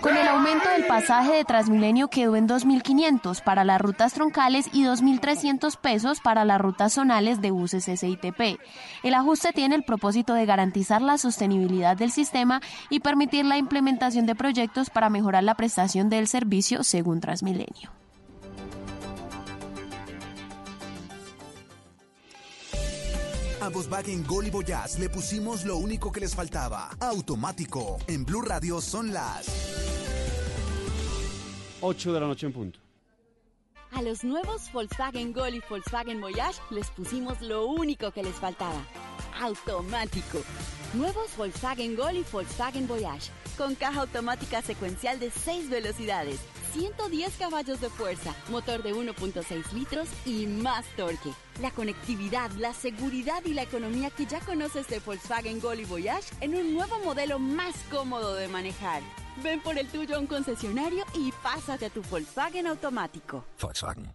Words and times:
Con 0.00 0.16
el 0.16 0.28
aumento 0.28 0.68
del 0.68 0.86
pasaje 0.86 1.32
de 1.32 1.44
Transmilenio 1.44 2.08
quedó 2.08 2.36
en 2.36 2.46
2.500 2.46 3.42
para 3.42 3.64
las 3.64 3.80
rutas 3.80 4.12
troncales 4.12 4.68
y 4.72 4.84
2.300 4.84 5.76
pesos 5.76 6.20
para 6.20 6.44
las 6.44 6.60
rutas 6.60 6.92
zonales 6.92 7.40
de 7.40 7.50
buses 7.50 7.84
SITP. 7.84 8.60
El 9.02 9.14
ajuste 9.14 9.52
tiene 9.52 9.74
el 9.74 9.82
propósito 9.82 10.34
de 10.34 10.46
garantizar 10.46 11.02
la 11.02 11.18
sostenibilidad 11.18 11.96
del 11.96 12.12
sistema 12.12 12.60
y 12.90 13.00
permitir 13.00 13.44
la 13.44 13.58
implementación 13.58 14.26
de 14.26 14.36
proyectos 14.36 14.88
para 14.88 15.10
mejorar 15.10 15.42
la 15.42 15.56
prestación 15.56 16.08
del 16.08 16.28
servicio 16.28 16.84
según 16.84 17.20
Transmilenio. 17.20 17.90
A 23.68 23.70
Volkswagen 23.70 24.24
Gol 24.24 24.46
y 24.46 24.50
Voyage 24.50 24.98
le 24.98 25.10
pusimos 25.10 25.66
lo 25.66 25.76
único 25.76 26.10
que 26.10 26.20
les 26.20 26.34
faltaba. 26.34 26.88
Automático. 27.00 27.98
En 28.06 28.24
Blue 28.24 28.40
Radio 28.40 28.80
son 28.80 29.12
las 29.12 29.46
8 31.82 32.12
de 32.14 32.18
la 32.18 32.26
noche 32.26 32.46
en 32.46 32.54
punto. 32.54 32.78
A 33.92 34.00
los 34.00 34.24
nuevos 34.24 34.72
Volkswagen 34.72 35.34
Gol 35.34 35.56
y 35.56 35.62
Volkswagen 35.68 36.18
Voyage 36.18 36.62
les 36.70 36.88
pusimos 36.92 37.42
lo 37.42 37.66
único 37.66 38.10
que 38.10 38.22
les 38.22 38.36
faltaba. 38.36 38.82
Automático. 39.38 40.38
Nuevos 40.94 41.36
Volkswagen 41.36 41.94
Gol 41.94 42.16
y 42.16 42.24
Volkswagen 42.32 42.88
Voyage. 42.88 43.30
Con 43.58 43.74
caja 43.74 44.00
automática 44.00 44.62
secuencial 44.62 45.20
de 45.20 45.30
6 45.30 45.68
velocidades 45.68 46.40
110 46.72 47.36
caballos 47.38 47.80
de 47.80 47.90
fuerza, 47.90 48.34
motor 48.48 48.82
de 48.82 48.94
1.6 48.94 49.72
litros 49.72 50.08
y 50.24 50.46
más 50.46 50.84
torque. 50.96 51.32
La 51.60 51.70
conectividad, 51.70 52.50
la 52.52 52.72
seguridad 52.72 53.44
y 53.44 53.54
la 53.54 53.62
economía 53.62 54.10
que 54.10 54.26
ya 54.26 54.40
conoces 54.40 54.86
de 54.88 55.00
Volkswagen 55.00 55.60
Gol 55.60 55.80
y 55.80 55.84
Voyage 55.84 56.32
en 56.40 56.54
un 56.54 56.74
nuevo 56.74 56.98
modelo 57.04 57.38
más 57.38 57.74
cómodo 57.90 58.34
de 58.34 58.48
manejar. 58.48 59.02
Ven 59.42 59.60
por 59.60 59.78
el 59.78 59.88
tuyo 59.88 60.16
a 60.16 60.18
un 60.18 60.26
concesionario 60.26 61.04
y 61.14 61.32
pásate 61.42 61.86
a 61.86 61.90
tu 61.90 62.02
Volkswagen 62.02 62.66
automático. 62.66 63.44
Volkswagen. 63.60 64.12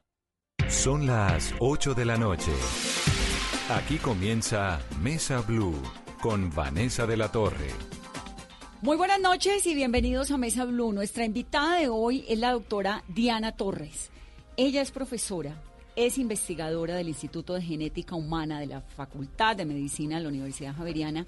Son 0.70 1.06
las 1.06 1.54
8 1.60 1.94
de 1.94 2.06
la 2.06 2.18
noche. 2.18 2.52
Aquí 3.70 3.98
comienza 3.98 4.82
Mesa 5.02 5.42
Blue 5.42 5.82
con 6.22 6.54
Vanessa 6.54 7.06
de 7.06 7.18
la 7.18 7.32
Torre. 7.32 7.93
Muy 8.84 8.98
buenas 8.98 9.22
noches 9.22 9.66
y 9.66 9.76
bienvenidos 9.76 10.30
a 10.32 10.38
Mesa 10.38 10.66
Blue. 10.66 10.92
Nuestra 10.92 11.24
invitada 11.24 11.80
de 11.80 11.88
hoy 11.88 12.26
es 12.28 12.38
la 12.38 12.52
doctora 12.52 13.06
Diana 13.08 13.54
Torres. 13.54 14.12
Ella 14.58 14.82
es 14.82 14.92
profesora, 14.92 15.56
es 15.96 16.18
investigadora 16.18 16.98
del 16.98 17.08
Instituto 17.08 17.54
de 17.54 17.62
Genética 17.62 18.16
Humana 18.16 18.60
de 18.60 18.66
la 18.66 18.82
Facultad 18.82 19.56
de 19.56 19.64
Medicina 19.64 20.18
de 20.18 20.24
la 20.24 20.28
Universidad 20.28 20.76
Javeriana 20.76 21.26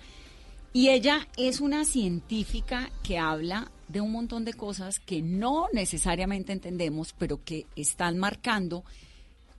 y 0.73 0.89
ella 0.89 1.29
es 1.37 1.61
una 1.61 1.85
científica 1.85 2.91
que 3.03 3.19
habla 3.19 3.71
de 3.87 4.01
un 4.01 4.11
montón 4.11 4.43
de 4.43 4.53
cosas 4.53 4.99
que 4.99 5.21
no 5.21 5.67
necesariamente 5.71 6.51
entendemos, 6.51 7.15
pero 7.17 7.41
que 7.45 7.67
están 7.77 8.17
marcando 8.17 8.83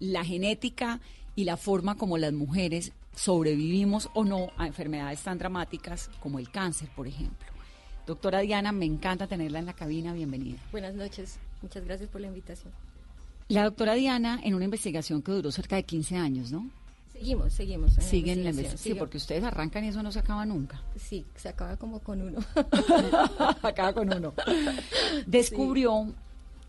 la 0.01 0.23
genética 0.23 1.01
y 1.35 1.45
la 1.45 1.57
forma 1.57 1.97
como 1.97 2.19
las 2.19 2.35
mujeres 2.35 2.93
sobrevivimos 3.15 4.11
o 4.13 4.27
no 4.27 4.51
a 4.59 4.67
enfermedades 4.67 5.23
tan 5.23 5.39
dramáticas 5.39 6.11
como 6.21 6.39
el 6.39 6.51
cáncer, 6.51 6.91
por 6.95 7.09
ejemplo. 7.09 7.56
Doctora 8.07 8.41
Diana, 8.41 8.71
me 8.71 8.85
encanta 8.85 9.27
tenerla 9.27 9.59
en 9.59 9.67
la 9.67 9.73
cabina, 9.73 10.13
bienvenida. 10.13 10.59
Buenas 10.71 10.95
noches, 10.95 11.39
muchas 11.61 11.85
gracias 11.85 12.09
por 12.09 12.21
la 12.21 12.29
invitación. 12.29 12.73
La 13.49 13.65
doctora 13.65 13.95
Diana, 13.95 14.41
en 14.45 14.55
una 14.55 14.65
investigación 14.65 15.23
que 15.23 15.33
duró 15.33 15.51
cerca 15.51 15.75
de 15.75 15.83
15 15.83 16.17
años, 16.17 16.53
¿no? 16.53 16.71
Seguimos, 17.13 17.53
seguimos. 17.53 17.95
Siguen 17.95 18.45
la 18.45 18.51
investigación. 18.51 18.95
Sí, 18.95 18.99
porque 18.99 19.17
ustedes 19.17 19.43
arrancan 19.43 19.85
y 19.85 19.89
eso 19.89 20.05
no 20.05 20.13
se 20.13 20.21
acaba 20.21 20.47
nunca. 20.47 20.81
Sí, 20.97 21.27
se 21.35 21.49
acaba 21.49 21.77
como 21.77 21.99
con 21.99 22.23
uno. 22.23 22.39
acaba 23.63 23.93
con 23.93 24.15
uno. 24.15 24.35
Descubrió 25.27 26.15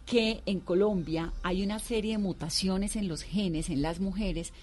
que 0.07 0.41
en 0.47 0.59
Colombia 0.59 1.33
hay 1.43 1.63
una 1.63 1.77
serie 1.77 2.13
de 2.13 2.17
mutaciones 2.17 2.95
en 2.95 3.07
los 3.07 3.21
genes, 3.21 3.69
en 3.69 3.83
las 3.83 3.99
mujeres, 3.99 4.53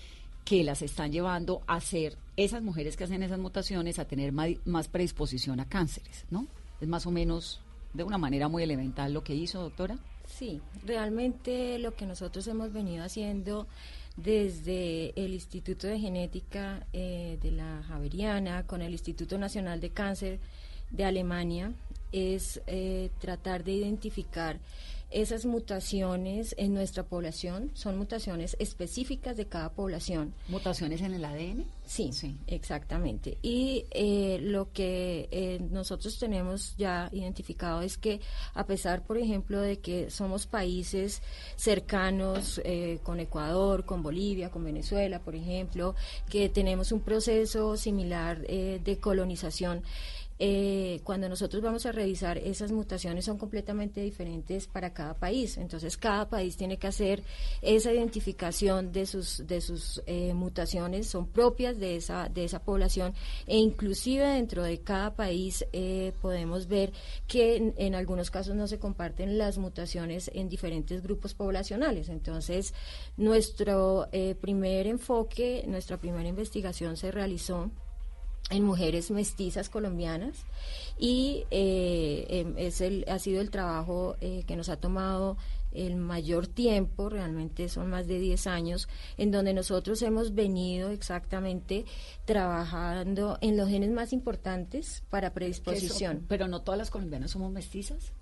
que 0.45 0.65
las 0.65 0.83
están 0.83 1.13
llevando 1.13 1.63
a 1.69 1.81
ser 1.81 2.17
esas 2.37 2.63
mujeres 2.63 2.97
que 2.97 3.05
hacen 3.05 3.23
esas 3.23 3.39
mutaciones 3.39 4.01
a 4.01 4.07
tener 4.07 4.33
más 4.33 4.89
predisposición 4.89 5.61
a 5.61 5.69
cánceres, 5.69 6.25
¿no? 6.31 6.49
Es 6.81 6.89
más 6.89 7.07
o 7.07 7.11
menos 7.11 7.61
de 7.93 8.05
una 8.05 8.19
manera 8.19 8.49
muy 8.49 8.63
elemental 8.63 9.13
lo 9.13 9.25
que 9.25 9.35
hizo, 9.35 9.61
doctora. 9.61 9.99
Sí, 10.27 10.61
realmente 10.85 11.79
lo 11.79 11.95
que 11.95 12.07
nosotros 12.07 12.47
hemos 12.49 12.73
venido 12.73 13.05
haciendo 13.05 13.67
desde 14.17 15.13
el 15.23 15.35
Instituto 15.35 15.87
de 15.87 15.99
Genética 15.99 16.87
eh, 16.93 17.39
de 17.43 17.51
la 17.51 17.83
Javeriana 17.89 18.67
con 18.67 18.83
el 18.83 18.93
Instituto 18.93 19.39
Nacional 19.39 19.81
de 19.81 19.91
Cáncer 19.91 20.39
de 20.91 21.05
Alemania 21.05 21.73
es 22.13 22.61
eh, 22.67 23.11
tratar 23.19 23.65
de 23.65 23.73
identificar 23.73 24.59
esas 25.15 25.47
mutaciones 25.47 26.57
en 26.59 26.75
nuestra 26.75 27.05
población 27.05 27.71
son 27.75 27.97
mutaciones 27.97 28.57
específicas 28.59 29.37
de 29.37 29.47
cada 29.47 29.71
población. 29.71 30.35
¿Mutaciones 30.49 31.01
en 31.03 31.15
el 31.15 31.25
ADN? 31.25 31.67
Sí, 31.87 32.13
sí. 32.13 32.37
exactamente. 32.49 33.39
Y 33.41 33.85
eh, 33.93 34.39
lo 34.43 34.73
que 34.73 35.29
eh, 35.31 35.61
nosotros 35.71 36.19
tenemos 36.19 36.75
ya 36.77 37.11
identificado 37.13 37.83
es 37.83 37.97
que 37.97 38.21
a 38.55 38.67
pesar, 38.67 39.05
por 39.05 39.17
ejemplo, 39.17 39.61
de 39.61 39.79
que 39.79 40.11
somos 40.11 40.47
países 40.47 41.23
cercanos 41.55 42.61
eh, 42.65 42.99
con 43.05 43.21
Ecuador, 43.21 43.85
con 43.85 44.03
Bolivia, 44.03 44.51
con 44.51 44.65
Venezuela, 44.65 45.21
por 45.21 45.37
ejemplo, 45.37 45.95
que 46.29 46.49
tenemos 46.49 46.91
un 46.91 47.01
proceso 47.01 47.77
similar 47.77 48.41
de 48.45 48.99
colonización, 49.01 49.83
eh, 50.39 51.01
cuando 51.05 51.29
nosotros 51.29 51.63
vamos 51.63 51.87
a 51.87 51.93
revisar 51.93 52.39
esas 52.39 52.73
mutaciones 52.73 53.25
son 53.25 53.39
completamente 53.39 54.01
diferentes 54.01 54.67
para 54.67 54.93
cada 54.93 55.15
país. 55.15 55.59
Entonces 55.59 55.97
cada 55.97 56.29
país 56.29 56.57
tiene 56.57 56.77
que 56.77 56.89
hacer 56.89 57.23
esa 57.63 57.93
identificación 57.93 58.91
de 58.91 59.07
sus 59.07 59.47
de 59.47 59.61
sus 59.61 60.03
eh, 60.07 60.35
mutaciones 60.35 61.07
son 61.07 61.29
propias 61.29 61.79
de 61.79 61.97
esa 61.97 62.29
de 62.29 62.45
esa 62.45 62.59
población 62.59 63.15
e 63.47 63.59
inclusive 63.59 64.27
dentro 64.27 64.65
de 64.65 64.81
cada 64.81 65.15
país 65.15 65.65
eh, 65.73 66.13
podemos 66.21 66.67
ver 66.67 66.93
que 67.29 67.73
en, 67.77 67.95
algunos 67.95 68.33
casos 68.33 68.57
no 68.57 68.67
se 68.67 68.81
comparten 68.81 69.39
las 69.39 69.59
mutaciones 69.59 70.31
en 70.35 70.49
diferentes 70.49 71.03
grupos 71.03 71.35
poblacionales. 71.35 72.09
Entonces 72.09 72.75
nuestro 73.17 74.09
primer 74.41 74.89
enfoque, 74.89 75.65
nuestra 75.69 75.99
primera 75.99 76.29
investigación 76.29 76.97
se 76.97 77.13
realizó 77.13 77.71
en 78.51 78.63
mujeres 78.63 79.11
mestizas 79.11 79.69
colombianas 79.69 80.45
y 80.99 81.45
eh, 81.51 82.27
em, 82.29 82.55
es 82.59 82.81
el, 82.81 83.05
ha 83.09 83.19
sido 83.19 83.41
el 83.41 83.51
trabajo 83.51 84.17
eh, 84.21 84.45
que 84.47 84.57
nos 84.57 84.69
ha 84.69 84.77
tomado 84.77 85.37
el 85.73 85.97
mayor 85.97 86.47
tiempo, 86.47 87.09
realmente 87.09 87.69
son 87.69 87.91
más 87.91 88.07
de 88.07 88.21
10 88.21 88.47
años, 88.47 88.89
en 89.19 89.33
donde 89.33 89.53
nosotros 89.53 90.01
hemos 90.03 90.35
venido 90.35 90.91
exactamente 90.91 91.85
trabajando 92.25 93.39
en 93.41 93.57
los 93.57 93.69
genes 93.69 93.91
más 93.91 94.13
importantes 94.13 95.03
para 95.11 95.35
predisposición. 95.35 96.25
Pero 96.29 96.47
no 96.47 96.63
todas 96.63 96.79
las 96.79 96.91
colombianas 96.91 97.33
somos 97.33 97.51
mestizas. 97.51 98.13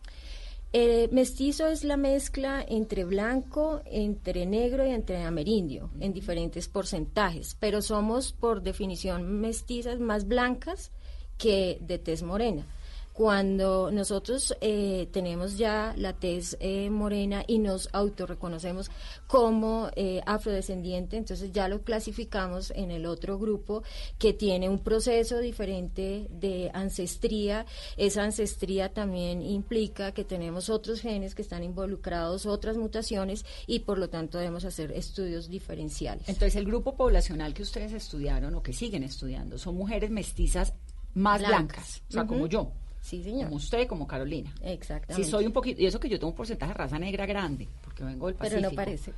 Eh, 0.75 1.09
mestizo 1.13 1.67
es 1.67 1.85
la 1.85 1.99
mezcla 1.99 2.65
entre 2.67 3.05
blanco, 3.05 3.83
entre 3.85 4.47
negro 4.47 4.87
y 4.87 4.91
entre 4.91 5.23
amerindio, 5.23 5.91
en 6.01 6.15
diferentes 6.15 6.67
porcentajes, 6.67 7.55
pero 7.61 7.83
somos 7.83 8.33
por 8.33 8.63
definición 8.63 9.41
mestizas 9.41 10.01
más 10.01 10.27
blancas 10.27 10.91
que 11.37 11.77
de 11.83 11.99
tez 11.99 12.23
morena. 12.23 12.65
Cuando 13.13 13.91
nosotros 13.91 14.57
eh, 14.63 15.07
tenemos 15.13 15.59
ya 15.59 15.95
la 15.99 16.15
tez 16.15 16.57
eh, 16.61 16.89
morena 16.89 17.45
y 17.47 17.59
nos 17.59 17.91
autorreconocemos 17.93 18.91
como 19.27 19.91
eh, 19.97 20.23
afrodescendiente, 20.25 21.19
entonces 21.19 21.53
ya 21.53 21.69
lo 21.69 21.83
clasificamos 21.83 22.73
en 22.75 22.91
el 22.91 23.05
otro 23.05 23.39
grupo 23.39 23.83
que 24.19 24.33
tiene 24.33 24.69
un 24.71 24.79
proceso 24.79 25.41
diferente 25.41 26.27
de 26.31 26.71
ancestría. 26.73 27.67
Esa 27.99 28.23
ancestría 28.23 28.95
también 28.95 29.43
implica 29.43 30.13
que 30.13 30.25
tenemos 30.25 30.71
otros 30.71 31.01
genes 31.01 31.35
que 31.35 31.43
están 31.43 31.65
involucrados, 31.65 32.47
otras 32.47 32.79
mutaciones 32.79 33.45
y 33.67 33.81
por 33.81 33.99
lo 33.99 34.09
tanto 34.09 34.39
debemos 34.39 34.65
hacer 34.65 34.91
estudios 34.93 35.51
diferenciales. 35.51 36.29
Entonces 36.29 36.57
el 36.57 36.65
grupo 36.65 36.97
poblacional 36.97 37.53
que 37.53 37.63
ustedes 37.63 37.93
estudiaron 37.93 38.55
o 38.55 38.63
que 38.63 38.73
siguen 38.73 39.03
estudiando 39.03 39.59
son 39.59 39.77
mujeres 39.77 40.11
mestizas 40.11 40.73
más 41.15 41.41
blancas, 41.41 42.03
o 42.09 42.13
sea, 42.13 42.27
como 42.27 42.47
yo. 42.47 42.73
Sí, 43.03 43.23
señor. 43.23 43.47
Como 43.47 43.57
usted, 43.57 43.87
como 43.89 44.07
Carolina. 44.07 44.55
Exactamente. 44.63 45.25
Si 45.25 45.31
soy 45.31 45.45
un 45.45 45.53
poquito, 45.53 45.83
y 45.83 45.87
eso 45.87 45.99
que 45.99 46.09
yo 46.09 46.19
tengo 46.19 46.31
un 46.31 46.37
porcentaje 46.37 46.73
de 46.73 46.79
raza 46.79 46.99
negra 47.01 47.27
grande, 47.27 47.69
porque 47.83 48.05
vengo 48.05 48.29
del 48.29 48.37
Pacífico. 48.37 48.61
Pero 48.61 48.71
no 48.71 48.77
parece. 48.77 49.13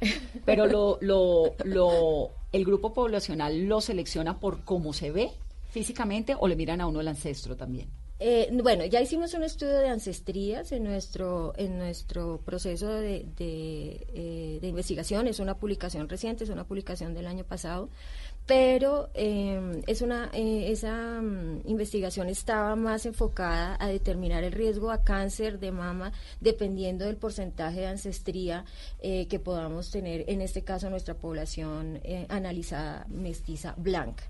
Pero 0.45 0.67
lo, 0.67 0.99
lo, 1.03 1.55
lo, 1.65 2.31
el 2.51 2.65
grupo 2.65 2.95
poblacional 2.95 3.67
lo 3.67 3.83
selecciona 3.83 4.41
por 4.41 4.65
cómo 4.65 4.95
se 4.95 5.11
ve 5.11 5.31
físicamente 5.71 6.35
o 6.39 6.49
le 6.49 6.57
miran 6.57 6.81
a 6.81 6.87
uno 6.87 7.03
el 7.03 7.09
ancestro 7.09 7.57
también. 7.57 7.91
Eh, 8.21 8.49
bueno, 8.63 8.87
ya 8.87 9.01
hicimos 9.01 9.35
un 9.35 9.43
estudio 9.43 9.77
de 9.81 9.89
ancestrías 9.89 10.71
en 10.71 10.85
nuestro 10.85 11.53
en 11.57 11.79
nuestro 11.79 12.41
proceso 12.45 12.89
de, 12.89 13.27
de, 13.37 14.07
eh, 14.15 14.59
de, 14.63 14.69
investigación. 14.69 15.27
Es 15.27 15.41
una 15.41 15.59
publicación 15.59 16.09
reciente, 16.09 16.45
es 16.45 16.51
una 16.51 16.65
publicación 16.65 17.13
del 17.13 17.27
año 17.27 17.45
pasado, 17.45 17.91
pero 18.46 19.08
eh, 19.14 19.82
es 19.87 20.02
una, 20.02 20.31
eh, 20.35 20.70
esa 20.70 21.20
mm, 21.23 21.62
investigación 21.64 22.29
estaba 22.29 22.76
más 22.76 23.06
enfocada 23.06 23.76
a 23.81 23.88
determinar 23.88 24.44
el 24.44 24.52
riesgo 24.52 24.91
a 24.91 25.02
cáncer 25.02 25.58
de 25.58 25.73
mama 25.73 26.12
dependiendo 26.41 27.06
del 27.06 27.17
porcentaje 27.17 27.81
de 27.81 27.87
ancestría 27.87 28.67
eh, 29.00 29.26
que 29.29 29.38
podamos 29.38 29.91
tener, 29.91 30.25
en 30.29 30.43
este 30.43 30.62
caso 30.62 30.91
nuestra 30.91 31.14
población 31.14 32.00
analizada 32.29 33.06
mestiza 33.08 33.75
blanca. 33.76 34.25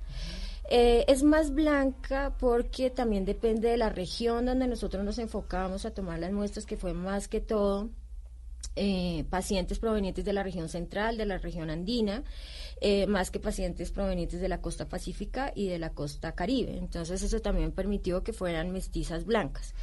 es 0.70 1.22
más 1.22 1.52
blanca 1.52 2.34
porque 2.38 2.90
también 2.90 3.24
depende 3.24 3.68
de 3.68 3.76
la 3.76 3.90
región 3.90 4.46
donde 4.46 4.66
nosotros 4.66 5.04
nos 5.04 5.18
enfocamos 5.18 5.84
a 5.84 5.90
tomar 5.92 6.18
las 6.20 6.32
muestras, 6.32 6.66
que 6.66 6.76
fue 6.76 6.94
más 6.94 7.28
que 7.28 7.40
todo 7.40 7.90
pacientes 9.30 9.78
provenientes 9.78 10.24
de 10.24 10.32
la 10.32 10.42
región 10.42 10.68
central, 10.68 11.16
de 11.16 11.26
la 11.26 11.38
región 11.38 11.70
andina, 11.70 12.24
eh, 12.80 13.06
más 13.06 13.30
que 13.30 13.40
pacientes 13.40 13.90
provenientes 13.90 14.40
de 14.40 14.48
la 14.48 14.60
costa 14.60 14.88
pacífica 14.88 15.52
y 15.54 15.68
de 15.68 15.78
la 15.78 15.90
costa 15.90 16.32
caribe. 16.32 16.76
Entonces 16.76 17.22
eso 17.22 17.40
también 17.40 17.72
permitió 17.72 18.22
que 18.22 18.32
fueran 18.32 18.70
mestizas 18.72 19.24
blancas. 19.24 19.74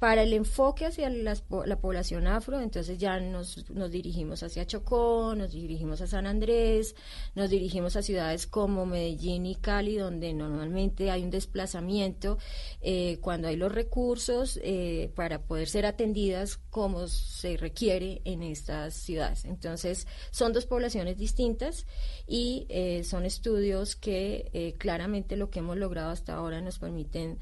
Para 0.00 0.22
el 0.22 0.32
enfoque 0.32 0.86
hacia 0.86 1.10
la 1.10 1.76
población 1.78 2.26
afro, 2.26 2.58
entonces 2.58 2.96
ya 2.96 3.20
nos, 3.20 3.68
nos, 3.68 3.90
dirigimos 3.90 4.42
hacia 4.42 4.66
Chocó, 4.66 5.34
nos 5.36 5.52
dirigimos 5.52 6.00
a 6.00 6.06
San 6.06 6.26
Andrés, 6.26 6.94
nos 7.34 7.50
dirigimos 7.50 7.96
a 7.96 8.02
ciudades 8.02 8.46
como 8.46 8.86
Medellín 8.86 9.44
y 9.44 9.56
Cali, 9.56 9.98
donde 9.98 10.32
normalmente 10.32 11.10
hay 11.10 11.22
un 11.22 11.30
desplazamiento 11.30 12.38
eh, 12.80 13.18
cuando 13.20 13.48
hay 13.48 13.56
los 13.56 13.72
recursos 13.72 14.58
eh, 14.62 15.12
para 15.14 15.42
poder 15.42 15.68
ser 15.68 15.84
atendidas 15.84 16.56
como 16.70 17.06
se 17.06 17.58
requiere 17.58 18.22
en 18.24 18.42
estas 18.42 18.94
ciudades. 18.94 19.44
Entonces, 19.44 20.06
son 20.30 20.54
dos 20.54 20.64
poblaciones 20.64 21.18
distintas 21.18 21.86
y 22.26 22.64
eh, 22.70 23.04
son 23.04 23.26
estudios 23.26 23.96
que 23.96 24.76
claramente 24.78 25.36
lo 25.36 25.50
que 25.50 25.58
hemos 25.58 25.76
logrado 25.76 26.08
hasta 26.08 26.32
ahora 26.32 26.62
nos 26.62 26.78
permiten 26.78 27.38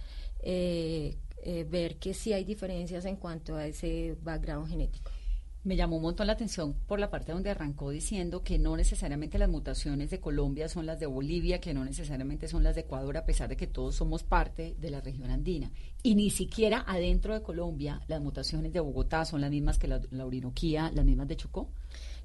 ver 1.69 1.97
que 1.97 2.15
sí 2.15 2.33
hay 2.33 2.45
diferencias 2.45 3.05
en 3.05 3.17
cuanto 3.17 3.57
a 3.57 3.67
ese 3.67 4.17
background 4.23 4.69
genético. 4.69 5.11
Me 5.65 5.77
llamó 5.77 5.97
un 5.97 6.03
montón 6.03 6.29
la 6.29 6.35
atención 6.35 6.75
por 6.87 7.01
la 7.01 7.11
parte 7.11 7.33
donde 7.33 7.51
arrancó 7.51 7.91
diciendo 7.91 8.43
que 8.43 8.59
no 8.59 8.77
necesariamente 8.77 9.39
las 9.39 9.49
mutaciones 9.49 10.09
de 10.09 10.21
Colombia 10.21 10.69
son 10.69 10.87
las 10.87 11.01
de 11.01 11.07
Bolivia, 11.07 11.61
que 11.61 11.75
no 11.75 11.85
necesariamente 11.85 12.49
son 12.49 12.63
las 12.63 12.75
de 12.77 12.83
Ecuador, 12.83 13.17
a 13.17 13.27
pesar 13.27 13.49
de 13.49 13.57
que 13.57 13.67
todos 13.67 13.97
somos 13.97 14.23
parte 14.23 14.77
de 14.79 14.91
la 14.91 15.01
región 15.01 15.31
andina. 15.31 15.71
Y 16.03 16.15
ni 16.15 16.31
siquiera 16.31 16.85
adentro 16.87 17.35
de 17.35 17.43
Colombia 17.43 18.01
las 18.07 18.23
mutaciones 18.23 18.73
de 18.73 18.81
Bogotá 18.81 19.25
son 19.25 19.41
las 19.41 19.51
mismas 19.51 19.79
que 19.79 19.89
la, 19.89 20.01
la 20.11 20.25
Orinoquía, 20.25 20.93
las 20.95 21.05
mismas 21.05 21.29
de 21.29 21.37
Chocó. 21.37 21.69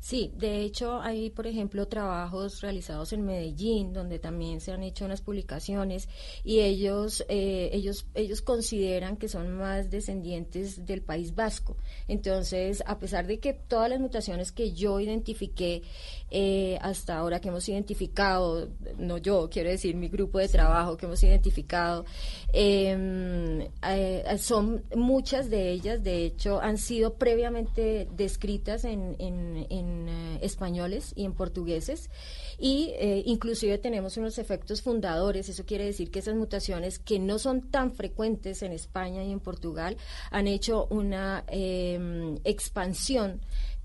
Sí, 0.04 0.34
de 0.36 0.64
hecho 0.64 1.00
hay, 1.00 1.30
por 1.30 1.48
ejemplo, 1.48 1.88
trabajos 1.88 2.60
realizados 2.60 3.14
en 3.14 3.22
Medellín, 3.26 3.94
donde 3.94 4.20
también 4.20 4.60
se 4.60 4.74
han 4.74 4.84
hecho 4.84 5.06
unas 5.06 5.22
publicaciones 5.22 6.10
y 6.44 6.60
ellos, 6.60 7.24
eh, 7.30 7.70
ellos, 7.72 8.06
ellos 8.14 8.42
consideran 8.42 9.16
que 9.16 9.30
son 9.30 9.54
más 9.54 9.90
descendientes 9.90 10.86
del 10.86 11.04
País 11.04 11.34
Vasco. 11.36 11.78
Entonces, 12.10 12.84
a 12.86 13.00
pesar 13.00 13.28
de 13.28 13.40
que 13.40 13.54
todas 13.54 13.90
las 13.90 14.02
mutaciones 14.02 14.52
que 14.52 14.74
yo 14.74 15.00
identifiqué 15.00 15.84
eh, 16.30 16.78
hasta 16.82 17.18
ahora, 17.18 17.40
que 17.40 17.48
hemos 17.48 17.70
identificado, 17.70 18.68
no 18.98 19.20
yo, 19.20 19.50
quiero 19.50 19.70
decir 19.70 19.96
mi 19.96 20.10
grupo 20.10 20.40
de 20.40 20.50
trabajo 20.50 20.98
que 20.98 21.06
hemos 21.06 21.24
identificado, 21.24 22.04
em, 22.52 23.70
eh, 23.88 24.38
son 24.38 24.84
muchas 24.96 25.50
de 25.50 25.72
ellas, 25.72 26.04
de 26.04 26.26
hecho, 26.26 26.60
han 26.60 26.78
sido 26.78 27.14
previamente 27.14 28.10
descritas 28.12 28.84
en, 28.84 29.16
en, 29.20 29.66
en 29.70 29.93
eh, 30.08 30.40
españoles 30.42 31.14
y 31.16 31.26
en 31.26 31.34
portugueses. 31.34 32.10
Y 32.58 32.92
eh, 32.98 33.24
inclusive 33.26 33.78
tenemos 33.78 34.18
unos 34.18 34.38
efectos 34.38 34.82
fundadores, 34.82 35.50
eso 35.50 35.66
quiere 35.66 35.86
decir 35.86 36.12
que 36.12 36.20
esas 36.20 36.36
mutaciones 36.36 37.00
que 37.00 37.20
no 37.20 37.40
son 37.40 37.70
tan 37.70 37.94
frecuentes 37.94 38.62
en 38.64 38.72
España 38.72 39.24
y 39.24 39.32
en 39.32 39.40
Portugal 39.40 39.98
han 40.32 40.48
hecho 40.48 40.88
una 40.90 41.44
em, 41.48 42.38
expansión 42.44 43.42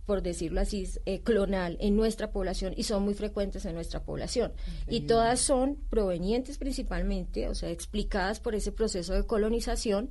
por 0.09 0.23
decirlo 0.23 0.63
así, 0.63 0.89
eh, 1.05 1.21
clonal 1.21 1.77
en 1.81 1.95
nuestra 1.95 2.31
población 2.31 2.73
y 2.75 2.85
son 2.85 3.03
muy 3.03 3.13
frecuentes 3.13 3.67
en 3.67 3.75
nuestra 3.75 4.05
población. 4.05 4.55
Y 4.89 5.03
todas 5.03 5.39
son 5.39 5.77
provenientes 5.91 6.57
principalmente, 6.57 7.47
o 7.47 7.55
sea, 7.55 7.69
explicadas 7.69 8.41
por 8.41 8.55
ese 8.55 8.73
proceso 8.73 9.13
de 9.13 9.27
colonización 9.27 10.09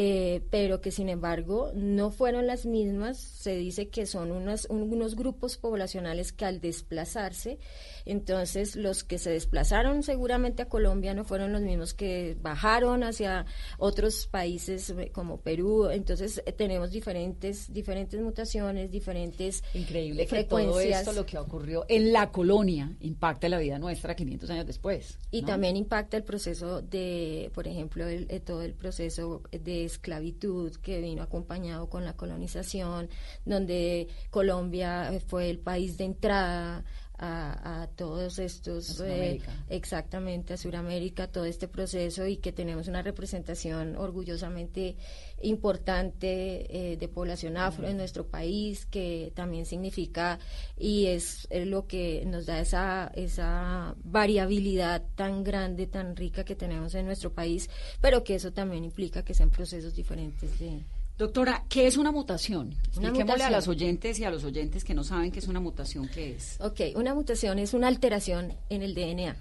eh, 0.00 0.42
pero 0.48 0.80
que 0.80 0.92
sin 0.92 1.08
embargo 1.08 1.72
no 1.74 2.12
fueron 2.12 2.46
las 2.46 2.66
mismas. 2.66 3.18
Se 3.18 3.56
dice 3.56 3.88
que 3.88 4.06
son 4.06 4.30
unos, 4.30 4.68
unos 4.70 5.16
grupos 5.16 5.56
poblacionales 5.56 6.32
que 6.32 6.44
al 6.44 6.60
desplazarse, 6.60 7.58
entonces 8.06 8.76
los 8.76 9.02
que 9.02 9.18
se 9.18 9.30
desplazaron 9.30 10.04
seguramente 10.04 10.62
a 10.62 10.68
Colombia 10.68 11.14
no 11.14 11.24
fueron 11.24 11.50
los 11.50 11.62
mismos 11.62 11.94
que 11.94 12.36
bajaron 12.40 13.02
hacia 13.02 13.44
otros 13.78 14.28
países 14.28 14.90
eh, 14.90 15.10
como 15.12 15.40
Perú. 15.40 15.88
Entonces 15.90 16.44
eh, 16.46 16.52
tenemos 16.52 16.92
diferentes, 16.92 17.72
diferentes 17.72 18.20
mutaciones, 18.20 18.92
diferentes 18.92 19.64
Increíble 19.74 20.28
que 20.28 20.44
todo 20.44 20.78
esto 20.78 21.12
lo 21.12 21.26
que 21.26 21.38
ocurrió 21.38 21.84
en 21.88 22.12
la 22.12 22.30
colonia 22.30 22.96
impacta 23.00 23.48
la 23.48 23.58
vida 23.58 23.80
nuestra 23.80 24.14
500 24.14 24.48
años 24.50 24.66
después. 24.66 25.18
Y 25.32 25.42
también 25.42 25.76
impacta 25.76 26.16
el 26.16 26.22
proceso 26.22 26.82
de, 26.82 27.50
por 27.52 27.66
ejemplo, 27.66 28.04
todo 28.44 28.62
el 28.62 28.74
proceso 28.74 29.42
de 29.50 29.87
esclavitud 29.88 30.76
que 30.76 31.00
vino 31.00 31.22
acompañado 31.22 31.90
con 31.90 32.04
la 32.04 32.16
colonización, 32.16 33.08
donde 33.44 34.08
Colombia 34.30 35.20
fue 35.26 35.50
el 35.50 35.58
país 35.58 35.98
de 35.98 36.04
entrada 36.04 36.84
a, 37.18 37.88
todos 37.96 38.38
estos, 38.38 39.00
eh, 39.00 39.40
exactamente, 39.68 40.54
a 40.54 40.56
Sudamérica, 40.56 41.26
todo 41.26 41.44
este 41.44 41.66
proceso 41.66 42.26
y 42.26 42.36
que 42.36 42.52
tenemos 42.52 42.86
una 42.86 43.02
representación 43.02 43.96
orgullosamente 43.96 44.96
importante 45.42 46.92
eh, 46.92 46.96
de 46.96 47.08
población 47.08 47.56
afro 47.56 47.88
en 47.88 47.96
nuestro 47.96 48.26
país, 48.26 48.86
que 48.86 49.32
también 49.34 49.66
significa 49.66 50.38
y 50.76 51.06
es, 51.06 51.48
lo 51.50 51.86
que 51.86 52.24
nos 52.26 52.46
da 52.46 52.60
esa, 52.60 53.10
esa 53.14 53.94
variabilidad 54.04 55.02
tan 55.14 55.42
grande, 55.42 55.86
tan 55.86 56.16
rica 56.16 56.44
que 56.44 56.54
tenemos 56.54 56.94
en 56.94 57.06
nuestro 57.06 57.32
país, 57.32 57.68
pero 58.00 58.22
que 58.22 58.36
eso 58.36 58.52
también 58.52 58.84
implica 58.84 59.24
que 59.24 59.34
sean 59.34 59.50
procesos 59.50 59.94
diferentes 59.94 60.58
de 60.58 60.82
Doctora, 61.18 61.64
¿qué 61.68 61.88
es 61.88 61.96
una 61.96 62.12
mutación? 62.12 62.76
Expliquémosle 62.86 63.42
a 63.42 63.50
las 63.50 63.66
oyentes 63.66 64.20
y 64.20 64.24
a 64.24 64.30
los 64.30 64.44
oyentes 64.44 64.84
que 64.84 64.94
no 64.94 65.02
saben 65.02 65.32
qué 65.32 65.40
es 65.40 65.48
una 65.48 65.58
mutación, 65.58 66.08
¿qué 66.08 66.36
es? 66.36 66.56
Ok, 66.60 66.80
una 66.94 67.12
mutación 67.12 67.58
es 67.58 67.74
una 67.74 67.88
alteración 67.88 68.54
en 68.70 68.82
el 68.82 68.94
DNA. 68.94 69.36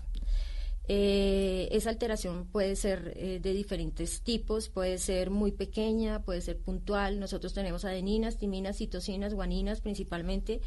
Eh, 0.89 1.67
esa 1.71 1.89
alteración 1.89 2.47
puede 2.47 2.75
ser 2.77 3.13
eh, 3.17 3.39
de 3.41 3.53
diferentes 3.53 4.21
tipos, 4.21 4.69
puede 4.69 4.97
ser 4.97 5.29
muy 5.29 5.51
pequeña, 5.51 6.23
puede 6.23 6.41
ser 6.41 6.57
puntual. 6.57 7.19
Nosotros 7.19 7.53
tenemos 7.53 7.85
adeninas, 7.85 8.37
timinas, 8.37 8.77
citocinas, 8.77 9.35
guaninas 9.35 9.81
principalmente. 9.81 10.61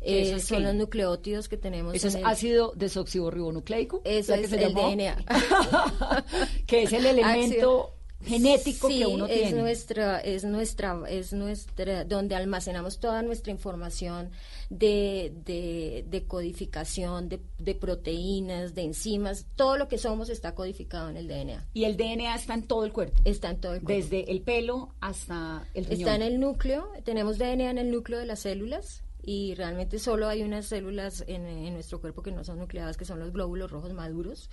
Eh, 0.00 0.40
son 0.40 0.62
los 0.62 0.74
nucleótidos 0.74 1.48
que 1.48 1.58
tenemos. 1.58 1.94
¿Eso 1.94 2.08
es 2.08 2.16
ácido 2.24 2.72
desoxirribonucleico? 2.74 4.00
Eso 4.04 4.32
es 4.32 4.50
el 4.50 4.72
DNA. 4.72 5.24
que 6.66 6.84
es 6.84 6.92
el 6.94 7.04
elemento 7.04 7.94
genético 8.24 8.88
que 8.88 9.06
uno 9.06 9.26
es 9.26 9.54
Nuestra, 9.54 10.20
es 10.20 10.44
nuestra, 10.44 11.02
es 11.08 11.32
nuestra, 11.32 12.04
donde 12.04 12.34
almacenamos 12.34 12.98
toda 12.98 13.22
nuestra 13.22 13.52
información 13.52 14.30
de, 14.70 15.32
de, 15.44 16.24
codificación, 16.26 17.28
de, 17.28 17.40
de, 17.58 17.74
proteínas, 17.74 18.74
de 18.74 18.82
enzimas, 18.82 19.46
todo 19.56 19.76
lo 19.76 19.88
que 19.88 19.98
somos 19.98 20.28
está 20.28 20.54
codificado 20.54 21.10
en 21.10 21.16
el 21.16 21.28
DNA. 21.28 21.66
¿Y 21.74 21.84
el 21.84 21.96
DNA 21.96 22.34
está 22.34 22.54
en 22.54 22.66
todo 22.66 22.84
el 22.84 22.92
cuerpo? 22.92 23.20
Está 23.24 23.50
en 23.50 23.60
todo 23.60 23.74
el 23.74 23.82
cuerpo. 23.82 24.02
Desde 24.02 24.30
el 24.30 24.40
pelo 24.42 24.94
hasta 25.00 25.66
el 25.74 25.84
riñón. 25.84 26.00
Está 26.00 26.14
en 26.16 26.22
el 26.22 26.40
núcleo, 26.40 26.88
tenemos 27.04 27.38
DNA 27.38 27.70
en 27.70 27.78
el 27.78 27.90
núcleo 27.90 28.18
de 28.18 28.26
las 28.26 28.40
células 28.40 29.02
y 29.22 29.54
realmente 29.54 29.98
solo 29.98 30.28
hay 30.28 30.42
unas 30.42 30.66
células 30.66 31.24
en, 31.26 31.46
en 31.46 31.72
nuestro 31.74 32.00
cuerpo 32.00 32.22
que 32.22 32.30
no 32.30 32.44
son 32.44 32.58
nucleadas, 32.58 32.96
que 32.96 33.04
son 33.04 33.18
los 33.18 33.32
glóbulos 33.32 33.70
rojos 33.70 33.92
maduros. 33.92 34.50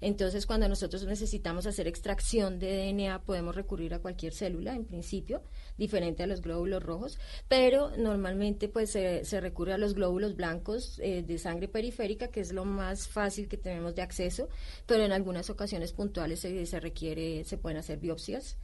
Entonces, 0.00 0.46
cuando 0.46 0.68
nosotros 0.68 1.04
necesitamos 1.04 1.66
hacer 1.66 1.86
extracción 1.86 2.58
de 2.58 2.92
DNA, 2.92 3.22
podemos 3.22 3.54
recurrir 3.54 3.94
a 3.94 3.98
cualquier 3.98 4.32
célula, 4.32 4.74
en 4.74 4.84
principio, 4.84 5.42
diferente 5.76 6.22
a 6.22 6.26
los 6.26 6.40
glóbulos 6.40 6.82
rojos, 6.82 7.18
pero 7.48 7.96
normalmente 7.96 8.68
pues 8.68 8.90
se, 8.90 9.40
recurre 9.40 9.72
a 9.72 9.78
los 9.78 9.94
glóbulos 9.94 10.36
blancos 10.36 10.98
eh, 11.02 11.22
de 11.22 11.38
sangre 11.38 11.68
periférica, 11.68 12.28
que 12.28 12.40
es 12.40 12.52
lo 12.52 12.64
más 12.64 13.08
fácil 13.08 13.48
que 13.48 13.56
tenemos 13.56 13.94
de 13.94 14.02
acceso, 14.02 14.48
pero 14.86 15.04
en 15.04 15.12
algunas 15.12 15.50
ocasiones 15.50 15.92
puntuales 15.92 16.40
se, 16.40 16.66
se 16.66 16.80
requiere, 16.80 17.44
se 17.44 17.58
pueden 17.58 17.78
hacer 17.78 17.98
biopsias. 17.98 18.56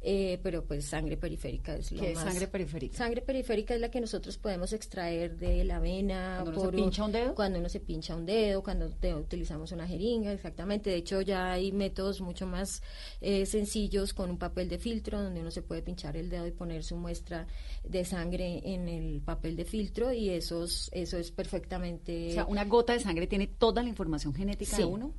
Eh, 0.00 0.38
pero 0.44 0.64
pues 0.64 0.84
sangre 0.84 1.16
periférica 1.16 1.74
es 1.74 1.90
lo 1.90 2.00
¿Qué 2.00 2.12
es 2.12 2.18
sangre 2.18 2.46
periférica? 2.46 2.96
Sangre 2.96 3.20
periférica 3.20 3.74
es 3.74 3.80
la 3.80 3.90
que 3.90 4.00
nosotros 4.00 4.38
podemos 4.38 4.72
extraer 4.72 5.36
de 5.36 5.64
la 5.64 5.80
vena. 5.80 6.40
¿Cuando 6.42 6.60
uno 6.60 6.70
se 6.70 6.76
pincha 6.76 7.04
un 7.04 7.12
dedo? 7.12 7.34
Cuando 7.34 7.58
uno 7.58 7.68
se 7.68 7.80
pincha 7.80 8.14
un 8.14 8.24
dedo, 8.24 8.62
cuando 8.62 8.86
utilizamos 8.86 9.72
una 9.72 9.88
jeringa, 9.88 10.32
exactamente. 10.32 10.90
De 10.90 10.96
hecho, 10.96 11.20
ya 11.20 11.52
hay 11.52 11.72
métodos 11.72 12.20
mucho 12.20 12.46
más 12.46 12.82
eh, 13.20 13.44
sencillos 13.44 14.14
con 14.14 14.30
un 14.30 14.38
papel 14.38 14.68
de 14.68 14.78
filtro 14.78 15.20
donde 15.20 15.40
uno 15.40 15.50
se 15.50 15.62
puede 15.62 15.82
pinchar 15.82 16.16
el 16.16 16.30
dedo 16.30 16.46
y 16.46 16.52
poner 16.52 16.84
su 16.84 16.96
muestra 16.96 17.46
de 17.82 18.04
sangre 18.04 18.62
en 18.64 18.88
el 18.88 19.20
papel 19.20 19.56
de 19.56 19.64
filtro 19.64 20.12
y 20.12 20.30
eso 20.30 20.64
es, 20.64 20.90
eso 20.92 21.18
es 21.18 21.32
perfectamente... 21.32 22.30
O 22.30 22.32
sea, 22.34 22.44
una 22.46 22.64
gota 22.64 22.92
de 22.92 23.00
sangre 23.00 23.26
tiene 23.26 23.48
toda 23.48 23.82
la 23.82 23.88
información 23.88 24.32
genética 24.32 24.76
de 24.76 24.84
uno 24.84 25.12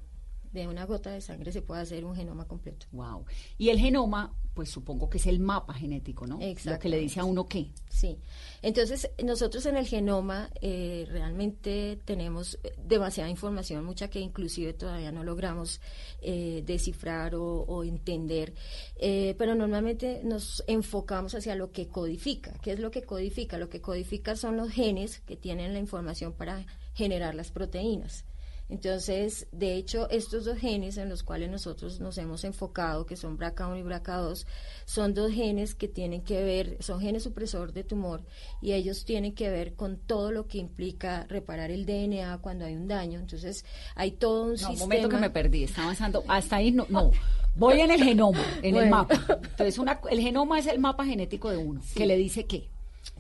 de 0.52 0.68
una 0.68 0.86
gota 0.86 1.12
de 1.12 1.22
sangre 1.22 1.52
se 1.52 1.62
puede 1.62 1.82
hacer 1.82 2.06
un 2.06 2.16
genoma 2.16 2.48
completo. 2.48 2.88
Wow. 2.92 3.26
Y 3.58 3.70
el 3.70 3.80
genoma, 3.80 4.34
pues 4.54 4.70
supongo 4.70 5.10
que 5.10 5.18
es 5.18 5.28
el 5.28 5.40
mapa 5.40 5.74
genético, 5.74 6.26
¿no? 6.26 6.42
Exacto. 6.42 6.72
Lo 6.72 6.80
que 6.80 6.90
le 6.90 7.00
dice 7.00 7.20
a 7.20 7.26
uno 7.26 7.46
qué. 7.48 7.72
Sí. 7.90 8.18
Entonces, 8.62 9.10
nosotros 9.24 9.66
en 9.66 9.78
el 9.78 9.86
genoma 9.86 10.50
eh, 10.62 11.06
realmente 11.10 12.00
tenemos 12.06 12.60
demasiada 12.84 13.30
información, 13.30 13.86
mucha 13.86 14.10
que 14.10 14.20
inclusive 14.20 14.74
todavía 14.74 15.12
no 15.12 15.24
logramos 15.24 15.82
eh, 16.22 16.64
descifrar 16.66 17.36
o, 17.36 17.84
entender, 17.84 18.54
eh, 18.98 19.36
pero 19.38 19.56
normalmente 19.56 20.22
nos 20.24 20.64
enfocamos 20.68 21.36
hacia 21.36 21.56
lo 21.56 21.72
que 21.72 21.88
codifica. 21.88 22.54
¿Qué 22.62 22.72
es 22.72 22.80
lo 22.80 22.92
que 22.92 23.04
codifica? 23.04 23.58
Lo 23.58 23.70
que 23.70 23.82
codifica 23.82 24.36
son 24.36 24.58
los 24.58 24.70
genes 24.72 25.20
que 25.20 25.36
tienen 25.36 25.74
la 25.74 25.80
información 25.80 26.34
para 26.34 26.66
generar 26.94 27.36
las 27.36 27.52
proteínas. 27.52 28.26
Entonces, 28.70 29.48
de 29.52 29.74
hecho, 29.74 30.08
estos 30.12 30.46
dos 30.46 30.60
genes 30.60 30.98
en 30.98 31.10
los 31.10 31.24
cuales 31.24 31.50
nosotros 31.50 32.00
nos 32.00 32.20
hemos 32.20 32.44
enfocado, 32.44 33.08
que 33.08 33.16
son 33.16 33.38
BRCA1 33.38 33.80
y 33.80 33.84
BRCA2, 33.84 34.46
son 34.86 35.16
dos 35.16 35.32
genes 35.32 35.74
que 35.74 35.88
tienen 35.88 36.22
que 36.22 36.44
ver, 36.44 36.78
son 36.80 37.02
genes 37.02 37.24
supresor 37.24 37.74
de 37.74 37.84
tumor 37.84 38.24
y 38.62 38.74
ellos 38.74 39.06
tienen 39.06 39.34
que 39.34 39.50
ver 39.50 39.74
con 39.74 39.98
todo 39.98 40.32
lo 40.32 40.46
que 40.46 40.60
implica 40.60 41.26
reparar 41.30 41.72
el 41.72 41.88
DNA 41.88 42.38
cuando 42.42 42.66
hay 42.66 42.76
un 42.76 42.88
daño. 42.88 43.20
Entonces, 43.20 43.66
hay 43.96 44.12
todo 44.12 44.44
un 44.44 44.58
sistema... 44.58 44.74
Un 44.74 44.80
momento 44.80 45.10
que 45.10 45.18
me 45.18 45.32
perdí, 45.32 45.64
está 45.64 45.84
avanzando. 45.84 46.24
Hasta 46.28 46.58
ahí 46.58 46.72
no, 46.72 46.86
no. 46.90 47.10
Voy 47.56 47.80
en 47.82 47.90
el 47.90 48.04
genoma, 48.04 48.46
en 48.62 48.76
el 48.76 48.88
mapa. 48.88 49.16
Entonces, 49.44 49.80
una, 49.80 50.00
el 50.12 50.22
genoma 50.22 50.60
es 50.60 50.68
el 50.68 50.78
mapa 50.78 51.06
genético 51.06 51.50
de 51.50 51.58
uno, 51.58 51.82
que 51.96 52.06
le 52.06 52.18
dice 52.18 52.46
qué. 52.46 52.70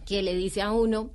Que 0.06 0.22
le 0.22 0.36
dice 0.36 0.62
a 0.62 0.72
uno 0.72 1.10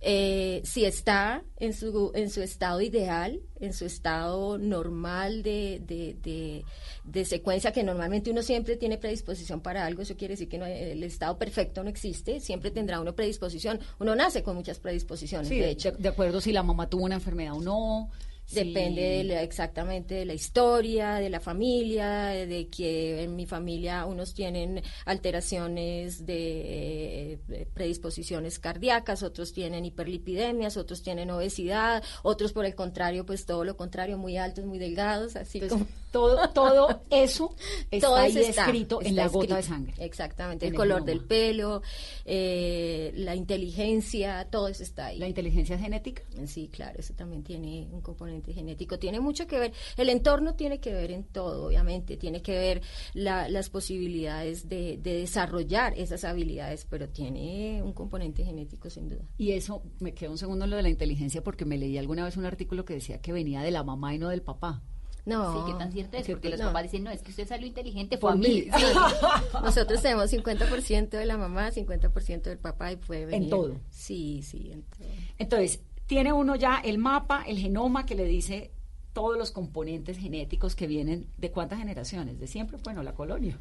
eh, 0.00 0.60
si 0.64 0.84
está 0.84 1.42
en 1.56 1.72
su, 1.72 2.12
en 2.14 2.30
su 2.30 2.40
estado 2.40 2.80
ideal, 2.80 3.40
en 3.60 3.72
su 3.72 3.84
estado 3.84 4.56
normal 4.58 5.42
de, 5.42 5.82
de, 5.84 6.64
de, 7.04 7.24
secuencia, 7.24 7.72
que 7.72 7.82
normalmente 7.82 8.30
uno 8.30 8.42
siempre 8.42 8.76
tiene 8.76 8.98
predisposición 8.98 9.60
para 9.60 9.84
algo, 9.84 10.02
eso 10.02 10.16
quiere 10.16 10.34
decir 10.34 10.48
que 10.48 10.56
el 10.92 11.02
estado 11.02 11.36
perfecto 11.36 11.82
no 11.82 11.90
existe, 11.90 12.38
siempre 12.40 12.70
tendrá 12.70 13.00
uno 13.00 13.14
predisposición, 13.14 13.80
uno 13.98 14.14
nace 14.14 14.42
con 14.42 14.54
muchas 14.54 14.78
predisposiciones, 14.78 15.48
de 15.48 15.70
hecho. 15.70 15.90
de 15.92 16.08
acuerdo 16.08 16.40
si 16.40 16.52
la 16.52 16.62
mamá 16.62 16.88
tuvo 16.88 17.04
una 17.04 17.16
enfermedad 17.16 17.54
o 17.54 17.60
no, 17.60 18.10
Depende 18.50 19.42
exactamente 19.42 20.14
de 20.14 20.24
la 20.24 20.32
historia, 20.32 21.16
de 21.16 21.28
la 21.28 21.38
familia, 21.38 22.28
de 22.28 22.68
que 22.68 23.22
en 23.22 23.36
mi 23.36 23.44
familia 23.44 24.06
unos 24.06 24.32
tienen 24.32 24.82
alteraciones 25.04 26.24
de 26.24 27.34
eh, 27.34 27.66
predisposiciones 27.74 28.58
cardíacas, 28.58 29.22
otros 29.22 29.52
tienen 29.52 29.84
hiperlipidemias, 29.84 30.78
otros 30.78 31.02
tienen 31.02 31.30
obesidad, 31.30 32.02
otros 32.22 32.54
por 32.54 32.64
el 32.64 32.74
contrario, 32.74 33.26
pues 33.26 33.44
todo 33.44 33.64
lo 33.64 33.76
contrario, 33.76 34.16
muy 34.16 34.38
altos, 34.38 34.64
muy 34.64 34.78
delgados, 34.78 35.36
así 35.36 35.60
como 35.60 35.86
todo 36.10 36.48
todo 36.48 37.02
eso 37.10 37.54
está 37.90 38.22
ahí 38.22 38.38
escrito 38.38 39.02
en 39.02 39.14
la 39.14 39.28
gota 39.28 39.56
de 39.56 39.62
sangre. 39.62 39.92
Exactamente, 39.98 40.66
el, 40.66 40.74
color 40.74 41.04
del 41.04 41.20
pelo, 41.20 41.82
eh, 42.24 43.12
la 43.14 43.34
inteligencia, 43.34 44.46
todo 44.50 44.68
eso 44.68 44.82
está 44.82 45.06
ahí. 45.06 45.18
¿La 45.18 45.28
inteligencia 45.28 45.78
genética? 45.78 46.22
Sí, 46.46 46.70
claro, 46.72 46.98
eso 46.98 47.12
también 47.12 47.42
tiene 47.42 47.88
un 47.92 48.00
componente 48.00 48.37
genético. 48.46 48.98
Tiene 48.98 49.20
mucho 49.20 49.46
que 49.46 49.58
ver, 49.58 49.72
el 49.96 50.08
entorno 50.08 50.54
tiene 50.54 50.80
que 50.80 50.92
ver 50.92 51.10
en 51.10 51.24
todo, 51.24 51.66
obviamente, 51.66 52.16
tiene 52.16 52.42
que 52.42 52.52
ver 52.52 52.82
las 53.14 53.70
posibilidades 53.70 54.68
de, 54.68 54.98
desarrollar 55.02 55.94
esas 55.96 56.24
habilidades, 56.24 56.86
pero 56.88 57.08
tiene 57.08 57.82
un 57.82 57.92
componente 57.92 58.44
genético 58.44 58.90
sin 58.90 59.08
duda. 59.08 59.24
Y 59.36 59.52
eso, 59.52 59.82
me 60.00 60.12
quedo 60.12 60.32
un 60.32 60.38
segundo 60.38 60.64
en 60.64 60.70
lo 60.70 60.76
de 60.76 60.82
la 60.82 60.88
inteligencia 60.88 61.42
porque 61.42 61.64
me 61.64 61.78
leí 61.78 61.98
alguna 61.98 62.24
vez 62.24 62.36
un 62.36 62.44
artículo 62.44 62.84
que 62.84 62.94
decía 62.94 63.20
que 63.20 63.32
venía 63.32 63.62
de 63.62 63.70
la 63.70 63.82
mamá 63.82 64.14
y 64.14 64.18
no 64.18 64.28
del 64.28 64.42
papá. 64.42 64.82
No. 65.28 65.52
Sí, 65.52 65.72
qué 65.72 65.78
tan 65.78 65.92
cierto 65.92 66.16
es, 66.16 66.26
porque 66.26 66.48
los 66.48 66.60
papás 66.60 66.84
dicen, 66.84 67.04
no, 67.04 67.10
es 67.10 67.20
que 67.20 67.30
usted 67.30 67.46
salió 67.46 67.66
inteligente, 67.66 68.16
fue 68.16 68.32
a 68.32 68.34
mí. 68.34 68.66
Nosotros 69.62 70.00
tenemos 70.00 70.32
50% 70.32 71.10
de 71.10 71.26
la 71.26 71.36
mamá, 71.36 71.70
50% 71.70 72.42
del 72.42 72.58
papá 72.58 72.92
y 72.92 72.96
puede 72.96 73.26
venir. 73.26 73.42
En 73.42 73.50
todo. 73.50 73.76
Sí, 73.90 74.42
sí, 74.42 74.70
en 74.72 74.82
todo. 74.84 75.06
Entonces, 75.36 75.80
tiene 76.08 76.32
uno 76.32 76.56
ya 76.56 76.80
el 76.82 76.98
mapa, 76.98 77.44
el 77.46 77.58
genoma 77.58 78.06
que 78.06 78.16
le 78.16 78.24
dice 78.24 78.72
todos 79.12 79.36
los 79.36 79.50
componentes 79.50 80.16
genéticos 80.16 80.74
que 80.74 80.86
vienen 80.86 81.26
de 81.36 81.50
cuántas 81.50 81.78
generaciones, 81.78 82.40
de 82.40 82.46
siempre, 82.46 82.78
bueno, 82.82 83.02
la 83.02 83.14
colonia. 83.14 83.58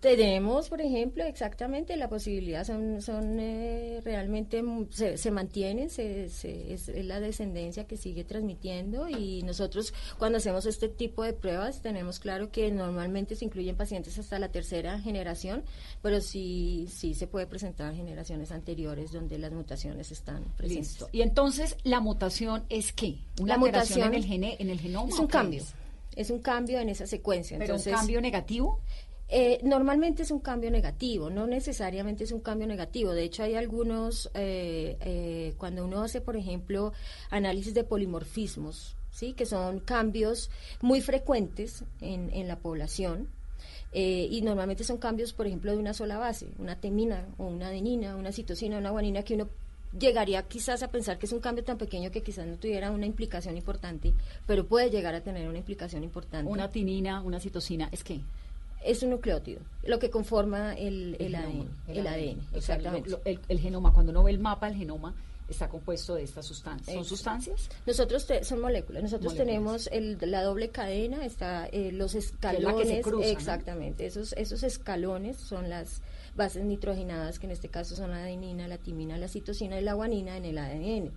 Tenemos, 0.00 0.70
por 0.70 0.80
ejemplo, 0.80 1.24
exactamente 1.24 1.94
la 1.94 2.08
posibilidad, 2.08 2.64
son, 2.64 3.02
son 3.02 3.38
eh, 3.38 4.00
realmente, 4.02 4.64
se, 4.88 5.18
se 5.18 5.30
mantienen, 5.30 5.90
se, 5.90 6.24
es, 6.24 6.88
la 7.04 7.20
descendencia 7.20 7.86
que 7.86 7.98
sigue 7.98 8.24
transmitiendo 8.24 9.10
y 9.10 9.42
nosotros 9.42 9.92
cuando 10.18 10.38
hacemos 10.38 10.64
este 10.64 10.88
tipo 10.88 11.22
de 11.22 11.34
pruebas 11.34 11.82
tenemos 11.82 12.18
claro 12.18 12.50
que 12.50 12.70
normalmente 12.70 13.36
se 13.36 13.44
incluyen 13.44 13.76
pacientes 13.76 14.18
hasta 14.18 14.38
la 14.38 14.48
tercera 14.48 14.98
generación, 15.00 15.64
pero 16.00 16.22
sí, 16.22 16.88
sí 16.90 17.12
se 17.12 17.26
puede 17.26 17.46
presentar 17.46 17.94
generaciones 17.94 18.52
anteriores 18.52 19.12
donde 19.12 19.36
las 19.36 19.52
mutaciones 19.52 20.10
están 20.12 20.44
presentes. 20.56 21.04
Y 21.12 21.20
entonces, 21.20 21.76
¿la 21.84 22.00
mutación 22.00 22.64
es 22.70 22.94
qué? 22.94 23.18
¿Una 23.38 23.54
la 23.54 23.58
mutación 23.58 24.08
en 24.08 24.14
el, 24.14 24.24
gene, 24.24 24.56
en 24.60 24.70
el 24.70 24.80
genoma? 24.80 25.10
Es 25.10 25.18
un 25.18 25.26
cambio. 25.26 25.62
Es? 26.16 26.30
un 26.30 26.40
cambio 26.40 26.80
en 26.80 26.88
esa 26.88 27.06
secuencia. 27.06 27.58
¿Pero 27.58 27.76
un 27.76 27.82
cambio 27.82 28.20
negativo? 28.20 28.80
Eh, 29.32 29.60
normalmente 29.62 30.24
es 30.24 30.32
un 30.32 30.40
cambio 30.40 30.72
negativo, 30.72 31.30
no 31.30 31.46
necesariamente 31.46 32.24
es 32.24 32.32
un 32.32 32.40
cambio 32.40 32.66
negativo. 32.66 33.12
De 33.12 33.22
hecho, 33.22 33.44
hay 33.44 33.54
algunos, 33.54 34.28
eh, 34.34 34.96
eh, 35.00 35.54
cuando 35.56 35.84
uno 35.84 36.02
hace, 36.02 36.20
por 36.20 36.36
ejemplo, 36.36 36.92
análisis 37.30 37.72
de 37.72 37.84
polimorfismos, 37.84 38.96
¿sí? 39.12 39.32
que 39.34 39.46
son 39.46 39.78
cambios 39.78 40.50
muy 40.80 41.00
frecuentes 41.00 41.84
en, 42.00 42.30
en 42.32 42.48
la 42.48 42.56
población, 42.58 43.28
y 43.92 44.40
normalmente 44.42 44.84
son 44.84 44.98
cambios, 44.98 45.32
por 45.32 45.48
ejemplo, 45.48 45.72
de 45.72 45.78
una 45.78 45.94
sola 45.94 46.16
base, 46.16 46.46
una 46.58 46.76
temina 46.76 47.26
o 47.38 47.46
una 47.46 47.66
adenina, 47.66 48.14
una 48.14 48.30
citosina, 48.30 48.78
una 48.78 48.90
guanina, 48.90 49.24
que 49.24 49.34
uno 49.34 49.48
llegaría 49.98 50.44
quizás 50.44 50.84
a 50.84 50.92
pensar 50.92 51.18
que 51.18 51.26
es 51.26 51.32
un 51.32 51.40
cambio 51.40 51.64
tan 51.64 51.76
pequeño 51.76 52.12
que 52.12 52.22
quizás 52.22 52.46
no 52.46 52.56
tuviera 52.56 52.92
una 52.92 53.06
implicación 53.06 53.56
importante, 53.56 54.14
pero 54.46 54.66
puede 54.66 54.90
llegar 54.90 55.16
a 55.16 55.22
tener 55.22 55.48
una 55.48 55.58
implicación 55.58 56.04
importante. 56.04 56.48
Una 56.48 56.70
tinina, 56.70 57.20
una 57.20 57.40
citosina, 57.40 57.88
¿es 57.90 58.04
qué? 58.04 58.20
Es 58.84 59.02
un 59.02 59.10
nucleótido, 59.10 59.60
lo 59.84 59.98
que 59.98 60.10
conforma 60.10 60.74
el, 60.74 61.16
el, 61.18 61.34
ADN, 61.34 61.68
el, 61.88 62.06
ADN, 62.06 62.40
exactamente. 62.54 63.16
el, 63.24 63.58
genoma, 63.60 63.92
cuando 63.92 64.12
uno 64.12 64.22
ve 64.22 64.30
el 64.30 64.38
mapa 64.38 64.68
del 64.68 64.76
genoma, 64.76 65.14
está 65.48 65.68
compuesto 65.68 66.14
de 66.14 66.22
estas 66.22 66.46
sustancias. 66.46 66.94
¿Son 66.94 67.04
sustancias? 67.04 67.68
Nosotros 67.84 68.26
son 68.42 68.60
moléculas. 68.60 69.02
Nosotros 69.02 69.34
tenemos 69.34 69.88
el, 69.92 70.16
la 70.20 70.42
doble 70.42 70.70
cadena, 70.70 71.24
está 71.24 71.66
eh, 71.66 71.92
los 71.92 72.14
escalones, 72.14 73.04
exactamente. 73.24 74.06
Esos 74.06 74.32
esos 74.34 74.62
escalones 74.62 75.36
son 75.36 75.68
las 75.68 76.02
bases 76.36 76.64
nitrogenadas 76.64 77.38
que 77.38 77.46
en 77.46 77.52
este 77.52 77.68
caso 77.68 77.96
son 77.96 78.12
la 78.12 78.18
adenina, 78.18 78.68
la 78.68 78.78
timina, 78.78 79.18
la 79.18 79.28
citosina 79.28 79.80
y 79.80 79.84
la 79.84 79.94
guanina 79.94 80.36
en 80.36 80.44
el 80.44 80.58
ADN. 80.58 81.10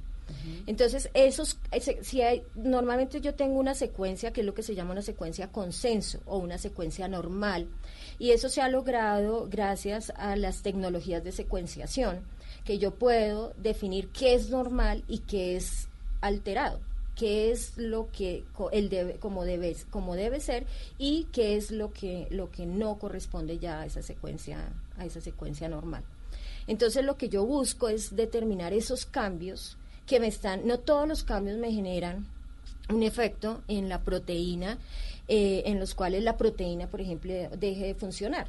Entonces, 0.66 1.10
esos, 1.14 1.58
si 2.02 2.22
hay, 2.22 2.44
normalmente 2.56 3.22
yo 3.22 3.36
tengo 3.36 3.60
una 3.60 3.76
secuencia 3.76 4.32
que 4.32 4.42
es 4.42 4.46
lo 4.46 4.54
que 4.54 4.64
se 4.64 4.76
llama 4.76 4.92
una 4.92 5.02
secuencia 5.02 5.52
consenso 5.52 6.20
o 6.26 6.38
una 6.38 6.58
secuencia 6.58 7.08
normal, 7.08 7.68
y 8.20 8.32
eso 8.32 8.50
se 8.50 8.62
ha 8.62 8.70
logrado 8.70 9.48
gracias 9.50 10.12
a 10.16 10.36
las 10.36 10.62
tecnologías 10.62 11.24
de 11.24 11.32
secuenciación, 11.32 12.22
que 12.64 12.78
yo 12.78 12.96
puedo 12.96 13.54
definir 13.58 14.10
qué 14.10 14.34
es 14.34 14.50
normal 14.50 15.04
y 15.08 15.20
qué 15.20 15.56
es 15.56 15.88
alterado 16.22 16.80
qué 17.16 17.52
es 17.52 17.78
lo 17.78 18.10
que 18.12 18.44
el 18.72 18.90
debe, 18.90 19.16
como 19.16 19.46
debe 19.46 19.76
como 19.90 20.16
debe 20.16 20.40
ser 20.40 20.66
y 20.98 21.28
qué 21.32 21.56
es 21.56 21.72
lo 21.72 21.94
que 21.94 22.28
lo 22.32 22.50
que 22.52 22.66
no 22.66 22.98
corresponde 22.98 23.60
ya 23.60 23.82
a 23.82 23.86
esa 23.86 24.02
secuencia 24.02 24.74
a 24.98 25.06
esa 25.06 25.22
secuencia 25.22 25.70
normal. 25.70 26.04
Entonces 26.66 27.04
lo 27.04 27.18
que 27.18 27.30
yo 27.30 27.46
busco 27.46 27.90
es 27.90 28.16
determinar 28.16 28.74
esos 28.74 29.06
cambios 29.06 29.78
que 30.06 30.20
me 30.20 30.28
están, 30.28 30.68
no 30.68 30.80
todos 30.80 31.08
los 31.08 31.24
cambios 31.24 31.58
me 31.58 31.72
generan 31.72 32.28
un 32.90 33.04
efecto 33.04 33.62
en 33.68 33.90
la 33.90 34.02
proteína, 34.02 34.78
eh, 35.28 35.64
en 35.66 35.80
los 35.80 35.96
cuales 35.96 36.24
la 36.24 36.38
proteína, 36.38 36.88
por 36.88 37.02
ejemplo, 37.02 37.34
deje 37.58 37.88
de 37.88 37.96
funcionar. 37.96 38.48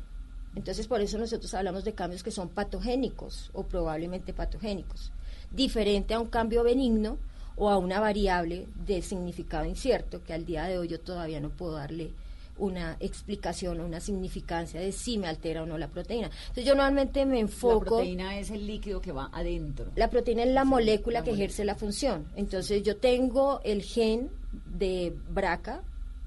Entonces, 0.56 0.86
por 0.86 1.00
eso 1.00 1.18
nosotros 1.18 1.52
hablamos 1.54 1.84
de 1.84 1.94
cambios 1.94 2.22
que 2.22 2.30
son 2.30 2.48
patogénicos 2.48 3.50
o 3.52 3.64
probablemente 3.64 4.32
patogénicos, 4.32 5.12
diferente 5.50 6.14
a 6.14 6.20
un 6.20 6.28
cambio 6.28 6.62
benigno 6.62 7.18
o 7.56 7.70
a 7.70 7.78
una 7.78 8.00
variable 8.00 8.66
de 8.86 9.02
significado 9.02 9.64
incierto, 9.64 10.22
que 10.24 10.32
al 10.32 10.44
día 10.44 10.64
de 10.64 10.78
hoy 10.78 10.88
yo 10.88 11.00
todavía 11.00 11.40
no 11.40 11.50
puedo 11.50 11.72
darle 11.72 12.12
una 12.58 12.96
explicación 13.00 13.80
o 13.80 13.84
una 13.84 14.00
significancia 14.00 14.80
de 14.80 14.92
si 14.92 15.18
me 15.18 15.28
altera 15.28 15.62
o 15.62 15.66
no 15.66 15.78
la 15.78 15.88
proteína. 15.88 16.30
Entonces 16.48 16.64
yo 16.64 16.74
normalmente 16.74 17.26
me 17.26 17.40
enfoco... 17.40 17.84
La 17.84 17.90
proteína 17.90 18.38
es 18.38 18.50
el 18.50 18.66
líquido 18.66 19.00
que 19.00 19.12
va 19.12 19.30
adentro. 19.32 19.90
La 19.96 20.10
proteína 20.10 20.44
es 20.44 20.50
la 20.50 20.64
molécula 20.64 21.24
que 21.24 21.32
ejerce 21.32 21.64
la 21.64 21.74
función. 21.74 22.26
Entonces 22.36 22.82
yo 22.82 22.96
tengo 22.96 23.60
el 23.64 23.82
gen 23.82 24.30
de 24.66 25.12
BRCA 25.30 25.82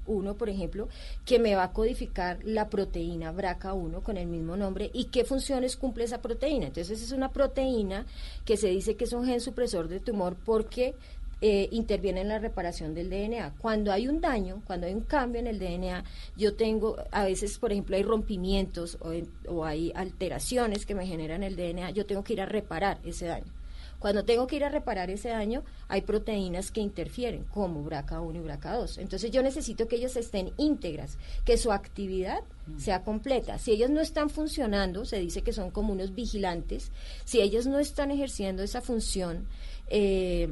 BRCA1, 0.08 0.36
por 0.36 0.48
ejemplo, 0.48 0.88
que 1.24 1.38
me 1.38 1.54
va 1.54 1.64
a 1.64 1.72
codificar 1.72 2.38
la 2.44 2.68
proteína 2.68 3.32
BRCA1 3.32 4.02
con 4.02 4.16
el 4.16 4.26
mismo 4.26 4.56
nombre 4.56 4.90
y 4.92 5.04
qué 5.06 5.24
funciones 5.24 5.76
cumple 5.76 6.04
esa 6.04 6.20
proteína. 6.20 6.66
Entonces 6.66 7.02
es 7.02 7.12
una 7.12 7.30
proteína 7.30 8.06
que 8.44 8.56
se 8.56 8.68
dice 8.68 8.96
que 8.96 9.04
es 9.04 9.12
un 9.12 9.26
gen 9.26 9.40
supresor 9.40 9.88
de 9.88 10.00
tumor 10.00 10.36
porque 10.44 10.94
eh, 11.40 11.68
interviene 11.70 12.22
en 12.22 12.28
la 12.28 12.38
reparación 12.38 12.94
del 12.94 13.10
DNA. 13.10 13.54
Cuando 13.58 13.92
hay 13.92 14.08
un 14.08 14.20
daño, 14.20 14.62
cuando 14.66 14.86
hay 14.86 14.94
un 14.94 15.02
cambio 15.02 15.40
en 15.40 15.46
el 15.46 15.58
DNA, 15.58 16.04
yo 16.36 16.54
tengo, 16.54 16.96
a 17.10 17.24
veces, 17.24 17.58
por 17.58 17.72
ejemplo, 17.72 17.96
hay 17.96 18.02
rompimientos 18.02 18.98
o, 19.00 19.12
o 19.48 19.64
hay 19.64 19.92
alteraciones 19.94 20.86
que 20.86 20.94
me 20.94 21.06
generan 21.06 21.42
el 21.42 21.56
DNA, 21.56 21.90
yo 21.90 22.06
tengo 22.06 22.24
que 22.24 22.32
ir 22.32 22.40
a 22.40 22.46
reparar 22.46 22.98
ese 23.04 23.26
daño. 23.26 23.52
Cuando 23.98 24.24
tengo 24.24 24.46
que 24.46 24.56
ir 24.56 24.64
a 24.64 24.68
reparar 24.68 25.10
ese 25.10 25.30
daño, 25.30 25.64
hay 25.88 26.02
proteínas 26.02 26.70
que 26.70 26.80
interfieren, 26.80 27.44
como 27.44 27.84
BRCA1 27.84 28.36
y 28.36 28.38
BRCA2. 28.38 28.98
Entonces 28.98 29.30
yo 29.32 29.42
necesito 29.42 29.88
que 29.88 29.96
ellas 29.96 30.16
estén 30.16 30.52
íntegras, 30.56 31.18
que 31.44 31.58
su 31.58 31.72
actividad 31.72 32.42
mm. 32.66 32.78
sea 32.78 33.02
completa. 33.02 33.58
Si 33.58 33.72
ellas 33.72 33.90
no 33.90 34.00
están 34.00 34.30
funcionando, 34.30 35.04
se 35.04 35.18
dice 35.18 35.42
que 35.42 35.52
son 35.52 35.70
como 35.70 35.92
unos 35.92 36.14
vigilantes, 36.14 36.92
si 37.24 37.40
ellas 37.40 37.66
no 37.66 37.80
están 37.80 38.12
ejerciendo 38.12 38.62
esa 38.62 38.80
función 38.80 39.46
eh, 39.88 40.48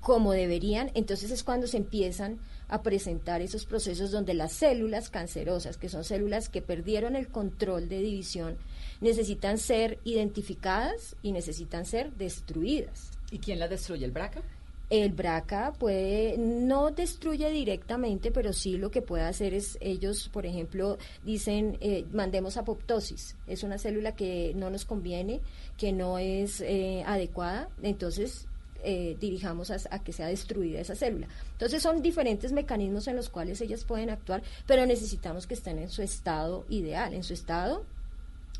como 0.00 0.32
deberían, 0.32 0.90
entonces 0.94 1.30
es 1.30 1.44
cuando 1.44 1.66
se 1.66 1.76
empiezan 1.76 2.38
a 2.68 2.82
presentar 2.82 3.42
esos 3.42 3.66
procesos 3.66 4.10
donde 4.10 4.34
las 4.34 4.52
células 4.52 5.10
cancerosas, 5.10 5.76
que 5.76 5.88
son 5.88 6.04
células 6.04 6.48
que 6.48 6.62
perdieron 6.62 7.16
el 7.16 7.28
control 7.28 7.88
de 7.88 7.98
división, 7.98 8.56
necesitan 9.00 9.58
ser 9.58 9.98
identificadas 10.04 11.16
y 11.22 11.32
necesitan 11.32 11.84
ser 11.84 12.12
destruidas. 12.14 13.10
¿Y 13.30 13.38
quién 13.38 13.58
las 13.58 13.70
destruye? 13.70 14.04
¿El 14.04 14.12
BRCA? 14.12 14.42
El 14.88 15.12
BRCA 15.12 15.72
puede, 15.72 16.36
no 16.36 16.90
destruye 16.90 17.48
directamente, 17.50 18.32
pero 18.32 18.52
sí 18.52 18.76
lo 18.76 18.90
que 18.90 19.02
puede 19.02 19.22
hacer 19.22 19.54
es, 19.54 19.78
ellos, 19.80 20.28
por 20.32 20.46
ejemplo, 20.46 20.98
dicen, 21.24 21.78
eh, 21.80 22.04
mandemos 22.12 22.56
apoptosis. 22.56 23.36
Es 23.46 23.62
una 23.62 23.78
célula 23.78 24.16
que 24.16 24.52
no 24.56 24.68
nos 24.68 24.84
conviene, 24.84 25.40
que 25.76 25.92
no 25.92 26.18
es 26.18 26.60
eh, 26.60 27.04
adecuada, 27.06 27.68
entonces 27.82 28.48
eh, 28.84 29.16
dirijamos 29.20 29.70
a, 29.70 29.98
que 30.00 30.12
sea 30.12 30.26
destruida 30.26 30.80
esa 30.80 30.94
célula. 30.94 31.28
Entonces 31.52 31.82
son 31.82 32.02
diferentes 32.02 32.52
mecanismos 32.52 33.08
en 33.08 33.16
los 33.16 33.28
cuales 33.28 33.60
ellas 33.60 33.84
pueden 33.84 34.10
actuar, 34.10 34.42
pero 34.66 34.86
necesitamos 34.86 35.46
que 35.46 35.54
estén 35.54 35.78
en 35.78 35.88
su 35.88 36.02
estado 36.02 36.64
ideal, 36.68 37.14
en 37.14 37.22
su 37.22 37.34
estado 37.34 37.84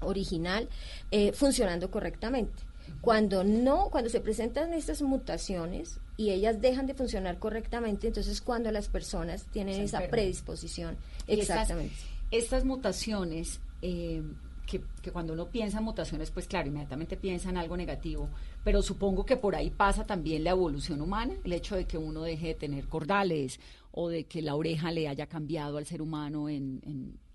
original, 0.00 0.68
eh, 1.10 1.32
funcionando 1.32 1.90
correctamente. 1.90 2.62
Cuando 3.00 3.44
no, 3.44 3.88
cuando 3.90 4.10
se 4.10 4.20
presentan 4.20 4.74
estas 4.74 5.00
mutaciones 5.02 6.00
y 6.16 6.30
ellas 6.30 6.60
dejan 6.60 6.86
de 6.86 6.94
funcionar 6.94 7.38
correctamente, 7.38 8.08
entonces 8.08 8.40
cuando 8.40 8.70
las 8.72 8.88
personas 8.88 9.44
tienen 9.52 9.80
esa 9.80 10.08
predisposición. 10.08 10.96
Exactamente. 11.26 11.94
Estas, 12.30 12.64
mutaciones, 12.64 13.60
eh, 13.82 14.22
que, 14.70 14.82
que, 15.02 15.10
cuando 15.10 15.32
uno 15.32 15.46
piensa 15.48 15.78
en 15.78 15.84
mutaciones, 15.84 16.30
pues 16.30 16.46
claro, 16.46 16.68
inmediatamente 16.68 17.16
piensa 17.16 17.50
en 17.50 17.56
algo 17.56 17.76
negativo, 17.76 18.28
pero 18.62 18.82
supongo 18.82 19.26
que 19.26 19.36
por 19.36 19.56
ahí 19.56 19.70
pasa 19.70 20.06
también 20.06 20.44
la 20.44 20.50
evolución 20.50 21.00
humana, 21.00 21.34
el 21.44 21.52
hecho 21.52 21.76
de 21.76 21.86
que 21.86 21.98
uno 21.98 22.22
deje 22.22 22.48
de 22.48 22.54
tener 22.54 22.86
cordales 22.86 23.58
o 23.92 24.08
de 24.08 24.24
que 24.24 24.42
la 24.42 24.54
oreja 24.54 24.92
le 24.92 25.08
haya 25.08 25.26
cambiado 25.26 25.78
al 25.78 25.86
ser 25.86 26.00
humano 26.00 26.48
en, 26.48 26.80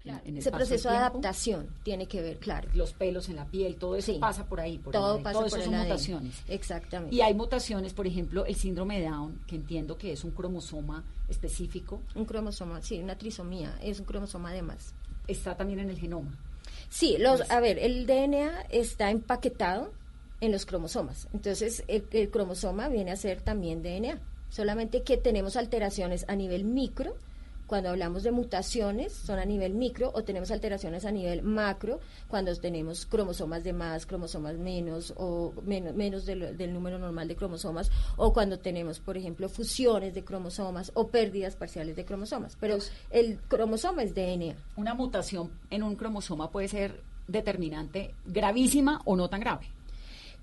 en 0.05 0.37
ese 0.37 0.51
proceso 0.51 0.89
de 0.89 0.97
adaptación 0.97 1.67
tiene 1.83 2.07
que 2.07 2.21
ver, 2.21 2.37
claro. 2.37 2.69
Los 2.73 2.93
pelos 2.93 3.27
en 3.29 3.37
la 3.37 3.45
piel, 3.45 3.75
todo 3.77 3.95
eso 3.95 4.17
pasa 4.19 4.47
por 4.47 4.59
ahí. 4.59 4.77
Por 4.77 4.93
todo 4.93 5.21
pasa 5.21 5.39
por 5.39 5.47
eso 5.47 5.61
son 5.61 5.75
mutaciones. 5.75 6.43
Exactamente. 6.47 7.15
Y 7.15 7.21
hay 7.21 7.33
mutaciones, 7.33 7.93
por 7.93 8.05
ejemplo, 8.05 8.45
el 8.45 8.55
síndrome 8.55 8.99
de 8.99 9.09
Down, 9.09 9.41
que 9.47 9.55
entiendo 9.55 9.97
que 9.97 10.11
es 10.11 10.23
un 10.23 10.31
cromosoma 10.31 11.03
específico. 11.27 12.01
Un 12.13 12.25
cromosoma, 12.25 12.81
sí, 12.81 12.99
una 12.99 13.17
trisomía, 13.17 13.77
es 13.81 13.99
un 13.99 14.05
cromosoma 14.05 14.53
de 14.53 14.61
más. 14.61 14.93
Está 15.27 15.57
también 15.57 15.79
en 15.79 15.89
el 15.89 15.97
genoma. 15.97 16.37
Sí, 16.95 17.17
los, 17.19 17.51
a 17.51 17.59
ver, 17.59 17.77
el 17.77 18.05
DNA 18.07 18.67
está 18.69 19.11
empaquetado 19.11 19.91
en 20.39 20.53
los 20.53 20.65
cromosomas. 20.65 21.27
Entonces, 21.33 21.83
el, 21.89 22.05
el 22.11 22.31
cromosoma 22.31 22.87
viene 22.87 23.11
a 23.11 23.17
ser 23.17 23.41
también 23.41 23.83
DNA. 23.83 24.17
Solamente 24.49 25.03
que 25.03 25.17
tenemos 25.17 25.57
alteraciones 25.57 26.23
a 26.29 26.37
nivel 26.37 26.63
micro 26.63 27.17
cuando 27.67 27.89
hablamos 27.89 28.23
de 28.23 28.31
mutaciones 28.31 29.13
son 29.13 29.39
a 29.39 29.45
nivel 29.45 29.73
micro 29.73 30.11
o 30.13 30.23
tenemos 30.23 30.51
alteraciones 30.51 31.05
a 31.05 31.11
nivel 31.11 31.41
macro 31.41 31.99
cuando 32.27 32.55
tenemos 32.55 33.05
cromosomas 33.05 33.63
de 33.63 33.73
más, 33.73 34.05
cromosomas 34.05 34.57
menos 34.57 35.13
o 35.17 35.53
menos, 35.63 35.95
menos 35.95 36.25
del, 36.25 36.73
número 36.73 36.99
normal 36.99 37.27
de 37.27 37.35
cromosomas 37.35 37.91
o 38.17 38.33
cuando 38.33 38.59
tenemos, 38.59 38.99
por 38.99 39.17
ejemplo, 39.17 39.49
fusiones 39.49 40.13
de 40.13 40.23
cromosomas 40.23 40.91
o 40.93 41.07
pérdidas 41.07 41.55
parciales 41.55 41.95
de 41.95 42.05
cromosomas. 42.05 42.57
Pero 42.59 42.77
el 43.09 43.39
cromosoma 43.47 44.03
es 44.03 44.13
DNA. 44.13 44.55
Una 44.75 44.93
mutación 44.93 45.51
en 45.69 45.83
un 45.83 45.95
cromosoma 45.95 46.51
puede 46.51 46.67
ser 46.67 47.01
determinante 47.27 48.13
gravísima 48.25 49.01
o 49.05 49.15
no 49.15 49.29
tan 49.29 49.39
grave. 49.39 49.74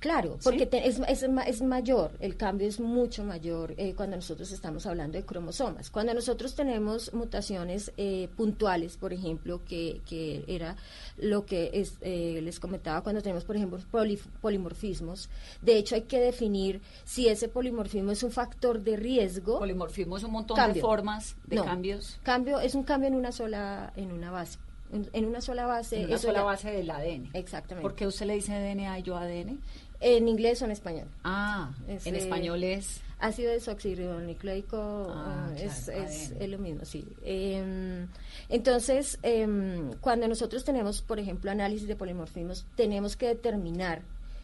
Claro, 0.03 0.37
porque 0.43 0.69
es, 0.73 0.99
es, 0.99 1.23
es, 1.23 1.63
mayor, 1.63 2.11
el 2.19 2.37
cambio 2.37 2.67
es 2.67 2.81
mucho 2.81 3.23
mayor 3.23 3.73
eh, 3.77 3.95
cuando 3.95 4.17
nosotros 4.17 4.51
estamos 4.51 4.85
hablando 4.85 5.17
de 5.17 5.25
cromosomas. 5.25 5.91
Cuando 5.91 6.13
nosotros 6.13 6.57
tenemos 6.57 7.15
mutaciones 7.15 7.93
eh, 7.97 8.29
puntuales, 8.37 8.97
por 8.97 9.13
ejemplo, 9.13 9.61
que, 9.65 10.01
que 10.05 10.43
era 10.49 10.75
lo 11.19 11.47
que 11.47 11.71
es, 11.75 11.99
eh, 12.01 12.41
les 12.43 12.59
comentaba 12.59 13.03
cuando 13.03 13.23
tenemos, 13.23 13.45
por 13.45 13.55
ejemplo, 13.55 13.79
polimorfismos, 14.41 15.31
de 15.61 15.79
hecho 15.79 15.95
hay 15.95 16.03
que 16.03 16.19
definir 16.19 16.81
si 17.05 17.29
ese 17.29 17.47
polimorfismo 17.47 18.11
es 18.11 18.25
un 18.25 18.33
factor 18.33 18.81
de 18.81 18.97
riesgo. 18.97 19.61
Polimorfismo 19.61 20.17
es 20.17 20.25
un 20.25 20.33
montón 20.33 20.73
de 20.73 20.81
formas 20.81 21.37
de 21.47 21.63
cambios. 21.63 22.19
Cambio 22.25 22.59
es 22.59 22.75
un 22.75 22.83
cambio 22.83 23.07
en 23.07 23.15
una 23.15 23.31
sola, 23.31 23.93
en 23.95 24.11
una 24.11 24.33
base 24.33 24.59
en, 25.13 25.25
una 25.25 25.41
sola 25.41 25.67
base. 25.67 26.01
En 26.01 26.07
una 26.07 26.19
sola 26.19 26.43
base 26.43 26.71
del 26.71 26.91
ADN. 26.91 27.31
Exactamente. 27.33 27.83
¿Por 27.83 27.95
qué 27.95 28.07
usted 28.07 28.27
le 28.27 28.35
dice 28.35 28.53
DNA 28.53 28.99
y 28.99 29.03
yo 29.03 29.17
ADN? 29.17 29.61
En 30.05 30.27
inglés 30.29 30.61
o 30.63 30.65
en 30.65 30.73
español. 30.73 31.07
Ah, 31.23 31.71
en 31.87 32.17
español 32.17 32.63
es... 32.65 33.01
Ácido 33.21 33.53
desoxirribonucleico 33.53 35.07
ah, 35.15 35.47
ah, 35.49 35.55
es, 35.57 35.89
es, 35.89 36.49
lo 36.49 36.59
mismo, 36.59 36.85
sí. 36.85 37.07
Em, 37.25 38.09
entonces, 38.49 39.17
em, 39.23 39.93
cuando 40.01 40.27
nosotros 40.27 40.65
tenemos, 40.65 41.03
por 41.03 41.21
ejemplo, 41.21 41.49
análisis 41.49 41.87
de 41.87 41.95
polimorfismos, 41.95 42.67
tenemos 42.75 43.17
que 43.17 43.29
determinar 43.29 44.03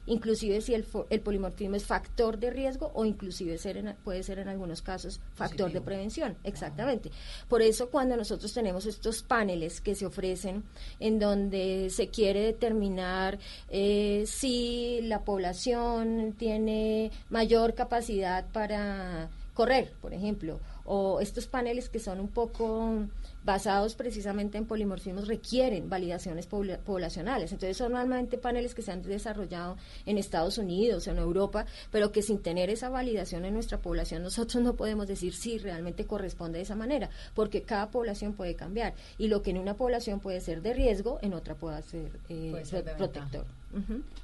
inclusive 0.08 0.60
si 0.60 0.74
el, 0.74 0.84
el 1.10 1.20
polimorfismo 1.20 1.76
es 1.76 1.84
factor 1.84 2.38
de 2.38 2.50
riesgo 2.50 2.90
o 2.94 3.04
inclusive 3.04 3.58
ser 3.58 3.78
puede 4.02 4.22
ser 4.22 4.38
en 4.38 4.48
algunos 4.48 4.82
casos 4.82 5.20
factor 5.34 5.70
de 5.70 5.80
prevención, 5.80 6.36
exactamente. 6.44 7.10
Por 7.48 7.62
eso 7.62 7.90
cuando 7.90 8.16
nosotros 8.16 8.52
tenemos 8.52 8.86
estos 8.86 9.22
paneles 9.22 9.80
que 9.80 9.94
se 9.94 10.06
ofrecen 10.06 10.64
en 10.98 11.18
donde 11.18 11.90
se 11.90 12.08
quiere 12.08 12.40
determinar 12.40 13.38
eh, 13.70 14.24
si 14.26 15.00
la 15.02 15.20
población 15.20 16.34
tiene 16.36 17.12
mayor 17.30 17.74
capacidad 17.74 18.46
para 18.52 19.28
correr, 19.54 19.92
por 20.00 20.14
ejemplo, 20.14 20.60
o 20.84 21.20
estos 21.20 21.46
paneles 21.46 21.88
que 21.88 21.98
son 21.98 22.20
un 22.20 22.28
poco 22.28 23.06
basados 23.48 23.94
precisamente 23.94 24.58
en 24.58 24.66
polimorfismos 24.66 25.26
requieren 25.26 25.88
validaciones 25.88 26.46
poblacionales. 26.46 27.50
Entonces 27.50 27.78
son 27.78 27.92
normalmente 27.92 28.36
paneles 28.36 28.74
que 28.74 28.82
se 28.82 28.92
han 28.92 29.00
desarrollado 29.00 29.78
en 30.04 30.18
Estados 30.18 30.58
Unidos, 30.58 31.06
en 31.06 31.16
Europa, 31.16 31.64
pero 31.90 32.12
que 32.12 32.20
sin 32.20 32.42
tener 32.42 32.68
esa 32.68 32.90
validación 32.90 33.46
en 33.46 33.54
nuestra 33.54 33.78
población 33.78 34.22
nosotros 34.22 34.62
no 34.62 34.74
podemos 34.74 35.08
decir 35.08 35.32
si 35.32 35.56
realmente 35.56 36.04
corresponde 36.04 36.58
de 36.58 36.64
esa 36.64 36.74
manera, 36.74 37.08
porque 37.34 37.62
cada 37.62 37.90
población 37.90 38.34
puede 38.34 38.54
cambiar 38.54 38.92
y 39.16 39.28
lo 39.28 39.40
que 39.40 39.48
en 39.52 39.56
una 39.56 39.72
población 39.72 40.20
puede 40.20 40.42
ser 40.42 40.60
de 40.60 40.74
riesgo, 40.74 41.18
en 41.22 41.32
otra 41.32 41.54
puede 41.54 41.80
ser, 41.80 42.20
eh, 42.28 42.52
protector. 42.98 43.46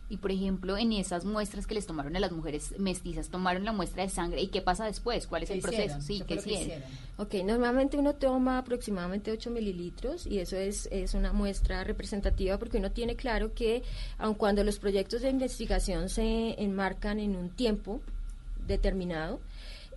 Y 0.09 0.17
por 0.19 0.31
ejemplo, 0.31 0.77
en 0.77 0.93
esas 0.93 1.25
muestras 1.25 1.67
que 1.67 1.75
les 1.75 1.87
tomaron 1.87 2.15
a 2.17 2.21
las 2.21 2.33
mujeres 2.33 2.75
mestizas, 2.79 3.29
tomaron 3.29 3.65
la 3.65 3.73
muestra 3.73 4.03
de 4.03 4.11
sangre 4.11 4.41
y 4.41 4.49
qué 4.49 4.61
pasa 4.61 4.85
después, 4.85 5.27
cuál 5.27 5.43
es 5.43 5.51
el 5.51 5.61
proceso, 5.61 6.01
sí, 6.01 6.23
¿qué 6.27 6.35
hicieron? 6.35 6.83
Ok, 7.17 7.35
normalmente 7.45 7.97
uno 7.97 8.15
toma 8.15 8.59
aproximadamente 8.59 9.14
8 9.31 9.51
mililitros 9.51 10.27
y 10.27 10.39
eso 10.39 10.57
es, 10.57 10.89
es 10.91 11.15
una 11.15 11.33
muestra 11.33 11.85
representativa 11.85 12.59
porque 12.59 12.79
uno 12.79 12.91
tiene 12.91 13.17
claro 13.17 13.55
que 13.55 13.83
aun 14.19 14.35
cuando 14.35 14.65
los 14.65 14.79
proyectos 14.79 15.23
de 15.23 15.31
investigación 15.31 16.09
se 16.09 16.61
enmarcan 16.63 17.21
en 17.21 17.37
un 17.37 17.51
tiempo 17.51 18.01
determinado, 18.67 19.41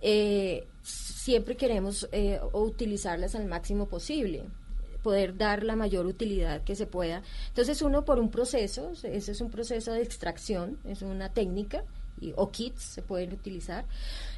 eh, 0.00 0.66
siempre 0.82 1.56
queremos 1.56 2.08
eh, 2.12 2.40
utilizarlas 2.52 3.34
al 3.34 3.46
máximo 3.46 3.86
posible 3.86 4.44
poder 5.02 5.36
dar 5.36 5.62
la 5.62 5.76
mayor 5.76 6.06
utilidad 6.06 6.62
que 6.64 6.74
se 6.74 6.86
pueda. 6.86 7.22
Entonces 7.48 7.82
uno 7.82 8.04
por 8.04 8.18
un 8.18 8.30
proceso, 8.30 8.92
ese 9.04 9.32
es 9.32 9.40
un 9.40 9.50
proceso 9.50 9.92
de 9.92 10.02
extracción, 10.02 10.78
es 10.84 11.02
una 11.02 11.32
técnica, 11.32 11.84
y, 12.20 12.32
o 12.36 12.50
kits 12.50 12.82
se 12.82 13.02
pueden 13.02 13.32
utilizar, 13.32 13.84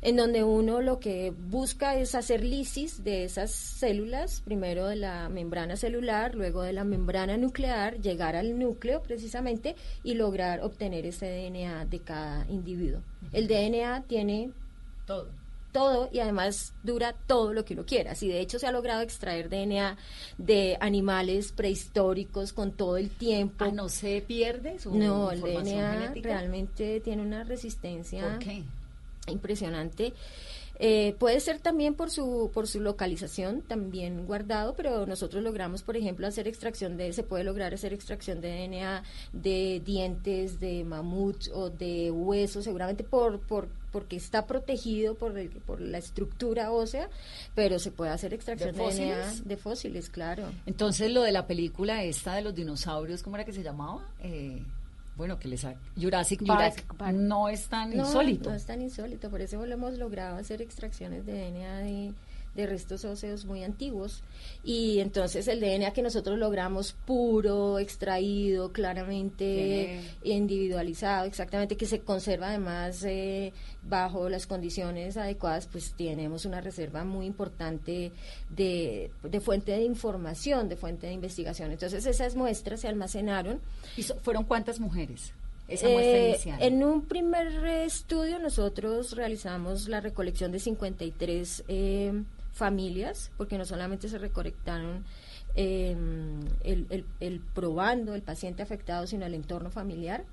en 0.02 0.16
donde 0.16 0.44
uno 0.44 0.80
lo 0.80 1.00
que 1.00 1.30
busca 1.30 1.96
es 1.96 2.14
hacer 2.14 2.44
lisis 2.44 3.04
de 3.04 3.24
esas 3.24 3.50
células, 3.50 4.40
primero 4.40 4.86
de 4.86 4.96
la 4.96 5.28
membrana 5.28 5.76
celular, 5.76 6.34
luego 6.34 6.62
de 6.62 6.72
la 6.72 6.84
membrana 6.84 7.36
nuclear, 7.36 8.00
llegar 8.00 8.36
al 8.36 8.58
núcleo 8.58 9.02
precisamente 9.02 9.76
y 10.02 10.14
lograr 10.14 10.60
obtener 10.60 11.06
ese 11.06 11.26
DNA 11.26 11.86
de 11.86 12.00
cada 12.00 12.46
individuo. 12.48 13.00
El 13.32 13.48
DNA 13.48 14.04
tiene 14.06 14.50
todo 15.06 15.39
todo 15.72 16.08
y 16.12 16.20
además 16.20 16.74
dura 16.82 17.14
todo 17.26 17.52
lo 17.52 17.64
que 17.64 17.74
uno 17.74 17.84
quiera. 17.84 18.14
Si 18.14 18.28
de 18.28 18.40
hecho 18.40 18.58
se 18.58 18.66
ha 18.66 18.72
logrado 18.72 19.02
extraer 19.02 19.48
DNA 19.48 19.96
de 20.38 20.76
animales 20.80 21.52
prehistóricos 21.52 22.52
con 22.52 22.72
todo 22.72 22.96
el 22.96 23.10
tiempo. 23.10 23.64
Ah, 23.64 23.70
¿No 23.72 23.88
se 23.88 24.22
pierde 24.26 24.78
su 24.78 24.94
No, 24.94 25.30
el 25.30 25.40
DNA 25.40 25.92
genética? 25.92 26.28
realmente 26.28 27.00
tiene 27.00 27.22
una 27.22 27.44
resistencia 27.44 28.38
impresionante. 29.26 30.12
Eh, 30.82 31.14
puede 31.18 31.38
ser 31.40 31.58
también 31.60 31.94
por 31.94 32.10
su 32.10 32.50
por 32.54 32.66
su 32.66 32.80
localización 32.80 33.60
también 33.60 34.24
guardado, 34.26 34.72
pero 34.74 35.04
nosotros 35.06 35.42
logramos, 35.44 35.82
por 35.82 35.94
ejemplo, 35.96 36.26
hacer 36.26 36.48
extracción 36.48 36.96
de 36.96 37.12
se 37.12 37.22
puede 37.22 37.44
lograr 37.44 37.74
hacer 37.74 37.92
extracción 37.92 38.40
de 38.40 38.48
DNA 38.48 39.02
de 39.34 39.82
dientes 39.84 40.58
de 40.58 40.82
mamut 40.84 41.48
o 41.52 41.68
de 41.68 42.10
huesos, 42.10 42.64
seguramente 42.64 43.04
por 43.04 43.40
por 43.40 43.68
porque 43.92 44.16
está 44.16 44.46
protegido 44.46 45.16
por 45.16 45.36
el- 45.36 45.50
por 45.50 45.80
la 45.80 45.98
estructura 45.98 46.70
ósea, 46.70 47.10
pero 47.54 47.78
se 47.80 47.90
puede 47.90 48.12
hacer 48.12 48.32
extracción 48.32 48.70
de, 48.72 48.78
DNA 48.78 48.84
fósiles? 49.24 49.48
de 49.48 49.56
fósiles, 49.58 50.08
claro. 50.08 50.44
Entonces 50.64 51.10
lo 51.12 51.22
de 51.22 51.32
la 51.32 51.46
película 51.46 52.04
esta 52.04 52.34
de 52.36 52.42
los 52.42 52.54
dinosaurios, 52.54 53.22
¿cómo 53.22 53.36
era 53.36 53.44
que 53.44 53.52
se 53.52 53.62
llamaba? 53.64 54.08
Eh, 54.22 54.62
bueno, 55.20 55.38
que 55.38 55.48
les 55.48 55.62
ha... 55.66 55.74
Jurassic, 56.00 56.40
Jurassic 56.40 56.86
Park, 56.86 56.96
Park. 56.96 57.14
no 57.14 57.50
es 57.50 57.68
tan 57.68 57.94
No, 57.94 58.06
insólito. 58.06 58.48
No 58.48 58.56
es 58.56 58.64
tan 58.64 58.80
insólito, 58.80 59.28
por 59.28 59.42
eso 59.42 59.66
lo 59.66 59.74
hemos 59.74 59.98
logrado 59.98 60.38
hacer 60.38 60.62
extracciones 60.62 61.26
de 61.26 61.34
DNA 61.50 61.78
de, 61.80 62.14
de 62.54 62.66
restos 62.66 63.04
óseos 63.04 63.44
muy 63.44 63.62
antiguos. 63.62 64.22
Y 64.64 64.98
entonces 65.00 65.46
el 65.48 65.60
DNA 65.60 65.92
que 65.92 66.02
nosotros 66.02 66.38
logramos 66.38 66.92
puro, 67.06 67.78
extraído, 67.78 68.72
claramente 68.72 70.00
individualizado, 70.24 71.26
exactamente, 71.26 71.76
que 71.76 71.86
se 71.86 72.00
conserva 72.00 72.48
además 72.48 73.04
eh, 73.04 73.52
bajo 73.82 74.28
las 74.28 74.46
condiciones 74.46 75.16
adecuadas, 75.16 75.68
pues 75.70 75.94
tenemos 75.96 76.44
una 76.44 76.60
reserva 76.60 77.04
muy 77.04 77.26
importante 77.26 78.12
de, 78.50 79.10
de 79.22 79.40
fuente 79.40 79.72
de 79.72 79.82
información, 79.84 80.68
de 80.68 80.76
fuente 80.76 81.06
de 81.06 81.12
investigación. 81.12 81.70
Entonces 81.70 82.04
esas 82.06 82.34
muestras 82.34 82.80
se 82.80 82.88
almacenaron. 82.88 83.60
¿Y 83.96 84.02
so- 84.02 84.16
fueron 84.22 84.44
cuántas 84.44 84.80
mujeres? 84.80 85.32
Esa 85.68 85.86
muestra 85.88 86.16
Eh, 86.18 86.28
inicial. 86.30 86.62
En 86.62 86.82
un 86.82 87.02
primer 87.06 87.64
estudio 87.64 88.40
nosotros 88.40 89.12
realizamos 89.12 89.88
la 89.88 90.00
recolección 90.00 90.50
de 90.50 90.58
53 90.58 91.64
eh, 91.68 92.22
familias, 92.52 93.30
porque 93.36 93.58
no 93.58 93.64
solamente 93.64 94.08
se 94.08 94.18
recolectaron 94.18 95.04
eh, 95.56 95.96
el, 96.62 96.86
el- 96.90 97.04
el 97.18 97.40
probando, 97.40 98.14
el 98.14 98.22
paciente 98.22 98.62
afectado, 98.62 99.06
sino 99.08 99.26
el 99.26 99.34
entorno 99.34 99.68
familiar. 99.70 100.24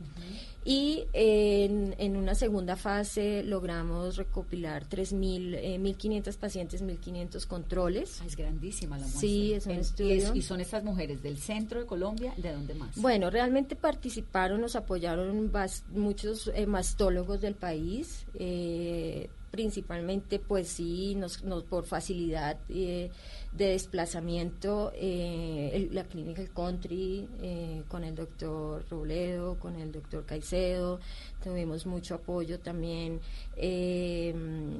Y 0.63 1.06
en, 1.13 1.95
en 1.97 2.17
una 2.17 2.36
segunda 2.36 2.75
fase 2.75 3.41
logramos 3.43 4.15
recopilar 4.17 4.88
3.000, 4.88 5.56
eh, 5.56 5.80
1.500 5.80 6.38
pacientes, 6.38 6.84
1.500 6.84 7.47
controles. 7.47 8.19
Ah, 8.21 8.25
es 8.27 8.36
grandísima 8.36 8.97
la 8.97 9.03
muestra. 9.03 9.21
Sí, 9.21 9.53
es 9.53 9.65
un 9.65 9.71
En- 9.71 9.80
estudio. 9.80 10.13
Y, 10.13 10.17
es- 10.19 10.36
y 10.36 10.41
son 10.43 10.62
estas 10.62 10.84
mujeres 10.84 11.23
del 11.23 11.38
centro 11.39 11.80
de 11.80 11.88
Colombia, 11.88 12.34
¿de 12.38 12.51
dónde 12.53 12.75
más? 12.75 12.95
Bueno, 12.97 13.30
realmente 13.32 13.75
participaron, 13.75 14.62
nos 14.62 14.75
apoyaron 14.75 15.51
bas- 15.51 15.82
muchos 15.93 16.51
eh, 16.53 16.67
mastólogos 16.67 17.41
del 17.41 17.56
país, 17.56 18.25
eh, 18.36 19.30
principalmente, 19.51 20.39
pues 20.39 20.67
sí, 20.67 21.15
nos, 21.15 21.43
nos- 21.43 21.63
por 21.63 21.86
facilidad 21.86 22.57
eh, 22.69 23.10
de 23.58 23.70
desplazamiento, 23.70 24.91
eh, 24.96 25.72
el- 25.74 25.96
la 25.96 26.04
clínica 26.04 26.41
El 26.41 26.52
Country, 26.52 27.28
eh, 27.41 27.84
con 27.88 28.04
el 28.04 28.13
doctor 28.15 28.86
Robledo, 28.89 29.56
con 29.60 29.76
el 29.80 29.91
doctor 29.91 30.26
Caicedo, 30.26 31.00
tuvimos 31.43 31.86
mucho 31.86 32.15
apoyo 32.15 32.60
también 32.60 33.20
eh, 33.60 34.34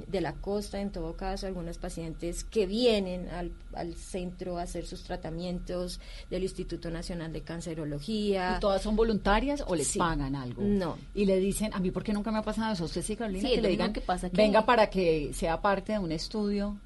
de 0.06 0.20
la 0.20 0.34
costa, 0.34 0.80
en 0.80 0.90
todo 0.92 1.14
caso, 1.16 1.46
algunos 1.48 1.78
pacientes 1.78 2.44
que 2.44 2.66
vienen 2.66 3.28
al, 3.30 3.50
al 3.74 3.94
centro 3.94 4.56
a 4.58 4.62
hacer 4.62 4.86
sus 4.86 5.02
tratamientos 5.02 5.98
del 6.30 6.44
Instituto 6.44 6.88
Nacional 6.90 7.32
de 7.32 7.40
Cancerología. 7.42 8.54
¿Y 8.56 8.60
todas 8.60 8.82
son 8.82 8.94
voluntarias 8.94 9.64
o 9.66 9.74
les 9.74 9.88
Sí. 9.88 9.98
pagan 9.98 10.36
algo? 10.36 10.62
No. 10.62 10.96
Y 11.14 11.24
le 11.24 11.38
dicen, 11.40 11.72
a 11.74 11.80
mí, 11.80 11.90
¿por 11.90 12.04
qué 12.04 12.12
nunca 12.12 12.30
me 12.30 12.38
ha 12.38 12.42
pasado 12.42 12.72
eso? 12.72 12.84
¿Usted 12.84 13.02
sí, 13.02 13.16
Carolina? 13.16 13.48
Sí, 13.48 13.54
que 13.56 13.60
le 13.62 13.68
digan, 13.68 13.92
que 13.92 14.00
pasa 14.00 14.28
aquí. 14.28 14.36
venga 14.36 14.64
para 14.64 14.88
que 14.90 15.32
sea 15.34 15.60
parte 15.60 15.92
de 15.92 15.98
un 15.98 16.12
estudio. 16.12 16.76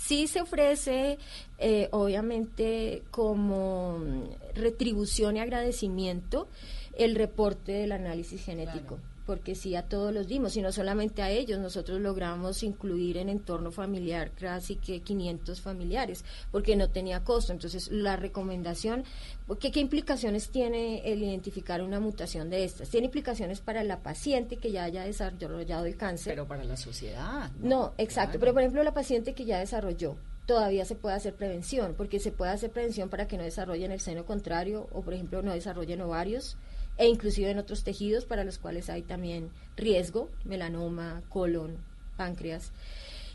Sí 0.00 0.26
se 0.28 0.40
ofrece, 0.40 1.18
eh, 1.58 1.88
obviamente, 1.92 3.02
como 3.10 3.98
mm, 3.98 4.54
retribución 4.54 5.36
y 5.36 5.40
agradecimiento 5.40 6.48
el 6.96 7.14
reporte 7.14 7.72
del 7.72 7.92
análisis 7.92 8.42
genético. 8.42 8.98
Porque 9.30 9.54
sí 9.54 9.76
a 9.76 9.82
todos 9.82 10.12
los 10.12 10.26
dimos, 10.26 10.56
y 10.56 10.60
no 10.60 10.72
solamente 10.72 11.22
a 11.22 11.30
ellos, 11.30 11.60
nosotros 11.60 12.00
logramos 12.00 12.64
incluir 12.64 13.16
en 13.16 13.28
entorno 13.28 13.70
familiar 13.70 14.32
casi 14.32 14.74
que 14.74 15.02
500 15.02 15.60
familiares, 15.60 16.24
porque 16.50 16.74
no 16.74 16.90
tenía 16.90 17.22
costo. 17.22 17.52
Entonces, 17.52 17.92
la 17.92 18.16
recomendación, 18.16 19.04
porque 19.46 19.70
¿qué 19.70 19.78
implicaciones 19.78 20.48
tiene 20.48 21.08
el 21.12 21.22
identificar 21.22 21.80
una 21.80 22.00
mutación 22.00 22.50
de 22.50 22.64
estas? 22.64 22.88
Tiene 22.88 23.04
implicaciones 23.04 23.60
para 23.60 23.84
la 23.84 24.00
paciente 24.00 24.56
que 24.56 24.72
ya 24.72 24.82
haya 24.82 25.04
desarrollado 25.04 25.86
el 25.86 25.96
cáncer. 25.96 26.32
Pero 26.32 26.48
para 26.48 26.64
la 26.64 26.76
sociedad. 26.76 27.52
No, 27.60 27.94
exacto. 27.98 28.32
Claro. 28.32 28.40
Pero 28.40 28.52
por 28.52 28.62
ejemplo, 28.62 28.82
la 28.82 28.94
paciente 28.94 29.32
que 29.32 29.44
ya 29.44 29.60
desarrolló, 29.60 30.16
todavía 30.50 30.84
se 30.84 30.96
puede 30.96 31.14
hacer 31.14 31.36
prevención, 31.36 31.94
porque 31.96 32.18
se 32.18 32.32
puede 32.32 32.50
hacer 32.50 32.72
prevención 32.72 33.08
para 33.08 33.28
que 33.28 33.36
no 33.36 33.44
desarrollen 33.44 33.92
el 33.92 34.00
seno 34.00 34.26
contrario 34.26 34.88
o, 34.90 35.00
por 35.00 35.14
ejemplo, 35.14 35.42
no 35.42 35.52
desarrollen 35.52 36.00
ovarios 36.00 36.56
e 36.98 37.06
inclusive 37.06 37.52
en 37.52 37.60
otros 37.60 37.84
tejidos 37.84 38.24
para 38.24 38.42
los 38.42 38.58
cuales 38.58 38.90
hay 38.90 39.02
también 39.02 39.50
riesgo, 39.76 40.28
melanoma, 40.44 41.22
colon, 41.28 41.76
páncreas. 42.16 42.72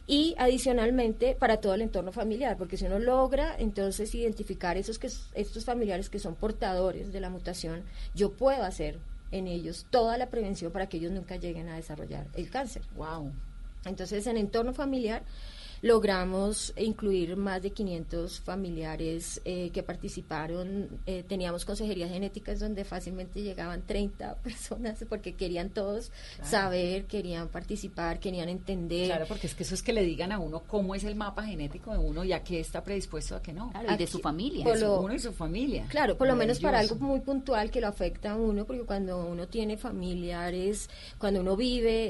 Y 0.05 0.35
adicionalmente 0.37 1.37
para 1.39 1.61
todo 1.61 1.73
el 1.75 1.83
entorno 1.83 2.11
familiar, 2.11 2.57
porque 2.57 2.75
si 2.75 2.83
uno 2.83 2.99
logra 2.99 3.55
entonces 3.57 4.13
identificar 4.13 4.75
esos 4.75 4.99
que, 4.99 5.09
estos 5.35 5.63
familiares 5.63 6.09
que 6.09 6.19
son 6.19 6.35
portadores 6.35 7.13
de 7.13 7.21
la 7.21 7.29
mutación, 7.29 7.85
yo 8.13 8.33
puedo 8.33 8.65
hacer 8.65 8.99
en 9.31 9.47
ellos 9.47 9.87
toda 9.89 10.17
la 10.17 10.29
prevención 10.29 10.73
para 10.73 10.89
que 10.89 10.97
ellos 10.97 11.13
nunca 11.13 11.37
lleguen 11.37 11.69
a 11.69 11.77
desarrollar 11.77 12.27
el 12.33 12.49
cáncer. 12.49 12.81
Wow. 12.97 13.31
Entonces, 13.85 14.27
en 14.27 14.35
entorno 14.35 14.73
familiar 14.73 15.23
logramos 15.81 16.73
incluir 16.77 17.35
más 17.37 17.61
de 17.61 17.71
500 17.71 18.39
familiares 18.39 19.41
eh, 19.45 19.69
que 19.73 19.83
participaron. 19.83 20.89
Eh, 21.05 21.23
teníamos 21.27 21.65
consejerías 21.65 22.09
genéticas 22.11 22.59
donde 22.59 22.83
fácilmente 22.85 23.41
llegaban 23.41 23.81
30 23.85 24.35
personas 24.43 25.03
porque 25.07 25.33
querían 25.33 25.69
todos 25.69 26.11
saber, 26.43 27.05
querían 27.05 27.47
participar, 27.49 28.19
querían 28.19 28.49
entender. 28.49 29.07
Claro, 29.07 29.25
porque 29.27 29.47
es 29.47 29.55
que 29.55 29.63
eso 29.63 29.75
es 29.75 29.83
que 29.83 29.93
le 29.93 30.03
digan 30.03 30.31
a 30.31 30.39
uno 30.39 30.63
cómo 30.67 30.95
es 30.95 31.03
el 31.03 31.15
mapa 31.15 31.43
genético 31.43 31.91
de 31.91 31.97
uno 31.99 32.23
y 32.23 32.33
a 32.33 32.43
qué 32.43 32.59
está 32.59 32.83
predispuesto 32.83 33.35
a 33.35 33.41
qué 33.41 33.53
no. 33.53 33.71
Claro, 33.71 33.93
y 33.93 33.97
de 33.97 34.07
su 34.07 34.19
familia. 34.19 34.63
por 34.63 34.75
De 34.75 34.81
lo- 34.81 35.01
uno 35.01 35.13
y 35.13 35.19
su 35.19 35.33
familia. 35.33 35.85
Claro, 35.89 36.17
por 36.17 36.27
lo 36.27 36.35
menos 36.35 36.59
para 36.59 36.79
algo 36.79 36.95
muy 36.95 37.19
puntual 37.19 37.71
que 37.71 37.81
lo 37.81 37.87
afecta 37.87 38.31
a 38.31 38.35
uno, 38.35 38.65
porque 38.65 38.83
cuando 38.83 39.25
uno 39.25 39.47
tiene 39.47 39.77
familiares, 39.77 40.89
cuando 41.17 41.41
uno 41.41 41.55
vive 41.55 42.05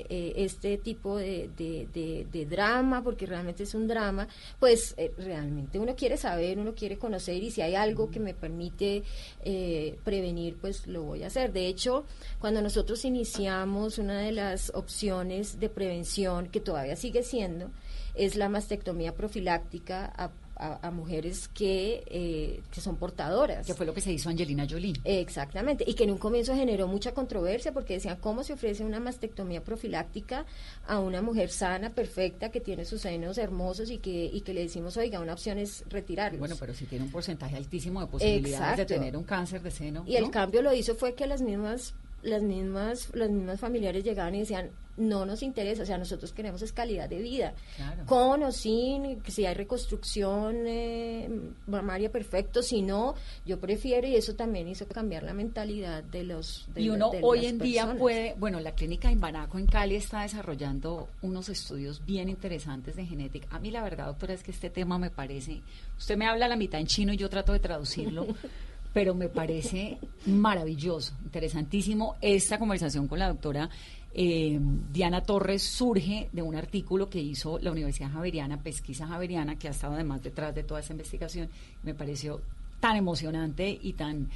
eh, 0.00 0.06
eh, 0.08 0.32
este 0.36 0.78
tipo 0.78 1.16
de, 1.16 1.48
de- 1.56 1.88
de- 1.92 2.26
de 2.30 2.46
drama, 2.46 3.02
porque 3.02 3.15
realmente 3.24 3.62
es 3.62 3.74
un 3.74 3.88
drama, 3.88 4.28
pues 4.60 4.94
eh, 4.98 5.12
realmente 5.16 5.78
uno 5.78 5.96
quiere 5.96 6.18
saber, 6.18 6.58
uno 6.58 6.74
quiere 6.74 6.98
conocer 6.98 7.42
y 7.42 7.50
si 7.50 7.62
hay 7.62 7.74
algo 7.74 8.10
que 8.10 8.20
me 8.20 8.34
permite 8.34 9.04
eh, 9.44 9.98
prevenir, 10.04 10.58
pues 10.60 10.86
lo 10.86 11.02
voy 11.04 11.22
a 11.22 11.28
hacer. 11.28 11.54
De 11.54 11.66
hecho, 11.66 12.04
cuando 12.38 12.60
nosotros 12.60 13.04
iniciamos 13.06 13.98
una 13.98 14.18
de 14.18 14.32
las 14.32 14.70
opciones 14.74 15.58
de 15.58 15.70
prevención, 15.70 16.48
que 16.48 16.60
todavía 16.60 16.96
sigue 16.96 17.22
siendo, 17.22 17.70
es 18.14 18.36
la 18.36 18.48
mastectomía 18.48 19.14
profiláctica 19.14 20.12
a- 20.56 20.86
a 20.86 20.90
mujeres 20.90 21.48
que, 21.48 22.02
eh, 22.06 22.60
que 22.70 22.80
son 22.80 22.96
portadoras. 22.96 23.66
Que 23.66 23.74
fue 23.74 23.86
lo 23.86 23.94
que 23.94 24.00
se 24.00 24.12
hizo 24.12 24.28
Angelina 24.28 24.66
Jolie. 24.68 24.94
Exactamente, 25.04 25.84
y 25.86 25.94
que 25.94 26.04
en 26.04 26.10
un 26.12 26.18
comienzo 26.18 26.54
generó 26.54 26.86
mucha 26.88 27.12
controversia 27.12 27.72
porque 27.72 27.94
decían 27.94 28.16
cómo 28.20 28.42
se 28.42 28.54
ofrece 28.54 28.84
una 28.84 29.00
mastectomía 29.00 29.62
profiláctica 29.62 30.46
a 30.86 30.98
una 30.98 31.22
mujer 31.22 31.50
sana, 31.50 31.90
perfecta, 31.90 32.50
que 32.50 32.60
tiene 32.60 32.84
sus 32.84 33.02
senos 33.02 33.38
hermosos 33.38 33.90
y 33.90 33.98
que, 33.98 34.24
y 34.32 34.40
que 34.40 34.54
le 34.54 34.62
decimos, 34.62 34.96
oiga, 34.96 35.20
una 35.20 35.32
opción 35.34 35.58
es 35.58 35.84
retirarlos. 35.88 36.38
Bueno, 36.40 36.56
pero 36.58 36.74
si 36.74 36.86
tiene 36.86 37.04
un 37.04 37.10
porcentaje 37.10 37.56
altísimo 37.56 38.00
de 38.00 38.06
posibilidades 38.06 38.76
de 38.78 38.86
tener 38.86 39.16
un 39.16 39.24
cáncer 39.24 39.62
de 39.62 39.70
seno. 39.70 40.04
Y 40.06 40.16
el 40.16 40.30
cambio 40.30 40.62
lo 40.62 40.72
hizo 40.74 40.94
fue 40.94 41.14
que 41.14 41.26
las 41.26 41.42
mismas 41.42 41.94
las 42.22 42.42
mismas 42.42 43.10
las 43.14 43.30
mismas 43.30 43.60
familiares 43.60 44.04
llegaban 44.04 44.34
y 44.34 44.40
decían 44.40 44.70
no 44.96 45.26
nos 45.26 45.42
interesa, 45.42 45.82
o 45.82 45.84
sea, 45.86 45.98
nosotros 45.98 46.32
queremos 46.32 46.62
es 46.62 46.72
calidad 46.72 47.06
de 47.08 47.18
vida, 47.18 47.54
Claro. 47.76 48.06
con 48.06 48.42
o 48.42 48.50
sin, 48.50 49.22
si 49.26 49.44
hay 49.44 49.54
reconstrucción 49.54 50.66
eh, 50.66 51.28
mamaria 51.66 52.10
perfecto, 52.10 52.62
si 52.62 52.82
no, 52.82 53.14
yo 53.44 53.60
prefiero 53.60 54.06
y 54.06 54.16
eso 54.16 54.34
también 54.34 54.68
hizo 54.68 54.86
cambiar 54.88 55.22
la 55.22 55.34
mentalidad 55.34 56.02
de 56.02 56.24
los 56.24 56.66
de 56.74 56.80
Y 56.80 56.88
uno 56.88 57.10
de 57.10 57.20
hoy 57.22 57.46
en 57.46 57.58
día 57.58 57.94
puede, 57.98 58.34
bueno, 58.38 58.58
la 58.60 58.72
clínica 58.72 59.10
en 59.10 59.20
Banaco 59.20 59.58
en 59.58 59.66
Cali 59.66 59.96
está 59.96 60.22
desarrollando 60.22 61.08
unos 61.22 61.48
estudios 61.50 62.04
bien 62.04 62.28
interesantes 62.30 62.96
de 62.96 63.04
genética. 63.04 63.48
A 63.50 63.58
mí 63.58 63.70
la 63.70 63.82
verdad, 63.82 64.06
doctora, 64.06 64.32
es 64.32 64.42
que 64.42 64.50
este 64.50 64.70
tema 64.70 64.98
me 64.98 65.10
parece, 65.10 65.60
usted 65.98 66.16
me 66.16 66.26
habla 66.26 66.48
la 66.48 66.56
mitad 66.56 66.80
en 66.80 66.86
chino 66.86 67.12
y 67.12 67.18
yo 67.18 67.28
trato 67.28 67.52
de 67.52 67.58
traducirlo, 67.60 68.26
pero 68.96 69.14
me 69.14 69.28
parece 69.28 69.98
maravilloso, 70.24 71.12
interesantísimo. 71.22 72.16
Esta 72.22 72.58
conversación 72.58 73.06
con 73.08 73.18
la 73.18 73.28
doctora 73.28 73.68
eh, 74.14 74.58
Diana 74.58 75.20
Torres 75.22 75.62
surge 75.64 76.30
de 76.32 76.40
un 76.40 76.56
artículo 76.56 77.10
que 77.10 77.20
hizo 77.20 77.58
la 77.58 77.72
Universidad 77.72 78.10
Javeriana, 78.10 78.62
Pesquisa 78.62 79.06
Javeriana, 79.06 79.58
que 79.58 79.68
ha 79.68 79.72
estado 79.72 79.92
además 79.92 80.22
detrás 80.22 80.54
de 80.54 80.62
toda 80.62 80.80
esa 80.80 80.94
investigación. 80.94 81.50
Me 81.82 81.92
pareció 81.92 82.40
tan 82.80 82.96
emocionante 82.96 83.68
y 83.82 83.92
tan 83.92 84.30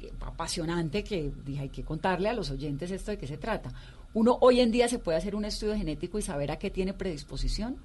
eh, 0.00 0.10
apasionante 0.22 1.04
que 1.04 1.30
dije, 1.46 1.60
hay 1.60 1.68
que 1.68 1.84
contarle 1.84 2.28
a 2.28 2.34
los 2.34 2.50
oyentes 2.50 2.90
esto 2.90 3.12
de 3.12 3.18
qué 3.18 3.28
se 3.28 3.36
trata. 3.36 3.72
Uno 4.14 4.36
hoy 4.40 4.58
en 4.58 4.72
día 4.72 4.88
se 4.88 4.98
puede 4.98 5.18
hacer 5.18 5.36
un 5.36 5.44
estudio 5.44 5.76
genético 5.76 6.18
y 6.18 6.22
saber 6.22 6.50
a 6.50 6.58
qué 6.58 6.70
tiene 6.70 6.92
predisposición. 6.92 7.76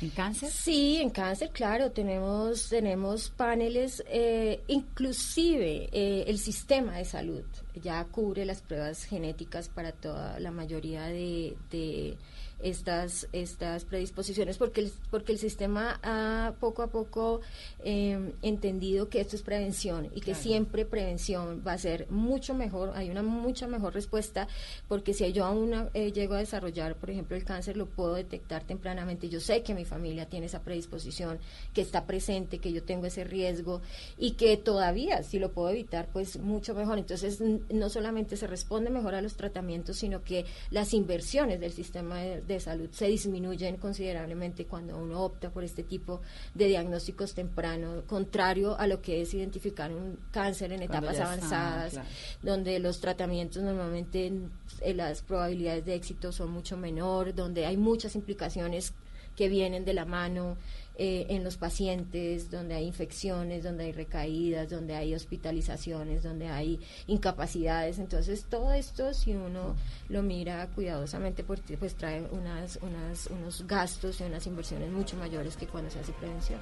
¿En 0.00 0.10
cáncer? 0.10 0.50
Sí, 0.50 0.96
en 0.96 1.10
cáncer, 1.10 1.50
claro, 1.50 1.90
tenemos, 1.90 2.70
tenemos 2.70 3.28
paneles, 3.28 4.02
eh, 4.08 4.62
inclusive 4.68 5.90
eh, 5.92 6.24
el 6.26 6.38
sistema 6.38 6.96
de 6.96 7.04
salud 7.04 7.44
ya 7.74 8.04
cubre 8.04 8.44
las 8.44 8.62
pruebas 8.62 9.04
genéticas 9.04 9.68
para 9.68 9.92
toda 9.92 10.40
la 10.40 10.50
mayoría 10.50 11.04
de 11.06 12.16
estas, 12.62 13.28
estas 13.32 13.84
predisposiciones 13.84 14.58
porque 14.58 14.82
el, 14.82 14.92
porque 15.10 15.32
el 15.32 15.38
sistema 15.38 15.98
ha 16.02 16.54
poco 16.60 16.82
a 16.82 16.88
poco 16.88 17.40
em, 17.84 18.32
entendido 18.42 19.08
que 19.08 19.20
esto 19.20 19.36
es 19.36 19.42
prevención 19.42 20.10
y 20.14 20.20
que 20.20 20.34
siempre 20.34 20.84
prevención 20.84 21.62
va 21.66 21.72
a 21.72 21.78
ser 21.78 22.10
mucho 22.10 22.54
mejor, 22.54 22.92
hay 22.94 23.10
una 23.10 23.22
mucha 23.22 23.66
mejor 23.66 23.94
respuesta 23.94 24.48
porque 24.88 25.14
si 25.14 25.32
yo 25.32 25.44
aún 25.44 25.88
eh, 25.94 26.12
llego 26.12 26.34
a 26.34 26.38
desarrollar, 26.38 26.96
por 26.96 27.10
ejemplo, 27.10 27.36
el 27.36 27.44
cáncer, 27.44 27.76
lo 27.76 27.86
puedo 27.86 28.14
detectar 28.14 28.64
tempranamente. 28.64 29.28
Yo 29.28 29.40
sé 29.40 29.62
que 29.62 29.74
mi 29.74 29.84
familia 29.84 30.26
tiene 30.26 30.46
esa 30.46 30.62
predisposición, 30.62 31.38
que 31.74 31.82
está 31.82 32.06
presente, 32.06 32.58
que 32.58 32.72
yo 32.72 32.82
tengo 32.82 33.06
ese 33.06 33.24
riesgo 33.24 33.80
y 34.18 34.32
que 34.32 34.56
todavía, 34.56 35.22
si 35.22 35.38
lo 35.38 35.52
puedo 35.52 35.70
evitar, 35.70 36.08
pues 36.12 36.38
mucho 36.38 36.74
mejor. 36.74 36.98
Entonces, 36.98 37.40
no 37.40 37.88
solamente 37.88 38.36
se 38.36 38.46
responde 38.46 38.90
mejor 38.90 39.14
a 39.14 39.22
los 39.22 39.34
tratamientos, 39.34 39.98
sino 39.98 40.22
que 40.22 40.44
las 40.70 40.94
inversiones 40.94 41.60
del 41.60 41.72
sistema 41.72 42.18
de, 42.20 42.49
de 42.54 42.60
salud 42.60 42.88
se 42.92 43.06
disminuyen 43.06 43.76
considerablemente 43.76 44.66
cuando 44.66 44.96
uno 44.98 45.22
opta 45.22 45.50
por 45.50 45.64
este 45.64 45.82
tipo 45.82 46.20
de 46.54 46.66
diagnósticos 46.66 47.34
tempranos, 47.34 48.04
contrario 48.04 48.78
a 48.78 48.86
lo 48.86 49.00
que 49.00 49.22
es 49.22 49.34
identificar 49.34 49.92
un 49.92 50.18
cáncer 50.30 50.72
en 50.72 50.82
etapas 50.82 51.18
avanzadas, 51.20 52.00
donde 52.42 52.78
los 52.78 53.00
tratamientos 53.00 53.62
normalmente 53.62 54.32
eh, 54.80 54.94
las 54.94 55.22
probabilidades 55.22 55.84
de 55.84 55.94
éxito 55.94 56.32
son 56.32 56.50
mucho 56.50 56.76
menor, 56.76 57.34
donde 57.34 57.66
hay 57.66 57.76
muchas 57.76 58.14
implicaciones 58.14 58.94
que 59.36 59.48
vienen 59.48 59.84
de 59.84 59.94
la 59.94 60.04
mano 60.04 60.56
eh, 61.02 61.24
en 61.30 61.42
los 61.44 61.56
pacientes, 61.56 62.50
donde 62.50 62.74
hay 62.74 62.84
infecciones, 62.84 63.64
donde 63.64 63.84
hay 63.84 63.92
recaídas, 63.92 64.68
donde 64.68 64.94
hay 64.94 65.14
hospitalizaciones, 65.14 66.22
donde 66.22 66.48
hay 66.48 66.78
incapacidades. 67.06 67.98
Entonces, 67.98 68.44
todo 68.50 68.70
esto, 68.74 69.14
si 69.14 69.32
uno 69.32 69.76
lo 70.10 70.22
mira 70.22 70.66
cuidadosamente, 70.74 71.42
pues, 71.42 71.62
pues 71.78 71.94
trae 71.94 72.20
unas, 72.30 72.78
unas, 72.82 73.28
unos 73.28 73.66
gastos 73.66 74.20
y 74.20 74.24
unas 74.24 74.46
inversiones 74.46 74.90
mucho 74.90 75.16
mayores 75.16 75.56
que 75.56 75.66
cuando 75.66 75.90
se 75.90 76.00
hace 76.00 76.12
prevención. 76.12 76.60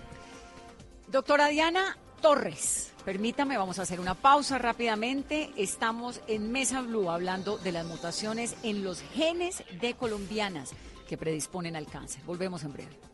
Doctora 1.09 1.49
Diana 1.49 1.99
Torres, 2.23 2.93
permítame, 3.05 3.59
vamos 3.59 3.81
a 3.81 3.83
hacer 3.83 3.99
una 3.99 4.15
pausa 4.15 4.57
rápidamente. 4.57 5.51
Estamos 5.57 6.21
en 6.29 6.53
Mesa 6.53 6.81
Blue 6.83 7.11
hablando 7.11 7.59
de 7.59 7.73
las 7.73 7.85
mutaciones 7.85 8.55
en 8.63 8.85
los 8.85 9.01
genes 9.01 9.65
de 9.81 9.95
colombianas 9.95 10.71
que 11.09 11.17
predisponen 11.17 11.75
al 11.75 11.87
cáncer. 11.87 12.23
Volvemos 12.25 12.63
en 12.63 12.73
breve. 12.73 13.09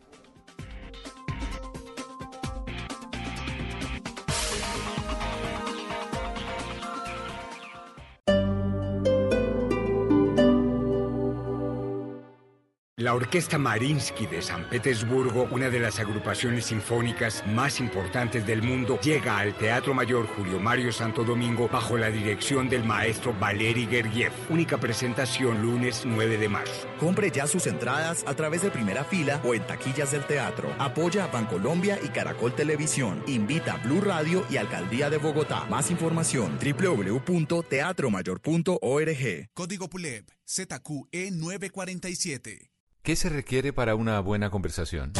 Orquesta 13.15 13.57
Marinsky 13.57 14.25
de 14.25 14.41
San 14.41 14.69
Petersburgo, 14.69 15.47
una 15.49 15.69
de 15.69 15.79
las 15.79 15.99
agrupaciones 15.99 16.65
sinfónicas 16.65 17.47
más 17.47 17.79
importantes 17.79 18.45
del 18.45 18.61
mundo, 18.61 18.99
llega 19.01 19.37
al 19.37 19.55
Teatro 19.55 19.93
Mayor 19.93 20.27
Julio 20.27 20.59
Mario 20.59 20.91
Santo 20.91 21.23
Domingo 21.23 21.69
bajo 21.69 21.97
la 21.97 22.11
dirección 22.11 22.67
del 22.67 22.83
maestro 22.83 23.33
Valery 23.39 23.87
Gergiev. 23.87 24.33
Única 24.49 24.77
presentación 24.77 25.61
lunes 25.61 26.01
9 26.03 26.37
de 26.37 26.49
marzo. 26.49 26.89
Compre 26.99 27.31
ya 27.31 27.47
sus 27.47 27.67
entradas 27.67 28.25
a 28.27 28.35
través 28.35 28.63
de 28.63 28.69
primera 28.69 29.05
fila 29.05 29.39
o 29.45 29.53
en 29.53 29.65
taquillas 29.65 30.11
del 30.11 30.25
teatro. 30.25 30.75
Apoya 30.77 31.23
a 31.23 31.27
Bancolombia 31.27 31.97
y 32.03 32.09
Caracol 32.09 32.53
Televisión. 32.53 33.23
Invita 33.27 33.75
a 33.75 33.77
Blue 33.77 34.01
Radio 34.01 34.43
y 34.49 34.57
Alcaldía 34.57 35.09
de 35.09 35.19
Bogotá. 35.19 35.63
Más 35.69 35.89
información 35.89 36.59
www.teatromayor.org. 36.59 39.49
Código 39.53 39.89
PULEP 39.89 40.29
ZQE 40.45 41.31
947. 41.31 42.74
¿Qué 43.05 43.15
se 43.15 43.29
requiere 43.29 43.71
para 43.71 43.93
una 43.93 44.19
buena 44.19 44.49
conversación? 44.49 45.13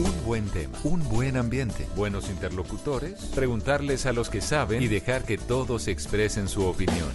Un 0.00 0.24
buen 0.26 0.48
tema, 0.48 0.76
un 0.82 1.08
buen 1.08 1.36
ambiente, 1.36 1.86
buenos 1.94 2.30
interlocutores, 2.30 3.26
preguntarles 3.26 4.06
a 4.06 4.12
los 4.12 4.28
que 4.28 4.40
saben 4.40 4.82
y 4.82 4.88
dejar 4.88 5.22
que 5.22 5.38
todos 5.38 5.86
expresen 5.86 6.48
su 6.48 6.66
opinión. 6.66 7.08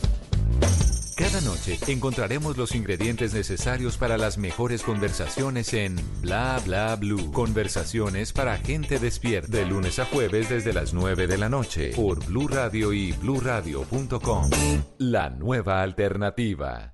Cada 1.18 1.42
noche 1.42 1.78
encontraremos 1.88 2.56
los 2.56 2.74
ingredientes 2.74 3.34
necesarios 3.34 3.98
para 3.98 4.18
las 4.18 4.38
mejores 4.38 4.82
conversaciones 4.84 5.74
en 5.74 5.98
Bla 6.22 6.58
Bla 6.66 6.96
Blue. 6.96 7.34
Conversaciones 7.34 8.32
para 8.32 8.58
gente 8.58 9.00
despierta. 9.00 9.52
De 9.52 9.66
lunes 9.66 10.00
a 10.00 10.06
jueves 10.06 10.50
desde 10.50 10.72
las 10.72 10.94
9 10.94 11.28
de 11.28 11.38
la 11.38 11.50
noche 11.50 11.92
por 11.98 12.26
Blue 12.26 12.48
Radio 12.48 12.94
y 12.94 13.12
bluradio.com. 13.12 14.50
La 15.00 15.30
nueva 15.30 15.82
alternativa. 15.82 16.94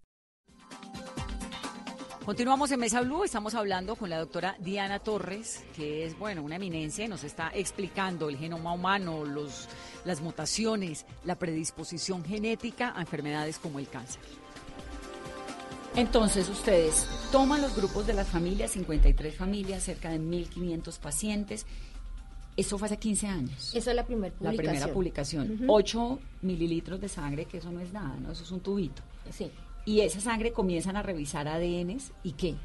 Continuamos 2.31 2.71
en 2.71 2.79
Mesa 2.79 3.01
Blue, 3.01 3.25
estamos 3.25 3.55
hablando 3.55 3.97
con 3.97 4.09
la 4.09 4.17
doctora 4.17 4.55
Diana 4.57 4.99
Torres, 4.99 5.65
que 5.75 6.05
es, 6.05 6.17
bueno, 6.17 6.41
una 6.41 6.55
eminencia 6.55 7.03
y 7.03 7.09
nos 7.09 7.25
está 7.25 7.51
explicando 7.53 8.29
el 8.29 8.37
genoma 8.37 8.71
humano, 8.71 9.25
los, 9.25 9.67
las 10.05 10.21
mutaciones, 10.21 11.05
la 11.25 11.35
predisposición 11.35 12.23
genética 12.23 12.93
a 12.95 13.01
enfermedades 13.01 13.59
como 13.59 13.79
el 13.79 13.89
cáncer. 13.89 14.21
Entonces, 15.97 16.47
ustedes 16.47 17.05
toman 17.33 17.61
los 17.61 17.75
grupos 17.75 18.07
de 18.07 18.13
las 18.13 18.29
familias, 18.29 18.71
53 18.71 19.35
familias, 19.35 19.83
cerca 19.83 20.09
de 20.09 20.21
1.500 20.21 20.99
pacientes. 20.99 21.65
Eso 22.55 22.77
fue 22.77 22.85
hace 22.85 22.95
15 22.95 23.27
años. 23.27 23.75
Esa 23.75 23.89
es 23.89 23.95
la 23.97 24.05
primera 24.05 24.33
La 24.39 24.51
publicación. 24.51 24.77
primera 24.77 24.93
publicación. 24.93 25.65
8 25.67 26.19
mililitros 26.43 27.01
de 27.01 27.09
sangre, 27.09 27.43
que 27.43 27.57
eso 27.57 27.73
no 27.73 27.81
es 27.81 27.91
nada, 27.91 28.15
¿no? 28.21 28.31
Eso 28.31 28.43
es 28.45 28.51
un 28.51 28.61
tubito. 28.61 29.01
Sí. 29.33 29.51
Y 29.85 30.01
esa 30.01 30.21
sangre 30.21 30.51
comienzan 30.51 30.95
a 30.95 31.01
revisar 31.01 31.47
ADNs 31.47 32.11
y 32.23 32.33
qué. 32.33 32.55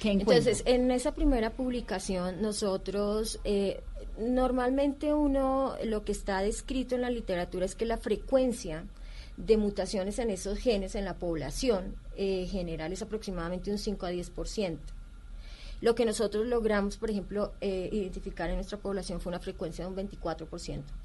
¿Qué 0.00 0.12
Entonces, 0.12 0.62
en 0.66 0.90
esa 0.90 1.14
primera 1.14 1.50
publicación, 1.50 2.40
nosotros, 2.40 3.38
eh, 3.44 3.82
normalmente 4.18 5.12
uno, 5.12 5.74
lo 5.84 6.04
que 6.04 6.12
está 6.12 6.40
descrito 6.40 6.94
en 6.94 7.02
la 7.02 7.10
literatura 7.10 7.66
es 7.66 7.74
que 7.74 7.84
la 7.84 7.98
frecuencia 7.98 8.84
de 9.36 9.56
mutaciones 9.56 10.18
en 10.18 10.30
esos 10.30 10.58
genes 10.58 10.94
en 10.94 11.04
la 11.04 11.14
población 11.14 11.96
eh, 12.16 12.46
general 12.46 12.92
es 12.92 13.02
aproximadamente 13.02 13.70
un 13.70 13.78
5 13.78 14.06
a 14.06 14.12
10%. 14.12 14.78
Lo 15.80 15.94
que 15.94 16.04
nosotros 16.04 16.46
logramos, 16.46 16.96
por 16.96 17.10
ejemplo, 17.10 17.52
eh, 17.60 17.88
identificar 17.92 18.50
en 18.50 18.56
nuestra 18.56 18.78
población 18.78 19.20
fue 19.20 19.30
una 19.30 19.40
frecuencia 19.40 19.84
de 19.84 19.90
un 19.90 19.96
24%, 19.96 20.48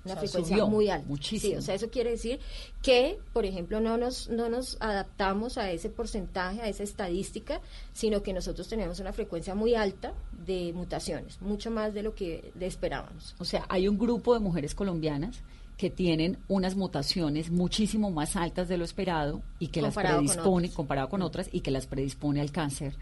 una 0.04 0.14
sea, 0.14 0.16
frecuencia 0.16 0.42
subió 0.42 0.68
muy 0.68 0.90
alta. 0.90 1.08
muchísimo. 1.08 1.54
Sí, 1.54 1.58
o 1.58 1.62
sea, 1.62 1.76
eso 1.76 1.90
quiere 1.90 2.12
decir 2.12 2.40
que, 2.82 3.18
por 3.32 3.46
ejemplo, 3.46 3.80
no 3.80 3.98
nos, 3.98 4.30
no 4.30 4.50
nos 4.50 4.78
adaptamos 4.82 5.58
a 5.58 5.72
ese 5.72 5.90
porcentaje, 5.90 6.62
a 6.62 6.68
esa 6.68 6.84
estadística, 6.84 7.62
sino 7.94 8.22
que 8.22 8.34
nosotros 8.34 8.68
tenemos 8.68 9.00
una 9.00 9.14
frecuencia 9.14 9.56
muy 9.56 9.76
alta 9.76 10.14
de 10.46 10.74
mutaciones, 10.74 11.42
mucho 11.42 11.72
más 11.72 11.94
de 11.94 12.04
lo 12.04 12.14
que 12.14 12.52
esperábamos. 12.60 13.36
O 13.40 13.46
sea, 13.46 13.66
hay 13.70 13.88
un 13.88 13.98
grupo 13.98 14.34
de 14.34 14.42
mujeres 14.42 14.76
colombianas 14.76 15.42
que 15.78 15.90
tienen 15.90 16.38
unas 16.48 16.76
mutaciones 16.76 17.52
muchísimo 17.52 18.10
más 18.12 18.36
altas 18.36 18.68
de 18.68 18.78
lo 18.78 18.86
esperado 18.86 19.42
y 19.60 19.68
que 19.68 19.82
las 19.82 19.96
predispone, 19.96 20.72
comparado 20.72 21.10
con 21.10 21.22
otras, 21.22 21.50
y 21.52 21.62
que 21.62 21.72
las 21.72 21.86
predispone 21.86 22.42
al 22.42 22.52
cáncer 22.52 22.96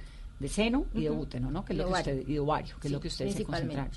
de 0.43 0.49
seno 0.49 0.85
y 0.93 1.03
de 1.03 1.09
útero, 1.09 1.49
¿no? 1.49 1.63
Que 1.63 1.71
es 1.71 1.79
lo 1.79 1.85
que 1.85 1.93
usted, 1.93 2.27
y 2.27 2.33
de 2.33 2.39
ovario, 2.39 2.75
que 2.79 2.89
es 2.89 2.91
lo 2.91 2.99
que 2.99 3.07
ustedes 3.07 3.33
se 3.33 3.45
concentraron. 3.45 3.91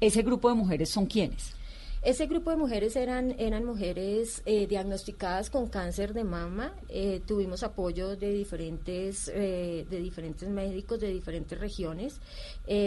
¿Ese 0.00 0.22
grupo 0.22 0.48
de 0.48 0.54
mujeres 0.54 0.88
son 0.88 1.04
quiénes? 1.06 1.54
Ese 2.04 2.26
grupo 2.26 2.50
de 2.50 2.56
mujeres 2.56 2.96
eran, 2.96 3.36
eran 3.38 3.64
mujeres 3.64 4.42
eh, 4.44 4.66
diagnosticadas 4.66 5.50
con 5.50 5.68
cáncer 5.68 6.14
de 6.14 6.24
mama. 6.24 6.74
Eh, 6.88 7.20
tuvimos 7.24 7.62
apoyo 7.62 8.16
de 8.16 8.32
diferentes, 8.32 9.30
eh, 9.32 9.86
de 9.88 10.00
diferentes 10.00 10.48
médicos 10.48 10.98
de 10.98 11.12
diferentes 11.12 11.56
regiones. 11.60 12.18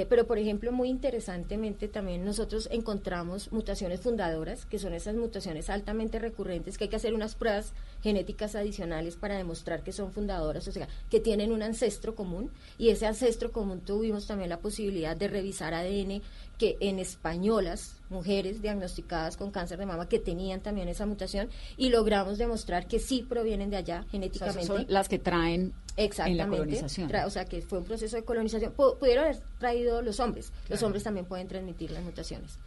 pero, 0.10 0.25
por 0.28 0.38
ejemplo, 0.38 0.71
muy 0.73 0.89
interesantemente 0.89 1.88
también 1.88 2.25
nosotros 2.25 2.67
encontramos 2.71 3.51
mutaciones 3.54 4.01
fundadoras, 4.01 4.65
que 4.65 4.80
son 4.80 4.93
esas 4.93 5.15
mutaciones 5.15 5.69
altamente 5.69 6.19
recurrentes, 6.19 6.78
que 6.78 6.86
hay 6.86 6.89
que 6.89 6.95
hacer 6.97 7.13
unas 7.13 7.36
pruebas 7.36 7.71
genéticas 8.01 8.56
adicionales 8.56 9.15
para 9.15 9.38
demostrar 9.38 9.84
que 9.84 9.93
son 9.93 10.12
fundadoras, 10.12 10.67
o 10.67 10.71
sea, 10.71 10.88
que 11.10 11.21
tienen 11.21 11.54
un 11.54 11.62
ancestro 11.62 12.15
común. 12.15 12.51
Y 12.78 12.89
ese 12.89 13.06
ancestro 13.06 13.51
común 13.54 13.80
tuvimos 13.80 14.28
también 14.28 14.49
la 14.49 14.60
posibilidad 14.60 15.15
de 15.15 15.28
revisar 15.30 15.73
ADN 15.73 16.21
que 16.58 16.78
en 16.80 16.99
españolas, 16.99 17.97
mujeres 18.10 18.62
diagnosticadas 18.62 19.05
con 19.38 19.52
cáncer 19.52 19.78
de 19.78 19.86
mama 19.86 20.08
que 20.08 20.20
tenían 20.20 20.62
también 20.62 20.88
esa 20.88 21.06
mutación 21.06 21.50
y 21.78 21.89
logramos 21.89 22.38
demostrar 22.38 22.88
que 22.88 23.00
sí 23.00 23.26
provienen 23.28 23.70
de 23.70 23.78
allá 23.78 24.06
genéticamente. 24.10 24.65
son 24.65 24.86
las 24.89 25.08
que 25.08 25.20
traen 25.20 25.74
en 25.98 26.38
la 26.38 26.48
colonización. 26.48 27.12
o 27.26 27.30
sea, 27.30 27.46
que 27.46 27.62
fue 27.62 27.80
un 27.80 27.86
proceso 27.86 28.15
de 28.15 28.24
colonización. 28.24 28.74
pudieron 28.74 29.26
haber 29.26 29.38
traído 29.60 30.02
los 30.02 30.20
hombres. 30.20 30.52
Los 30.70 30.84
hombres 30.84 31.04
también 31.04 31.26
pueden 31.26 31.48
transmitir 31.48 31.91
las 31.91 32.04
mutaciones. 32.04 32.58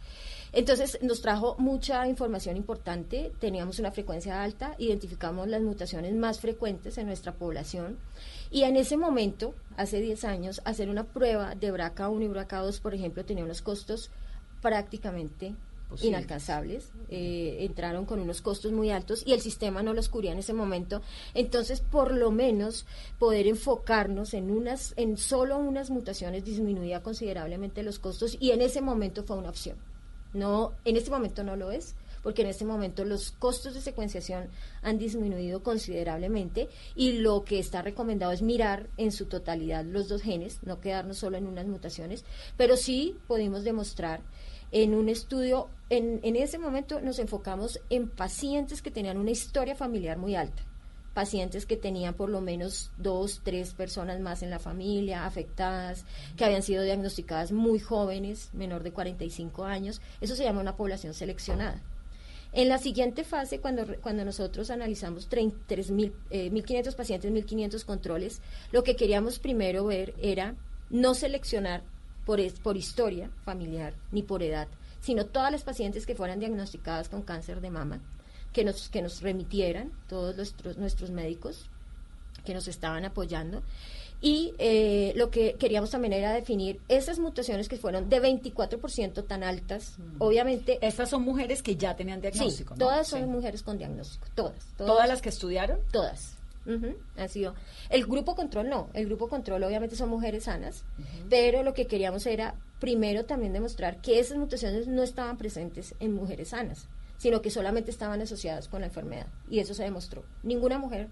Entonces 0.51 0.97
nos 1.03 1.21
trajo 1.21 1.55
mucha 1.59 2.07
información 2.07 2.57
importante, 2.57 3.31
teníamos 3.39 3.77
una 3.77 3.91
frecuencia 3.91 4.41
alta, 4.41 4.73
identificamos 4.79 5.47
las 5.47 5.61
mutaciones 5.61 6.15
más 6.15 6.39
frecuentes 6.39 6.97
en 6.97 7.05
nuestra 7.05 7.33
población 7.33 7.99
y 8.49 8.63
en 8.63 8.75
ese 8.75 8.97
momento, 8.97 9.53
hace 9.77 10.01
10 10.01 10.23
años, 10.23 10.61
hacer 10.65 10.89
una 10.89 11.03
prueba 11.03 11.53
de 11.53 11.71
BRCA1 11.71 12.23
y 12.23 12.27
BRCA2, 12.27 12.81
por 12.81 12.95
ejemplo, 12.95 13.23
tenía 13.23 13.43
unos 13.43 13.61
costos 13.61 14.09
prácticamente 14.59 15.55
inalcanzables, 16.01 16.91
eh, 17.09 17.57
entraron 17.61 18.05
con 18.05 18.19
unos 18.19 18.41
costos 18.41 18.71
muy 18.71 18.91
altos 18.91 19.23
y 19.25 19.33
el 19.33 19.41
sistema 19.41 19.83
no 19.83 19.93
los 19.93 20.09
cubría 20.09 20.31
en 20.31 20.39
ese 20.39 20.53
momento. 20.53 21.01
Entonces, 21.33 21.81
por 21.81 22.13
lo 22.13 22.31
menos 22.31 22.85
poder 23.17 23.47
enfocarnos 23.47 24.33
en 24.33 24.51
unas, 24.51 24.93
en 24.97 25.17
solo 25.17 25.57
unas 25.57 25.89
mutaciones 25.89 26.45
disminuía 26.45 27.01
considerablemente 27.01 27.83
los 27.83 27.99
costos 27.99 28.37
y 28.39 28.51
en 28.51 28.61
ese 28.61 28.81
momento 28.81 29.23
fue 29.23 29.37
una 29.37 29.49
opción. 29.49 29.77
No, 30.33 30.73
en 30.85 30.95
este 30.95 31.09
momento 31.09 31.43
no 31.43 31.55
lo 31.55 31.71
es, 31.71 31.95
porque 32.21 32.41
en 32.41 32.49
este 32.49 32.65
momento 32.65 33.05
los 33.05 33.31
costos 33.31 33.73
de 33.73 33.81
secuenciación 33.81 34.49
han 34.81 34.97
disminuido 34.97 35.63
considerablemente 35.63 36.69
y 36.95 37.13
lo 37.13 37.43
que 37.43 37.59
está 37.59 37.81
recomendado 37.81 38.31
es 38.31 38.41
mirar 38.41 38.89
en 38.97 39.11
su 39.11 39.25
totalidad 39.25 39.85
los 39.85 40.07
dos 40.07 40.21
genes, 40.21 40.59
no 40.63 40.81
quedarnos 40.81 41.17
solo 41.17 41.37
en 41.37 41.47
unas 41.47 41.65
mutaciones, 41.65 42.25
pero 42.57 42.77
sí 42.77 43.17
pudimos 43.27 43.63
demostrar 43.63 44.21
en 44.71 44.95
un 44.95 45.09
estudio, 45.09 45.69
en, 45.89 46.19
en 46.23 46.35
ese 46.35 46.57
momento 46.57 47.01
nos 47.01 47.19
enfocamos 47.19 47.79
en 47.89 48.09
pacientes 48.09 48.81
que 48.81 48.91
tenían 48.91 49.17
una 49.17 49.31
historia 49.31 49.75
familiar 49.75 50.17
muy 50.17 50.35
alta 50.35 50.63
pacientes 51.13 51.65
que 51.65 51.75
tenían 51.75 52.13
por 52.13 52.29
lo 52.29 52.39
menos 52.39 52.91
dos, 52.97 53.41
tres 53.43 53.73
personas 53.73 54.21
más 54.21 54.41
en 54.41 54.49
la 54.49 54.59
familia 54.59 55.25
afectadas, 55.25 56.05
que 56.37 56.45
habían 56.45 56.63
sido 56.63 56.83
diagnosticadas 56.83 57.51
muy 57.51 57.79
jóvenes, 57.79 58.49
menor 58.53 58.83
de 58.83 58.93
45 58.93 59.65
años. 59.65 60.01
Eso 60.21 60.35
se 60.35 60.43
llama 60.45 60.61
una 60.61 60.77
población 60.77 61.13
seleccionada. 61.13 61.81
En 62.51 62.69
la 62.69 62.77
siguiente 62.77 63.23
fase, 63.23 63.59
cuando, 63.59 63.85
cuando 64.01 64.25
nosotros 64.25 64.71
analizamos 64.71 65.29
1.500 65.29 66.11
eh, 66.31 66.95
pacientes, 66.95 67.31
1.500 67.31 67.85
controles, 67.85 68.41
lo 68.71 68.83
que 68.83 68.95
queríamos 68.95 69.39
primero 69.39 69.85
ver 69.85 70.15
era 70.21 70.55
no 70.89 71.13
seleccionar 71.13 71.83
por, 72.29 72.39
por 72.61 72.77
historia 72.77 73.31
familiar 73.43 73.95
ni 74.11 74.21
por 74.21 74.43
edad, 74.43 74.67
sino 75.01 75.25
todas 75.25 75.51
las 75.51 75.63
pacientes 75.63 76.05
que 76.05 76.13
fueran 76.13 76.39
diagnosticadas 76.39 77.09
con 77.09 77.23
cáncer 77.23 77.59
de 77.59 77.71
mama, 77.71 78.01
que 78.53 78.63
nos, 78.63 78.87
que 78.89 79.01
nos 79.01 79.23
remitieran, 79.23 79.91
todos 80.07 80.35
nuestros, 80.35 80.77
nuestros 80.77 81.09
médicos 81.09 81.71
que 82.45 82.53
nos 82.53 82.67
estaban 82.67 83.03
apoyando, 83.03 83.63
y 84.21 84.53
eh, 84.59 85.11
lo 85.15 85.31
que 85.31 85.53
queríamos 85.53 85.89
también 85.89 86.13
era 86.13 86.31
definir 86.31 86.79
esas 86.87 87.17
mutaciones 87.17 87.67
que 87.67 87.77
fueron 87.77 88.09
de 88.09 88.21
24% 88.21 89.25
tan 89.25 89.43
altas. 89.43 89.95
Mm. 89.97 90.15
Obviamente. 90.19 90.77
Estas 90.81 91.09
son 91.09 91.23
mujeres 91.23 91.63
que 91.63 91.77
ya 91.77 91.95
tenían 91.95 92.21
diagnóstico. 92.21 92.75
Sí, 92.75 92.79
todas 92.79 93.07
son 93.07 93.27
mujeres 93.31 93.63
con 93.63 93.79
diagnóstico. 93.79 94.27
Todas, 94.35 94.67
todas. 94.77 95.07
las 95.07 95.23
que 95.23 95.29
estudiaron? 95.29 95.79
Todas. 95.91 96.35
Han 97.17 97.29
sido. 97.29 97.55
El 97.89 98.05
grupo 98.05 98.35
control 98.35 98.69
no. 98.69 98.89
El 98.93 99.05
grupo 99.05 99.27
control 99.27 99.63
obviamente 99.63 99.95
son 99.95 100.09
mujeres 100.09 100.45
sanas. 100.45 100.83
Pero 101.29 101.63
lo 101.63 101.73
que 101.73 101.87
queríamos 101.87 102.25
era 102.25 102.55
primero 102.79 103.25
también 103.25 103.53
demostrar 103.53 104.01
que 104.01 104.19
esas 104.19 104.37
mutaciones 104.37 104.87
no 104.87 105.03
estaban 105.03 105.37
presentes 105.37 105.95
en 105.99 106.13
mujeres 106.13 106.49
sanas, 106.49 106.87
sino 107.17 107.41
que 107.41 107.51
solamente 107.51 107.91
estaban 107.91 108.21
asociadas 108.21 108.67
con 108.67 108.81
la 108.81 108.87
enfermedad. 108.87 109.27
Y 109.49 109.59
eso 109.59 109.73
se 109.73 109.83
demostró. 109.83 110.23
Ninguna 110.43 110.77
mujer 110.77 111.09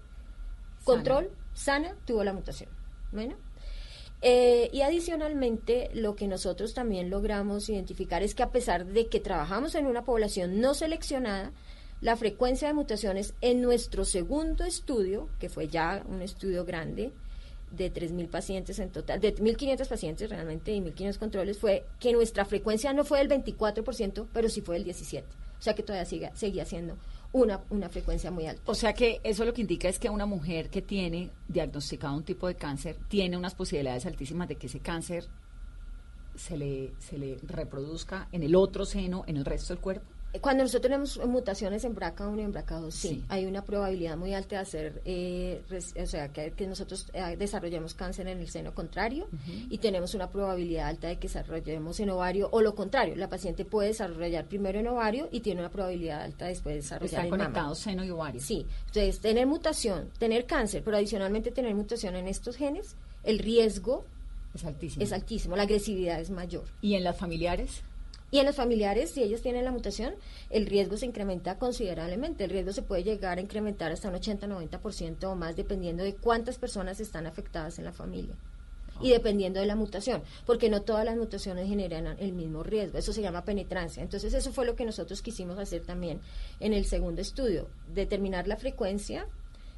control 0.84 1.30
sana 1.54 1.94
tuvo 2.06 2.24
la 2.24 2.32
mutación. 2.32 2.70
Bueno. 3.12 3.36
Eh, 4.20 4.68
y 4.72 4.80
adicionalmente, 4.80 5.90
lo 5.94 6.16
que 6.16 6.26
nosotros 6.26 6.74
también 6.74 7.08
logramos 7.08 7.68
identificar 7.68 8.22
es 8.22 8.34
que 8.34 8.42
a 8.42 8.50
pesar 8.50 8.84
de 8.86 9.06
que 9.06 9.20
trabajamos 9.20 9.76
en 9.76 9.86
una 9.86 10.04
población 10.04 10.60
no 10.60 10.74
seleccionada, 10.74 11.52
la 12.00 12.16
frecuencia 12.16 12.68
de 12.68 12.74
mutaciones 12.74 13.34
en 13.40 13.60
nuestro 13.60 14.04
segundo 14.04 14.64
estudio, 14.64 15.28
que 15.38 15.48
fue 15.48 15.68
ya 15.68 16.04
un 16.08 16.22
estudio 16.22 16.64
grande, 16.64 17.12
de 17.70 17.92
3.000 17.92 18.28
pacientes 18.28 18.78
en 18.78 18.90
total, 18.90 19.20
de 19.20 19.34
1.500 19.34 19.86
pacientes 19.88 20.30
realmente 20.30 20.72
y 20.72 20.80
1.500 20.80 21.18
controles, 21.18 21.58
fue 21.58 21.84
que 22.00 22.12
nuestra 22.12 22.44
frecuencia 22.44 22.92
no 22.92 23.04
fue 23.04 23.18
del 23.18 23.28
24%, 23.28 24.26
pero 24.32 24.48
sí 24.48 24.62
fue 24.62 24.78
del 24.78 24.86
17%. 24.86 25.24
O 25.58 25.62
sea 25.62 25.74
que 25.74 25.82
todavía 25.82 26.04
sigue, 26.04 26.30
seguía 26.34 26.64
siendo 26.64 26.96
una, 27.32 27.64
una 27.70 27.88
frecuencia 27.88 28.30
muy 28.30 28.46
alta. 28.46 28.62
O 28.64 28.74
sea 28.74 28.92
que 28.92 29.20
eso 29.24 29.44
lo 29.44 29.52
que 29.52 29.60
indica 29.60 29.88
es 29.88 29.98
que 29.98 30.08
una 30.08 30.24
mujer 30.24 30.70
que 30.70 30.82
tiene 30.82 31.30
diagnosticado 31.48 32.14
un 32.14 32.22
tipo 32.22 32.46
de 32.46 32.54
cáncer 32.54 32.96
tiene 33.08 33.36
unas 33.36 33.54
posibilidades 33.54 34.06
altísimas 34.06 34.48
de 34.48 34.56
que 34.56 34.68
ese 34.68 34.80
cáncer 34.80 35.26
se 36.36 36.56
le, 36.56 36.92
se 36.98 37.18
le 37.18 37.38
reproduzca 37.42 38.28
en 38.30 38.44
el 38.44 38.54
otro 38.54 38.86
seno, 38.86 39.24
en 39.26 39.36
el 39.36 39.44
resto 39.44 39.74
del 39.74 39.82
cuerpo. 39.82 40.06
Cuando 40.42 40.62
nosotros 40.62 40.82
tenemos 40.82 41.26
mutaciones 41.26 41.84
en 41.84 41.96
BRCA1 41.96 42.38
y 42.38 42.42
en 42.42 42.52
BRCA2, 42.52 42.90
sí, 42.90 43.24
hay 43.28 43.46
una 43.46 43.64
probabilidad 43.64 44.16
muy 44.16 44.34
alta 44.34 44.56
de 44.56 44.62
hacer, 44.62 45.02
eh, 45.06 45.62
o 46.00 46.06
sea, 46.06 46.28
que, 46.32 46.66
nosotros 46.66 47.06
eh, 47.14 47.36
desarrollemos 47.38 47.94
cáncer 47.94 48.28
en 48.28 48.38
el 48.38 48.48
seno 48.48 48.74
contrario 48.74 49.26
y 49.70 49.78
tenemos 49.78 50.14
una 50.14 50.28
probabilidad 50.30 50.88
alta 50.88 51.08
de 51.08 51.16
que 51.16 51.28
desarrollemos 51.28 51.98
en 52.00 52.10
ovario 52.10 52.48
o 52.52 52.60
lo 52.60 52.74
contrario, 52.74 53.16
la 53.16 53.30
paciente 53.30 53.64
puede 53.64 53.88
desarrollar 53.88 54.46
primero 54.46 54.78
en 54.78 54.88
ovario 54.88 55.28
y 55.32 55.40
tiene 55.40 55.60
una 55.60 55.70
probabilidad 55.70 56.22
alta 56.22 56.46
después 56.46 56.74
de 56.74 56.80
desarrollar 56.82 57.24
Están 57.24 57.30
conectados 57.30 57.78
seno 57.78 58.04
y 58.04 58.10
ovario. 58.10 58.40
Sí, 58.42 58.66
entonces 58.86 59.20
tener 59.20 59.46
mutación, 59.46 60.10
tener 60.18 60.44
cáncer, 60.44 60.82
pero 60.84 60.98
adicionalmente 60.98 61.50
tener 61.52 61.74
mutación 61.74 62.16
en 62.16 62.28
estos 62.28 62.56
genes, 62.56 62.96
el 63.24 63.38
riesgo 63.38 64.04
es 64.54 64.64
altísimo. 64.64 65.02
Es 65.02 65.12
altísimo, 65.12 65.56
la 65.56 65.62
agresividad 65.62 66.20
es 66.20 66.30
mayor. 66.30 66.64
¿Y 66.82 66.94
en 66.94 67.04
las 67.04 67.16
familiares? 67.16 67.82
Y 68.30 68.38
en 68.38 68.46
los 68.46 68.56
familiares, 68.56 69.10
si 69.10 69.22
ellos 69.22 69.40
tienen 69.40 69.64
la 69.64 69.72
mutación, 69.72 70.14
el 70.50 70.66
riesgo 70.66 70.96
se 70.96 71.06
incrementa 71.06 71.58
considerablemente. 71.58 72.44
El 72.44 72.50
riesgo 72.50 72.72
se 72.72 72.82
puede 72.82 73.02
llegar 73.02 73.38
a 73.38 73.40
incrementar 73.40 73.90
hasta 73.90 74.08
un 74.08 74.16
80-90% 74.16 75.24
o 75.24 75.34
más 75.34 75.56
dependiendo 75.56 76.04
de 76.04 76.14
cuántas 76.14 76.58
personas 76.58 77.00
están 77.00 77.26
afectadas 77.26 77.78
en 77.78 77.86
la 77.86 77.92
familia. 77.92 78.36
Y 79.00 79.10
dependiendo 79.10 79.60
de 79.60 79.66
la 79.66 79.76
mutación, 79.76 80.22
porque 80.44 80.68
no 80.68 80.82
todas 80.82 81.04
las 81.04 81.16
mutaciones 81.16 81.68
generan 81.68 82.16
el 82.18 82.32
mismo 82.32 82.64
riesgo. 82.64 82.98
Eso 82.98 83.12
se 83.12 83.22
llama 83.22 83.44
penetrancia. 83.44 84.02
Entonces, 84.02 84.34
eso 84.34 84.52
fue 84.52 84.66
lo 84.66 84.74
que 84.74 84.84
nosotros 84.84 85.22
quisimos 85.22 85.56
hacer 85.58 85.82
también 85.82 86.20
en 86.58 86.72
el 86.72 86.84
segundo 86.84 87.22
estudio, 87.22 87.68
determinar 87.94 88.48
la 88.48 88.56
frecuencia 88.56 89.26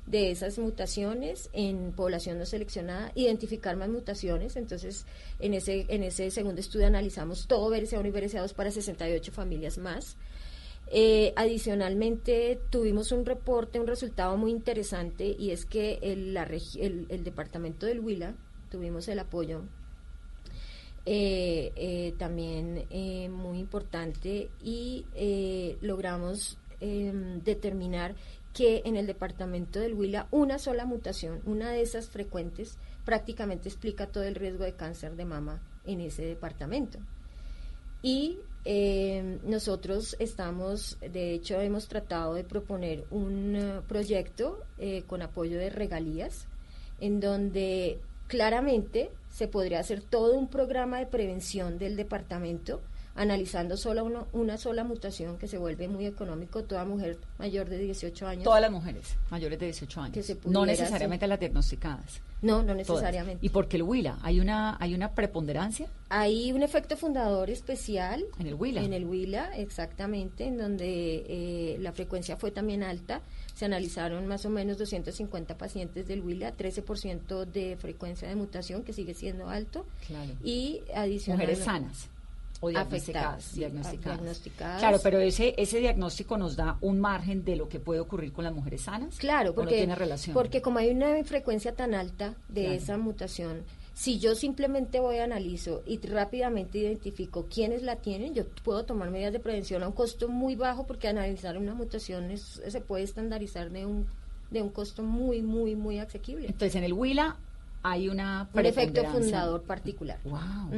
de 0.06 0.30
esas 0.30 0.58
mutaciones 0.58 1.50
en 1.52 1.92
población 1.92 2.38
no 2.38 2.46
seleccionada, 2.46 3.12
identificar 3.14 3.76
más 3.76 3.88
mutaciones. 3.88 4.56
Entonces, 4.56 5.06
en 5.38 5.54
ese, 5.54 5.86
en 5.88 6.02
ese 6.02 6.30
segundo 6.30 6.60
estudio 6.60 6.86
analizamos 6.86 7.46
todo 7.46 7.70
BRCA1 7.70 8.08
y 8.08 8.10
BRCA2 8.10 8.54
para 8.54 8.70
68 8.70 9.32
familias 9.32 9.78
más. 9.78 10.16
Eh, 10.92 11.32
adicionalmente, 11.36 12.58
tuvimos 12.68 13.12
un 13.12 13.24
reporte, 13.24 13.78
un 13.78 13.86
resultado 13.86 14.36
muy 14.36 14.50
interesante, 14.50 15.36
y 15.38 15.52
es 15.52 15.64
que 15.64 16.00
el, 16.02 16.34
la 16.34 16.42
el, 16.44 17.22
departamento 17.22 17.86
del 17.86 18.00
Huila, 18.00 18.34
tuvimos 18.70 19.06
el 19.06 19.20
apoyo 19.20 19.62
eh, 21.06 21.72
eh, 21.76 22.14
también 22.18 22.86
muy 23.30 23.58
importante 23.58 24.50
y 24.62 25.06
logramos 25.80 26.58
em, 26.80 27.40
determinar 27.42 28.16
que 28.52 28.82
en 28.84 28.96
el 28.96 29.06
departamento 29.06 29.78
del 29.78 29.94
Huila 29.94 30.26
una 30.30 30.58
sola 30.58 30.84
mutación, 30.84 31.40
una 31.44 31.70
de 31.70 31.82
esas 31.82 32.08
frecuentes, 32.08 32.78
prácticamente 33.04 33.68
explica 33.68 34.06
todo 34.06 34.24
el 34.24 34.34
riesgo 34.34 34.64
de 34.64 34.74
cáncer 34.74 35.16
de 35.16 35.24
mama 35.24 35.62
en 35.84 36.00
ese 36.00 36.24
departamento. 36.24 36.98
Y 38.02 38.38
eh, 38.64 39.38
nosotros 39.44 40.16
estamos, 40.18 40.98
de 41.00 41.32
hecho, 41.32 41.60
hemos 41.60 41.86
tratado 41.88 42.34
de 42.34 42.44
proponer 42.44 43.06
un 43.10 43.56
eh, 43.56 43.80
proyecto 43.86 44.64
eh, 44.78 45.04
con 45.06 45.22
apoyo 45.22 45.58
de 45.58 45.70
regalías, 45.70 46.46
en 47.00 47.20
donde 47.20 48.00
claramente 48.26 49.10
se 49.28 49.48
podría 49.48 49.80
hacer 49.80 50.02
todo 50.02 50.34
un 50.34 50.48
programa 50.48 50.98
de 50.98 51.06
prevención 51.06 51.78
del 51.78 51.96
departamento 51.96 52.80
analizando 53.14 53.76
solo 53.76 54.26
una 54.32 54.56
sola 54.56 54.84
mutación 54.84 55.36
que 55.38 55.48
se 55.48 55.58
vuelve 55.58 55.88
muy 55.88 56.06
económico, 56.06 56.64
toda 56.64 56.84
mujer 56.84 57.18
mayor 57.38 57.68
de 57.68 57.78
18 57.78 58.26
años. 58.26 58.44
Todas 58.44 58.60
las 58.60 58.70
mujeres 58.70 59.16
mayores 59.30 59.58
de 59.58 59.66
18 59.66 60.00
años. 60.00 60.36
no 60.46 60.64
necesariamente 60.64 61.26
las 61.26 61.40
diagnosticadas. 61.40 62.20
No, 62.42 62.62
no 62.62 62.74
necesariamente. 62.74 63.44
¿Y 63.44 63.50
por 63.50 63.68
qué 63.68 63.76
el 63.76 63.82
Huila? 63.82 64.18
¿Hay 64.22 64.40
una, 64.40 64.76
¿Hay 64.80 64.94
una 64.94 65.12
preponderancia? 65.12 65.88
Hay 66.08 66.52
un 66.52 66.62
efecto 66.62 66.96
fundador 66.96 67.50
especial. 67.50 68.24
En 68.38 68.46
el 68.46 68.54
Huila. 68.54 68.82
En 68.82 68.94
el 68.94 69.04
Huila, 69.04 69.54
exactamente, 69.58 70.46
en 70.46 70.56
donde 70.56 71.24
eh, 71.28 71.76
la 71.80 71.92
frecuencia 71.92 72.36
fue 72.38 72.50
también 72.50 72.82
alta. 72.82 73.20
Se 73.54 73.66
analizaron 73.66 74.26
más 74.26 74.46
o 74.46 74.50
menos 74.50 74.78
250 74.78 75.58
pacientes 75.58 76.08
del 76.08 76.22
Huila, 76.22 76.56
13% 76.56 77.44
de 77.44 77.76
frecuencia 77.76 78.26
de 78.26 78.36
mutación, 78.36 78.84
que 78.84 78.94
sigue 78.94 79.12
siendo 79.12 79.50
alto. 79.50 79.84
Claro. 80.06 80.32
Y 80.42 80.80
adicional. 80.94 81.42
Mujeres 81.42 81.64
sanas 81.64 82.08
o 82.60 82.68
diagnosticadas, 82.68 83.54
diagnosticadas. 83.54 84.78
Claro, 84.78 84.98
pero 85.02 85.18
ese 85.18 85.54
ese 85.56 85.78
diagnóstico 85.78 86.36
nos 86.36 86.56
da 86.56 86.76
un 86.80 87.00
margen 87.00 87.44
de 87.44 87.56
lo 87.56 87.68
que 87.68 87.80
puede 87.80 88.00
ocurrir 88.00 88.32
con 88.32 88.44
las 88.44 88.54
mujeres 88.54 88.82
sanas. 88.82 89.18
Claro, 89.18 89.54
porque 89.54 89.76
tiene 89.76 89.94
relación. 89.94 90.34
Porque 90.34 90.60
como 90.60 90.78
hay 90.78 90.90
una 90.90 91.22
frecuencia 91.24 91.74
tan 91.74 91.94
alta 91.94 92.34
de 92.48 92.74
esa 92.74 92.98
mutación, 92.98 93.62
si 93.94 94.18
yo 94.18 94.34
simplemente 94.34 95.00
voy 95.00 95.18
a 95.18 95.24
analizo 95.24 95.82
y 95.86 95.98
rápidamente 95.98 96.78
identifico 96.78 97.46
quiénes 97.52 97.82
la 97.82 97.96
tienen, 97.96 98.34
yo 98.34 98.46
puedo 98.64 98.84
tomar 98.84 99.10
medidas 99.10 99.32
de 99.32 99.40
prevención 99.40 99.82
a 99.82 99.88
un 99.88 99.92
costo 99.92 100.28
muy 100.28 100.54
bajo 100.54 100.86
porque 100.86 101.08
analizar 101.08 101.58
una 101.58 101.74
mutación 101.74 102.36
se 102.36 102.80
puede 102.80 103.04
estandarizar 103.04 103.70
de 103.70 103.86
un 103.86 104.06
de 104.50 104.62
un 104.62 104.70
costo 104.70 105.02
muy 105.02 105.42
muy 105.42 105.76
muy 105.76 105.98
asequible. 105.98 106.46
Entonces 106.46 106.76
en 106.76 106.84
el 106.84 106.92
Huila 106.92 107.36
hay 107.82 108.08
una 108.08 108.48
un 108.52 108.66
efecto 108.66 109.04
fundador 109.04 109.62
particular. 109.62 110.18
Wow, 110.24 110.70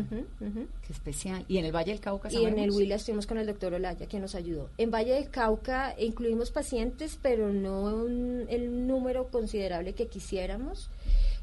qué 0.86 0.92
especial. 0.92 1.44
¿Y 1.48 1.58
en 1.58 1.64
el 1.64 1.72
Valle 1.72 1.92
del 1.92 2.00
Cauca? 2.00 2.28
Y 2.32 2.44
en 2.44 2.58
el 2.58 2.70
Huila 2.70 2.96
estuvimos 2.96 3.26
con 3.26 3.38
el 3.38 3.46
doctor 3.46 3.74
Olaya, 3.74 4.06
quien 4.06 4.22
nos 4.22 4.34
ayudó. 4.34 4.70
En 4.78 4.90
Valle 4.90 5.14
del 5.14 5.30
Cauca 5.30 5.94
incluimos 5.98 6.50
pacientes, 6.50 7.18
pero 7.20 7.52
no 7.52 8.06
el 8.06 8.86
número 8.86 9.28
considerable 9.28 9.94
que 9.94 10.06
quisiéramos. 10.06 10.90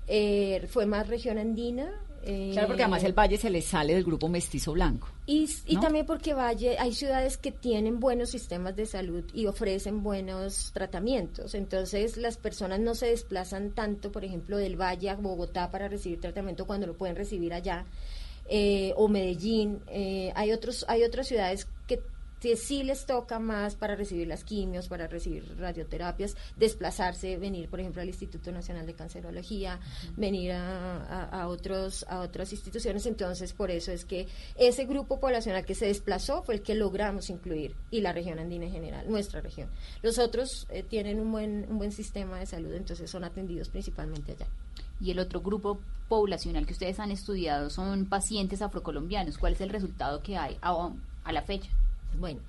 Eh, 0.08 0.66
fue 0.68 0.88
más 0.88 1.08
región 1.08 1.38
andina, 1.38 1.92
claro, 2.24 2.68
porque 2.68 2.84
además 2.84 3.04
el 3.04 3.14
Valle 3.14 3.38
se 3.38 3.50
le 3.50 3.62
sale 3.62 3.94
del 3.94 4.04
grupo 4.04 4.28
mestizo 4.28 4.74
blanco. 4.74 5.08
Y, 5.26 5.48
también 5.80 6.06
porque 6.06 6.34
Valle, 6.34 6.78
hay 6.80 6.94
ciudades 6.94 7.38
que 7.38 7.52
tienen 7.52 8.00
buenos 8.00 8.30
sistemas 8.30 8.76
de 8.76 8.86
salud 8.86 9.24
y 9.34 9.46
ofrecen 9.46 10.02
buenos 10.02 10.72
tratamientos. 10.74 11.54
Entonces 11.56 12.18
las 12.18 12.38
personas 12.38 12.80
no 12.80 12.96
se 12.96 13.08
desplazan 13.08 13.72
tanto, 13.72 14.12
por 14.12 14.26
ejemplo, 14.26 14.58
del 14.58 14.76
Valle 14.76 15.10
a 15.10 15.16
Bogotá 15.16 15.70
para 15.70 15.88
recibir 15.88 16.20
tratamiento 16.20 16.66
cuando 16.66 16.88
lo 16.88 16.98
pueden 16.98 17.16
recibir 17.16 17.54
allá. 17.54 17.86
Eh, 18.52 18.94
o 18.98 19.08
Medellín. 19.08 19.80
Eh, 19.88 20.32
hay, 20.36 20.52
otros, 20.52 20.84
hay 20.88 21.04
otras 21.04 21.28
ciudades 21.28 21.68
que 21.88 22.02
si 22.40 22.56
sí 22.56 22.84
les 22.84 23.06
toca 23.06 23.40
más 23.40 23.76
para 23.76 23.96
recibir 23.96 24.28
las 24.28 24.44
quimios, 24.44 24.88
para 24.88 25.08
recibir 25.08 25.58
radioterapias, 25.58 26.36
desplazarse, 26.58 27.38
venir, 27.38 27.70
por 27.70 27.80
ejemplo, 27.80 28.02
al 28.02 28.08
Instituto 28.08 28.52
Nacional 28.52 28.86
de 28.86 28.94
Cancerología, 28.94 29.80
venir 30.16 30.54
a, 30.54 31.48
otros, 31.48 32.06
a 32.08 32.22
otras 32.22 32.52
instituciones. 32.54 33.06
Entonces, 33.06 33.54
por 33.54 33.72
eso 33.72 33.92
es 33.92 34.06
que 34.06 34.28
ese 34.58 34.86
grupo 34.86 35.20
poblacional 35.20 35.66
que 35.66 35.76
se 35.76 35.88
desplazó 35.88 36.44
fue 36.44 36.56
el 36.56 36.62
que 36.62 36.76
logramos 36.76 37.30
incluir 37.30 37.76
y 37.92 38.02
la 38.02 38.14
región 38.14 38.40
andina 38.40 38.66
en 38.66 38.72
general, 38.72 39.10
nuestra 39.10 39.42
región. 39.42 39.70
Los 40.02 40.18
otros 40.18 40.68
eh, 40.70 40.84
tienen 40.84 41.20
un 41.20 41.32
buen, 41.32 41.66
un 41.70 41.78
buen 41.78 41.92
sistema 41.92 42.40
de 42.40 42.46
salud, 42.46 42.74
entonces 42.74 43.10
son 43.10 43.24
atendidos 43.24 43.70
principalmente 43.70 44.32
allá. 44.32 44.48
Y 45.02 45.12
el 45.12 45.20
otro 45.20 45.42
grupo 45.42 45.80
poblacional 46.08 46.66
que 46.66 46.74
ustedes 46.74 47.00
han 47.00 47.12
estudiado 47.12 47.70
son 47.70 48.06
pacientes 48.06 48.62
afrocolombianos. 48.62 49.38
¿Cuál 49.38 49.54
es 49.54 49.62
el 49.62 49.70
resultado 49.70 50.22
que 50.22 50.38
hay 50.38 50.58
a 50.62 51.32
la 51.32 51.42
fecha? 51.44 51.70
Bueno, 52.18 52.42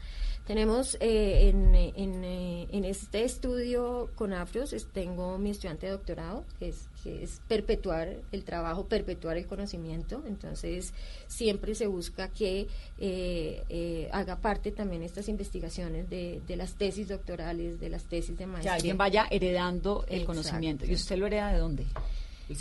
tenemos 0.46 0.96
eh, 1.00 1.48
en, 1.48 1.74
en, 1.74 2.24
eh, 2.24 2.66
en, 2.72 2.84
este 2.84 3.24
estudio 3.24 4.10
con 4.16 4.32
Afros, 4.32 4.74
tengo 4.92 5.38
mi 5.38 5.50
estudiante 5.50 5.86
de 5.86 5.92
doctorado, 5.92 6.44
que 6.58 6.70
es, 6.70 6.88
que 7.04 7.22
es 7.22 7.40
perpetuar 7.46 8.16
el 8.32 8.42
trabajo, 8.42 8.86
perpetuar 8.86 9.36
el 9.36 9.46
conocimiento. 9.46 10.24
Entonces, 10.26 10.92
siempre 11.28 11.74
se 11.74 11.86
busca 11.86 12.28
que 12.28 12.66
eh, 12.98 14.08
haga 14.12 14.40
parte 14.40 14.72
también 14.72 15.02
estas 15.02 15.28
investigaciones 15.28 16.10
de, 16.10 16.40
de, 16.46 16.56
las 16.56 16.74
tesis 16.74 17.06
doctorales, 17.06 17.78
de 17.78 17.88
las 17.88 18.04
tesis 18.04 18.36
de 18.36 18.46
maestría. 18.46 18.72
Que 18.72 18.76
alguien 18.76 18.98
vaya 18.98 19.28
heredando 19.30 20.04
el 20.08 20.24
conocimiento. 20.24 20.84
¿Y 20.84 20.94
usted 20.94 21.16
lo 21.16 21.26
hereda 21.26 21.52
de 21.52 21.58
dónde? 21.58 21.86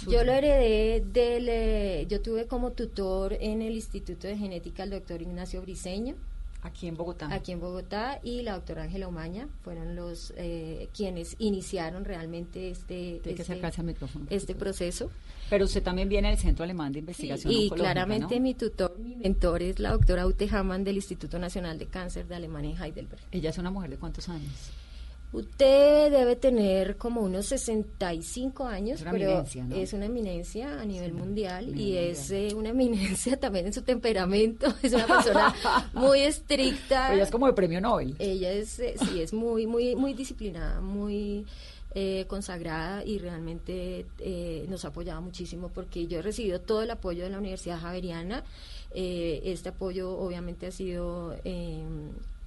Yo 0.08 0.24
lo 0.24 0.32
heredé 0.32 1.02
del, 1.02 2.08
yo 2.08 2.22
tuve 2.22 2.46
como 2.46 2.72
tutor 2.72 3.34
en 3.34 3.64
el 3.64 3.74
Instituto 3.74 4.28
de 4.28 4.38
Genética 4.38 4.84
el 4.84 4.92
doctor 4.92 5.22
Ignacio 5.22 5.62
Briseño, 5.64 6.16
Aquí 6.62 6.88
en 6.88 6.98
Bogotá. 6.98 7.34
Aquí 7.34 7.52
en 7.54 7.60
Bogotá 7.60 8.20
y 8.24 8.42
la 8.42 8.54
doctora 8.54 8.84
Ángela 8.84 9.08
Omaña 9.08 9.48
fueron 9.64 9.96
los 9.96 10.34
eh, 10.36 10.90
quienes 10.94 11.36
iniciaron 11.40 12.04
realmente 12.04 12.70
este, 12.70 13.22
este, 13.24 13.62
este 14.30 14.56
proceso. 14.56 15.10
Pero 15.50 15.66
usted 15.66 15.82
también 15.82 16.10
viene 16.10 16.30
del 16.30 16.38
Centro 16.38 16.64
Alemán 16.64 16.92
de 16.92 17.00
Investigación 17.00 17.52
Y 17.52 17.70
claramente 17.70 18.40
mi 18.40 18.54
tutor, 18.54 18.98
mi 19.00 19.16
mentor 19.16 19.64
es 19.64 19.80
la 19.80 19.92
doctora 19.92 20.28
Ute 20.28 20.48
Hamann 20.52 20.84
del 20.84 20.98
Instituto 20.98 21.40
Nacional 21.40 21.80
de 21.80 21.88
Cáncer 21.88 22.28
de 22.28 22.36
Alemania 22.36 22.72
en 22.72 22.84
Heidelberg. 22.84 23.22
¿Ella 23.32 23.50
es 23.50 23.58
una 23.58 23.72
mujer 23.72 23.90
de 23.90 23.98
cuántos 23.98 24.30
años? 24.30 24.72
Usted 25.32 26.12
debe 26.12 26.36
tener 26.36 26.98
como 26.98 27.22
unos 27.22 27.46
65 27.48 28.66
años, 28.66 29.04
pero 29.12 29.46
es 29.76 29.94
una 29.94 30.06
eminencia 30.06 30.82
a 30.82 30.86
nivel 30.86 31.14
mundial 31.14 31.80
y 31.80 31.98
es 31.98 32.32
eh, 32.32 32.50
una 32.56 32.70
eminencia 32.70 33.38
también 33.40 33.68
en 33.68 33.74
su 33.74 33.84
temperamento. 33.84 34.74
Es 34.84 34.94
una 34.94 35.06
persona 35.06 35.54
muy 35.94 36.22
estricta. 36.22 37.14
ella 37.14 37.24
es 37.24 37.32
como 37.32 37.46
de 37.46 37.54
premio 37.54 37.80
Nobel. 37.80 38.16
Ella 38.18 38.52
es, 38.52 38.80
eh, 38.80 38.96
sí, 38.98 39.22
es 39.22 39.34
muy, 39.34 39.68
muy, 39.68 39.96
muy 39.96 40.14
disciplinada, 40.14 40.82
muy 40.82 41.46
eh, 41.94 42.26
consagrada 42.28 43.04
y 43.06 43.20
realmente 43.20 44.08
nos 44.68 44.84
ha 44.86 44.88
apoyado 44.88 45.22
muchísimo 45.22 45.70
porque 45.70 46.08
yo 46.08 46.20
he 46.20 46.22
recibido 46.24 46.60
todo 46.60 46.82
el 46.82 46.90
apoyo 46.90 47.24
de 47.24 47.30
la 47.30 47.38
Universidad 47.38 47.80
Javeriana. 47.80 48.44
este 48.92 49.70
apoyo 49.70 50.18
obviamente 50.18 50.68
ha 50.68 50.72
sido 50.72 51.36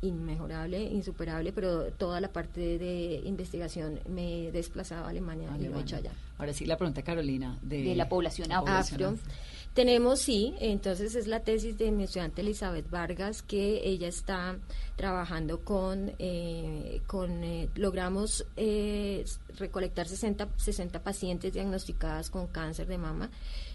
inmejorable, 0.02 0.82
insuperable, 0.82 1.52
pero 1.52 1.84
toda 1.92 2.20
la 2.20 2.32
parte 2.32 2.78
de 2.78 3.22
investigación 3.24 4.00
me 4.08 4.48
he 4.48 4.52
desplazado 4.52 5.06
a 5.06 5.10
Alemania, 5.10 5.48
y 5.58 5.64
lo 5.64 5.78
he 5.78 5.80
hecho 5.80 5.96
allá. 5.96 6.10
Ahora 6.38 6.52
sí, 6.52 6.66
la 6.66 6.76
pregunta, 6.76 7.02
Carolina, 7.02 7.58
de, 7.62 7.94
la 7.94 8.08
población 8.08 8.50
afro. 8.52 9.16
Tenemos, 9.74 10.20
sí, 10.20 10.54
entonces 10.60 11.14
es 11.14 11.26
la 11.26 11.40
tesis 11.40 11.78
de 11.78 11.90
mi 11.92 12.04
estudiante 12.04 12.42
Elizabeth 12.42 12.90
Vargas, 12.90 13.42
que 13.42 13.80
ella 13.88 14.06
está 14.06 14.58
trabajando 14.96 15.60
con, 15.60 16.12
eh, 16.18 17.00
con 17.06 17.42
eh, 17.42 17.70
logramos 17.76 18.44
eh, 18.58 19.24
recolectar 19.56 20.06
60, 20.06 20.48
60 20.56 21.02
pacientes 21.02 21.54
diagnosticadas 21.54 22.28
con 22.28 22.48
cáncer 22.48 22.86
de 22.86 22.98
mama 22.98 23.30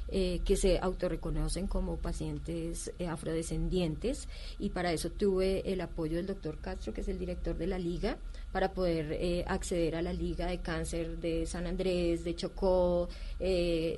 eh, 0.09 0.39
que 0.45 0.55
se 0.55 0.79
autorreconocen 0.79 1.67
como 1.67 1.97
pacientes 1.97 2.93
eh, 2.97 3.07
afrodescendientes 3.07 4.29
y 4.57 4.69
para 4.69 4.93
eso 4.93 5.09
tuve 5.09 5.69
el 5.69 5.81
apoyo 5.81 6.15
del 6.15 6.27
doctor 6.27 6.59
Castro, 6.59 6.93
que 6.93 7.01
es 7.01 7.09
el 7.09 7.19
director 7.19 7.57
de 7.57 7.67
la 7.67 7.77
liga, 7.77 8.17
para 8.53 8.71
poder 8.71 9.11
eh, 9.11 9.43
acceder 9.45 9.97
a 9.97 10.01
la 10.01 10.13
liga 10.13 10.47
de 10.47 10.59
cáncer 10.59 11.17
de 11.17 11.45
San 11.45 11.67
Andrés, 11.67 12.23
de 12.23 12.35
Chocó. 12.35 13.09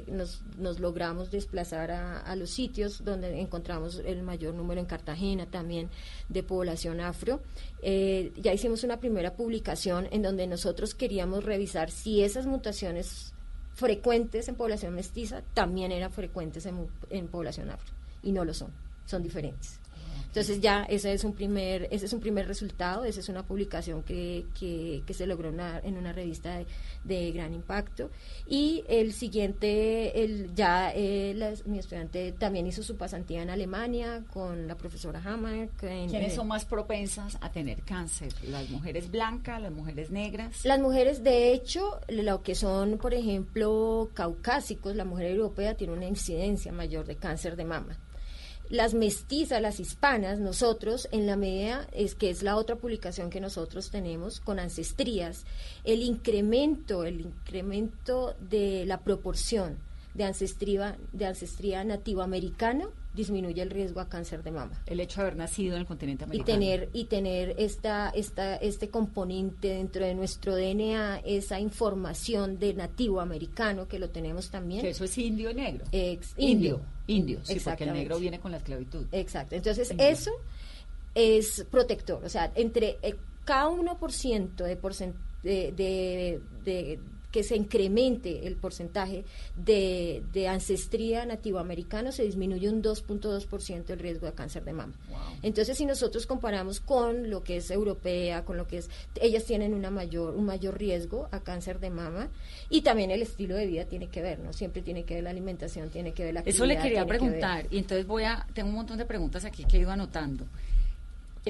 Nos, 0.07 0.41
nos, 0.57 0.79
logramos 0.79 1.29
desplazar 1.29 1.91
a, 1.91 2.21
a, 2.21 2.35
los 2.35 2.49
sitios 2.49 3.03
donde 3.05 3.39
encontramos 3.39 4.01
el 4.03 4.23
mayor 4.23 4.55
número 4.55 4.81
en 4.81 4.87
Cartagena 4.87 5.45
también 5.45 5.89
de 6.27 6.41
población 6.41 7.01
afro. 7.01 7.39
ya 7.81 8.53
hicimos 8.53 8.83
una 8.83 8.99
primera 8.99 9.35
publicación 9.35 10.07
en 10.11 10.23
donde 10.23 10.47
nosotros 10.47 10.95
queríamos 10.95 11.43
revisar 11.43 11.91
si 11.91 12.23
esas 12.23 12.47
mutaciones 12.47 13.33
frecuentes 13.79 14.49
en 14.49 14.55
población 14.55 14.93
mestiza 14.93 15.41
también 15.53 15.93
eran 15.93 16.11
frecuentes 16.11 16.65
en, 16.65 16.87
en 17.09 17.29
población 17.29 17.69
afro 17.69 17.93
y 18.21 18.33
no 18.33 18.43
lo 18.43 18.53
son, 18.53 18.71
son 19.05 19.23
diferentes. 19.23 19.78
Entonces 20.27 20.61
ya 20.61 20.83
ese 20.83 21.13
es 21.13 21.23
un 21.23 21.33
primer, 21.33 21.87
ese 21.91 22.05
es 22.05 22.13
un 22.13 22.19
primer 22.19 22.47
resultado, 22.47 23.03
esa 23.03 23.19
es 23.19 23.29
una 23.29 23.43
publicación 23.43 24.03
que, 24.03 24.45
que, 24.57 25.13
se 25.13 25.25
logró 25.25 25.49
en 25.49 25.97
una 25.97 26.13
revista 26.13 26.59
de, 27.03 27.31
gran 27.31 27.53
impacto. 27.53 28.09
Y 28.47 28.83
el 28.87 29.13
siguiente, 29.13 30.23
el, 30.23 30.53
ya 30.55 30.91
eh, 30.95 31.35
mi 31.65 31.79
estudiante 31.79 32.31
también 32.31 32.67
hizo 32.67 32.83
su 32.83 32.95
pasantía 32.95 33.41
en 33.41 33.49
Alemania 33.49 34.23
con 34.31 34.67
la 34.67 34.75
profesora 34.75 35.21
Hammer. 35.25 35.69
¿Quiénes 35.79 36.35
son 36.35 36.47
más 36.47 36.65
propensas 36.65 37.37
a 37.41 37.51
tener 37.51 37.81
cáncer? 37.81 38.33
¿Las 38.43 38.69
mujeres 38.69 39.09
blancas, 39.11 39.61
las 39.61 39.71
mujeres 39.71 40.11
negras? 40.11 40.63
Las 40.65 40.79
mujeres, 40.79 41.23
de 41.23 41.51
hecho, 41.53 41.99
lo 42.07 42.41
que 42.43 42.55
son, 42.55 42.97
por 42.97 43.13
ejemplo, 43.13 44.09
caucásicos, 44.13 44.95
la 44.95 45.05
mujer 45.05 45.31
europea 45.31 45.75
tiene 45.75 45.93
una 45.93 46.05
incidencia 46.05 46.71
mayor 46.71 47.05
de 47.05 47.15
cáncer 47.15 47.55
de 47.55 47.65
mama 47.65 47.97
las 48.69 48.93
mestizas, 48.93 49.61
las 49.61 49.79
hispanas, 49.79 50.39
nosotros, 50.39 51.09
en 51.11 51.25
la 51.25 51.35
medida, 51.35 51.87
es 51.91 52.15
que 52.15 52.29
es 52.29 52.43
la 52.43 52.55
otra 52.55 52.75
publicación 52.75 53.29
que 53.29 53.41
nosotros 53.41 53.89
tenemos 53.89 54.39
con 54.39 54.59
ancestrías, 54.59 55.45
el 55.83 56.03
incremento, 56.03 57.03
el 57.03 57.21
incremento 57.21 58.35
de 58.39 58.85
la 58.85 58.99
proporción 58.99 59.88
de 60.13 60.23
ancestría, 60.23 60.97
de 61.13 61.25
ancestría 61.25 61.83
nativoamericana 61.83 62.89
disminuye 63.13 63.61
el 63.61 63.69
riesgo 63.69 63.99
a 63.99 64.07
cáncer 64.07 64.43
de 64.43 64.51
mama. 64.51 64.81
El 64.85 64.99
hecho 64.99 65.21
de 65.21 65.27
haber 65.27 65.37
nacido 65.37 65.75
en 65.75 65.81
el 65.81 65.87
continente 65.87 66.23
americano. 66.23 66.57
Y 66.57 66.59
tener, 66.59 66.89
y 66.93 67.05
tener 67.05 67.55
esta, 67.57 68.09
esta, 68.09 68.55
este 68.55 68.89
componente 68.89 69.69
dentro 69.69 70.05
de 70.05 70.13
nuestro 70.13 70.55
DNA, 70.55 71.19
esa 71.25 71.59
información 71.59 72.59
de 72.59 72.73
nativo 72.73 73.19
americano, 73.19 73.87
que 73.87 73.99
lo 73.99 74.09
tenemos 74.09 74.49
también. 74.49 74.81
Que 74.81 74.89
eso 74.89 75.03
es 75.03 75.17
indio 75.17 75.53
negro. 75.53 75.85
indio. 76.37 76.81
Indio, 77.07 77.39
sí, 77.43 77.59
porque 77.59 77.85
el 77.85 77.93
negro 77.93 78.19
viene 78.19 78.39
con 78.39 78.51
la 78.51 78.57
esclavitud. 78.57 79.07
Exacto. 79.11 79.55
Entonces, 79.55 79.91
eso 79.97 80.31
es 81.15 81.65
protector. 81.71 82.23
O 82.23 82.29
sea, 82.29 82.51
entre 82.53 82.99
eh, 83.01 83.15
cada 83.45 83.67
1% 83.69 84.55
de, 84.55 84.75
porcent 84.75 85.15
de, 85.41 85.71
de, 85.71 86.39
de 86.63 86.99
que 87.31 87.43
se 87.43 87.55
incremente 87.55 88.47
el 88.47 88.55
porcentaje 88.55 89.23
de, 89.55 90.23
de 90.33 90.47
ancestría 90.47 91.25
nativoamericana, 91.25 92.11
se 92.11 92.23
disminuye 92.23 92.69
un 92.69 92.81
2.2% 92.81 93.89
el 93.89 93.99
riesgo 93.99 94.25
de 94.25 94.33
cáncer 94.33 94.63
de 94.65 94.73
mama. 94.73 94.93
Entonces, 95.43 95.77
si 95.77 95.85
nosotros 95.85 96.25
comparamos 96.25 96.79
con 96.79 97.29
lo 97.29 97.43
que 97.43 97.57
es 97.57 97.69
europea, 97.71 98.45
con 98.45 98.57
lo 98.57 98.67
que 98.67 98.77
es, 98.77 98.89
ellas 99.21 99.45
tienen 99.45 99.73
una 99.73 99.91
mayor, 99.91 100.35
un 100.35 100.45
mayor 100.45 100.77
riesgo 100.77 101.29
a 101.31 101.39
cáncer 101.41 101.79
de 101.79 101.89
mama 101.89 102.29
y 102.69 102.81
también 102.81 103.11
el 103.11 103.21
estilo 103.21 103.55
de 103.55 103.67
vida 103.67 103.85
tiene 103.85 104.07
que 104.07 104.21
ver, 104.21 104.39
¿no? 104.39 104.53
Siempre 104.53 104.81
tiene 104.81 105.03
que 105.03 105.15
ver 105.15 105.23
la 105.23 105.29
alimentación, 105.29 105.89
tiene 105.89 106.13
que 106.13 106.23
ver 106.23 106.33
la 106.33 106.41
Eso 106.41 106.65
le 106.65 106.77
quería 106.77 107.05
preguntar, 107.05 107.67
y 107.69 107.77
entonces 107.77 108.07
voy 108.07 108.23
a, 108.23 108.47
tengo 108.53 108.69
un 108.69 108.75
montón 108.75 108.97
de 108.97 109.05
preguntas 109.05 109.45
aquí 109.45 109.65
que 109.65 109.77
he 109.77 109.79
ido 109.81 109.91
anotando. 109.91 110.45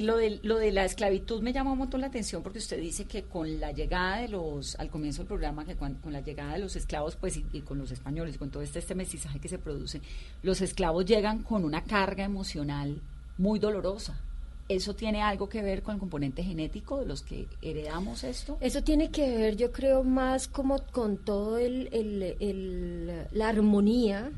Lo 0.02 0.16
de, 0.16 0.40
lo 0.42 0.58
de 0.58 0.72
la 0.72 0.84
esclavitud 0.84 1.42
me 1.42 1.52
llama 1.52 1.72
un 1.72 1.78
montón 1.78 2.00
la 2.00 2.06
atención 2.06 2.42
porque 2.42 2.58
usted 2.58 2.80
dice 2.80 3.04
que 3.04 3.24
con 3.24 3.60
la 3.60 3.72
llegada 3.72 4.18
de 4.18 4.28
los, 4.28 4.78
al 4.78 4.88
comienzo 4.88 5.22
del 5.22 5.28
programa, 5.28 5.64
que 5.64 5.76
con, 5.76 5.98
la 6.06 6.20
llegada 6.20 6.54
de 6.54 6.58
los 6.58 6.76
esclavos, 6.76 7.16
pues 7.16 7.36
y, 7.36 7.60
con 7.60 7.78
los 7.78 7.90
españoles, 7.90 8.38
con 8.38 8.50
todo 8.50 8.62
este, 8.62 8.78
este 8.78 8.94
mestizaje 8.94 9.38
que 9.38 9.48
se 9.48 9.58
produce, 9.58 10.00
los 10.42 10.60
esclavos 10.60 11.04
llegan 11.04 11.42
con 11.42 11.64
una 11.64 11.84
carga 11.84 12.24
emocional 12.24 13.00
muy 13.38 13.58
dolorosa. 13.58 14.20
¿Eso 14.68 14.94
tiene 14.94 15.20
algo 15.20 15.48
que 15.48 15.62
ver 15.62 15.82
con 15.82 15.94
el 15.94 16.00
componente 16.00 16.44
genético 16.44 17.00
de 17.00 17.06
los 17.06 17.22
que 17.22 17.48
heredamos 17.60 18.22
esto? 18.22 18.56
Eso 18.60 18.84
tiene 18.84 19.10
que 19.10 19.28
ver, 19.36 19.56
yo 19.56 19.72
creo, 19.72 20.04
más 20.04 20.46
como 20.46 20.78
con 20.92 21.16
todo 21.18 21.58
el, 21.58 21.88
el 21.92 23.26
la 23.32 23.48
armonía 23.48 24.30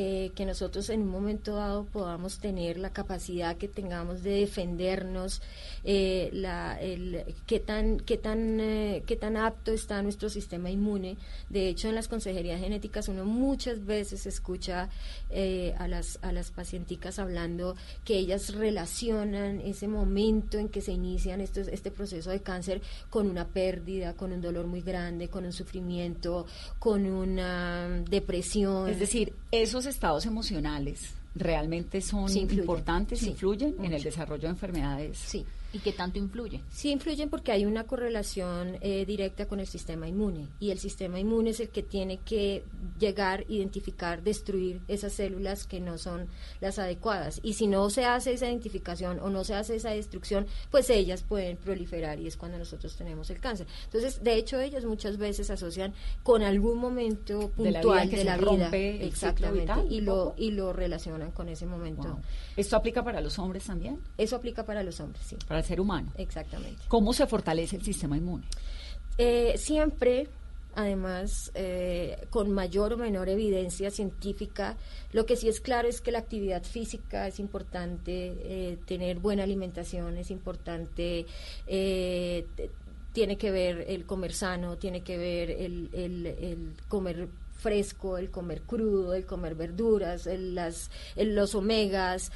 eh, 0.00 0.30
que 0.36 0.46
nosotros 0.46 0.90
en 0.90 1.02
un 1.02 1.08
momento 1.08 1.56
dado 1.56 1.84
podamos 1.84 2.38
tener 2.38 2.78
la 2.78 2.92
capacidad 2.92 3.56
que 3.56 3.66
tengamos 3.66 4.22
de 4.22 4.30
defendernos, 4.30 5.42
eh, 5.82 6.30
la, 6.32 6.80
el, 6.80 7.24
qué 7.48 7.58
tan, 7.58 7.98
qué 7.98 8.16
tan, 8.16 8.60
eh, 8.60 9.02
qué 9.08 9.16
tan 9.16 9.36
apto 9.36 9.72
está 9.72 10.00
nuestro 10.00 10.28
sistema 10.28 10.70
inmune. 10.70 11.16
De 11.50 11.68
hecho, 11.68 11.88
en 11.88 11.96
las 11.96 12.06
consejerías 12.06 12.60
genéticas 12.60 13.08
uno 13.08 13.24
muchas 13.24 13.84
veces 13.84 14.24
escucha 14.26 14.88
a 15.78 15.88
las 15.88 16.20
a 16.22 16.30
las 16.30 16.52
pacienticas 16.52 17.18
hablando 17.18 17.74
que 18.04 18.18
ellas 18.18 18.54
relacionan 18.54 19.60
ese 19.60 19.88
momento 19.88 20.58
en 20.58 20.68
que 20.68 20.80
se 20.80 20.92
inician 20.92 21.40
estos, 21.40 21.66
este 21.66 21.90
proceso 21.90 22.30
de 22.30 22.40
cáncer 22.40 22.82
con 23.10 23.28
una 23.28 23.48
pérdida, 23.48 24.14
con 24.14 24.30
un 24.30 24.40
dolor 24.40 24.68
muy 24.68 24.80
grande, 24.80 25.28
con 25.28 25.44
un 25.44 25.52
sufrimiento, 25.52 26.46
con 26.78 27.04
una 27.04 27.88
depresión. 28.08 28.88
Es 28.88 29.00
decir, 29.00 29.34
esos 29.50 29.87
estados 29.88 30.26
emocionales 30.26 31.10
realmente 31.34 32.00
son 32.00 32.34
importantes, 32.36 33.22
influyen 33.22 33.76
en 33.82 33.92
el 33.92 34.02
desarrollo 34.02 34.42
de 34.42 34.48
enfermedades. 34.48 35.18
Sí. 35.18 35.44
¿Y 35.70 35.80
qué 35.80 35.92
tanto 35.92 36.18
influye? 36.18 36.62
Sí, 36.70 36.90
influyen 36.90 37.28
porque 37.28 37.52
hay 37.52 37.66
una 37.66 37.84
correlación 37.84 38.78
eh, 38.80 39.04
directa 39.04 39.46
con 39.46 39.60
el 39.60 39.66
sistema 39.66 40.08
inmune 40.08 40.48
y 40.60 40.70
el 40.70 40.78
sistema 40.78 41.20
inmune 41.20 41.50
es 41.50 41.60
el 41.60 41.68
que 41.68 41.82
tiene 41.82 42.18
que 42.18 42.64
llegar, 42.98 43.44
identificar, 43.48 44.22
destruir 44.22 44.80
esas 44.88 45.12
células 45.12 45.66
que 45.66 45.80
no 45.80 45.98
son 45.98 46.26
las 46.62 46.78
adecuadas. 46.78 47.40
Y 47.42 47.52
si 47.52 47.66
no 47.66 47.90
se 47.90 48.06
hace 48.06 48.32
esa 48.32 48.46
identificación 48.46 49.20
o 49.20 49.28
no 49.28 49.44
se 49.44 49.54
hace 49.54 49.76
esa 49.76 49.90
destrucción, 49.90 50.46
pues 50.70 50.88
ellas 50.88 51.22
pueden 51.22 51.58
proliferar 51.58 52.18
y 52.18 52.26
es 52.26 52.38
cuando 52.38 52.56
nosotros 52.56 52.96
tenemos 52.96 53.28
el 53.28 53.38
cáncer. 53.38 53.66
Entonces, 53.84 54.22
de 54.24 54.36
hecho, 54.36 54.58
ellos 54.60 54.86
muchas 54.86 55.18
veces 55.18 55.50
asocian 55.50 55.92
con 56.22 56.42
algún 56.42 56.78
momento 56.78 57.50
puntual 57.50 58.08
de 58.10 58.24
la 58.24 58.38
vida, 58.38 58.70
exactamente, 58.70 59.74
y 59.90 60.00
lo 60.00 60.34
y 60.38 60.52
lo 60.52 60.72
relacionan 60.72 61.30
con 61.30 61.50
ese 61.50 61.66
momento. 61.66 62.18
¿Esto 62.56 62.76
aplica 62.76 63.04
para 63.04 63.20
los 63.20 63.38
hombres 63.38 63.64
también? 63.64 64.00
Eso 64.16 64.36
aplica 64.36 64.64
para 64.64 64.82
los 64.82 64.98
hombres, 65.00 65.26
sí 65.26 65.36
al 65.58 65.64
ser 65.64 65.80
humano. 65.80 66.12
Exactamente. 66.16 66.82
¿Cómo 66.88 67.12
se 67.12 67.26
fortalece 67.26 67.76
el 67.76 67.82
sistema 67.82 68.16
inmune? 68.16 68.44
Eh, 69.18 69.54
siempre, 69.58 70.28
además, 70.76 71.50
eh, 71.54 72.26
con 72.30 72.52
mayor 72.52 72.92
o 72.92 72.96
menor 72.96 73.28
evidencia 73.28 73.90
científica, 73.90 74.76
lo 75.12 75.26
que 75.26 75.36
sí 75.36 75.48
es 75.48 75.60
claro 75.60 75.88
es 75.88 76.00
que 76.00 76.12
la 76.12 76.20
actividad 76.20 76.62
física 76.62 77.26
es 77.26 77.40
importante, 77.40 78.34
eh, 78.44 78.78
tener 78.86 79.18
buena 79.18 79.42
alimentación 79.42 80.16
es 80.18 80.30
importante, 80.30 81.26
tiene 81.66 83.36
que 83.36 83.50
ver 83.50 83.84
el 83.88 84.06
comer 84.06 84.32
sano, 84.32 84.76
tiene 84.76 85.00
que 85.00 85.16
ver 85.18 85.50
el, 85.50 85.90
el, 85.92 86.74
comer 86.86 87.28
fresco, 87.56 88.16
el 88.16 88.30
comer 88.30 88.62
crudo, 88.62 89.14
el 89.14 89.26
comer 89.26 89.56
verduras, 89.56 90.26
las, 90.26 90.92
los 91.16 91.56
omegas, 91.56 92.30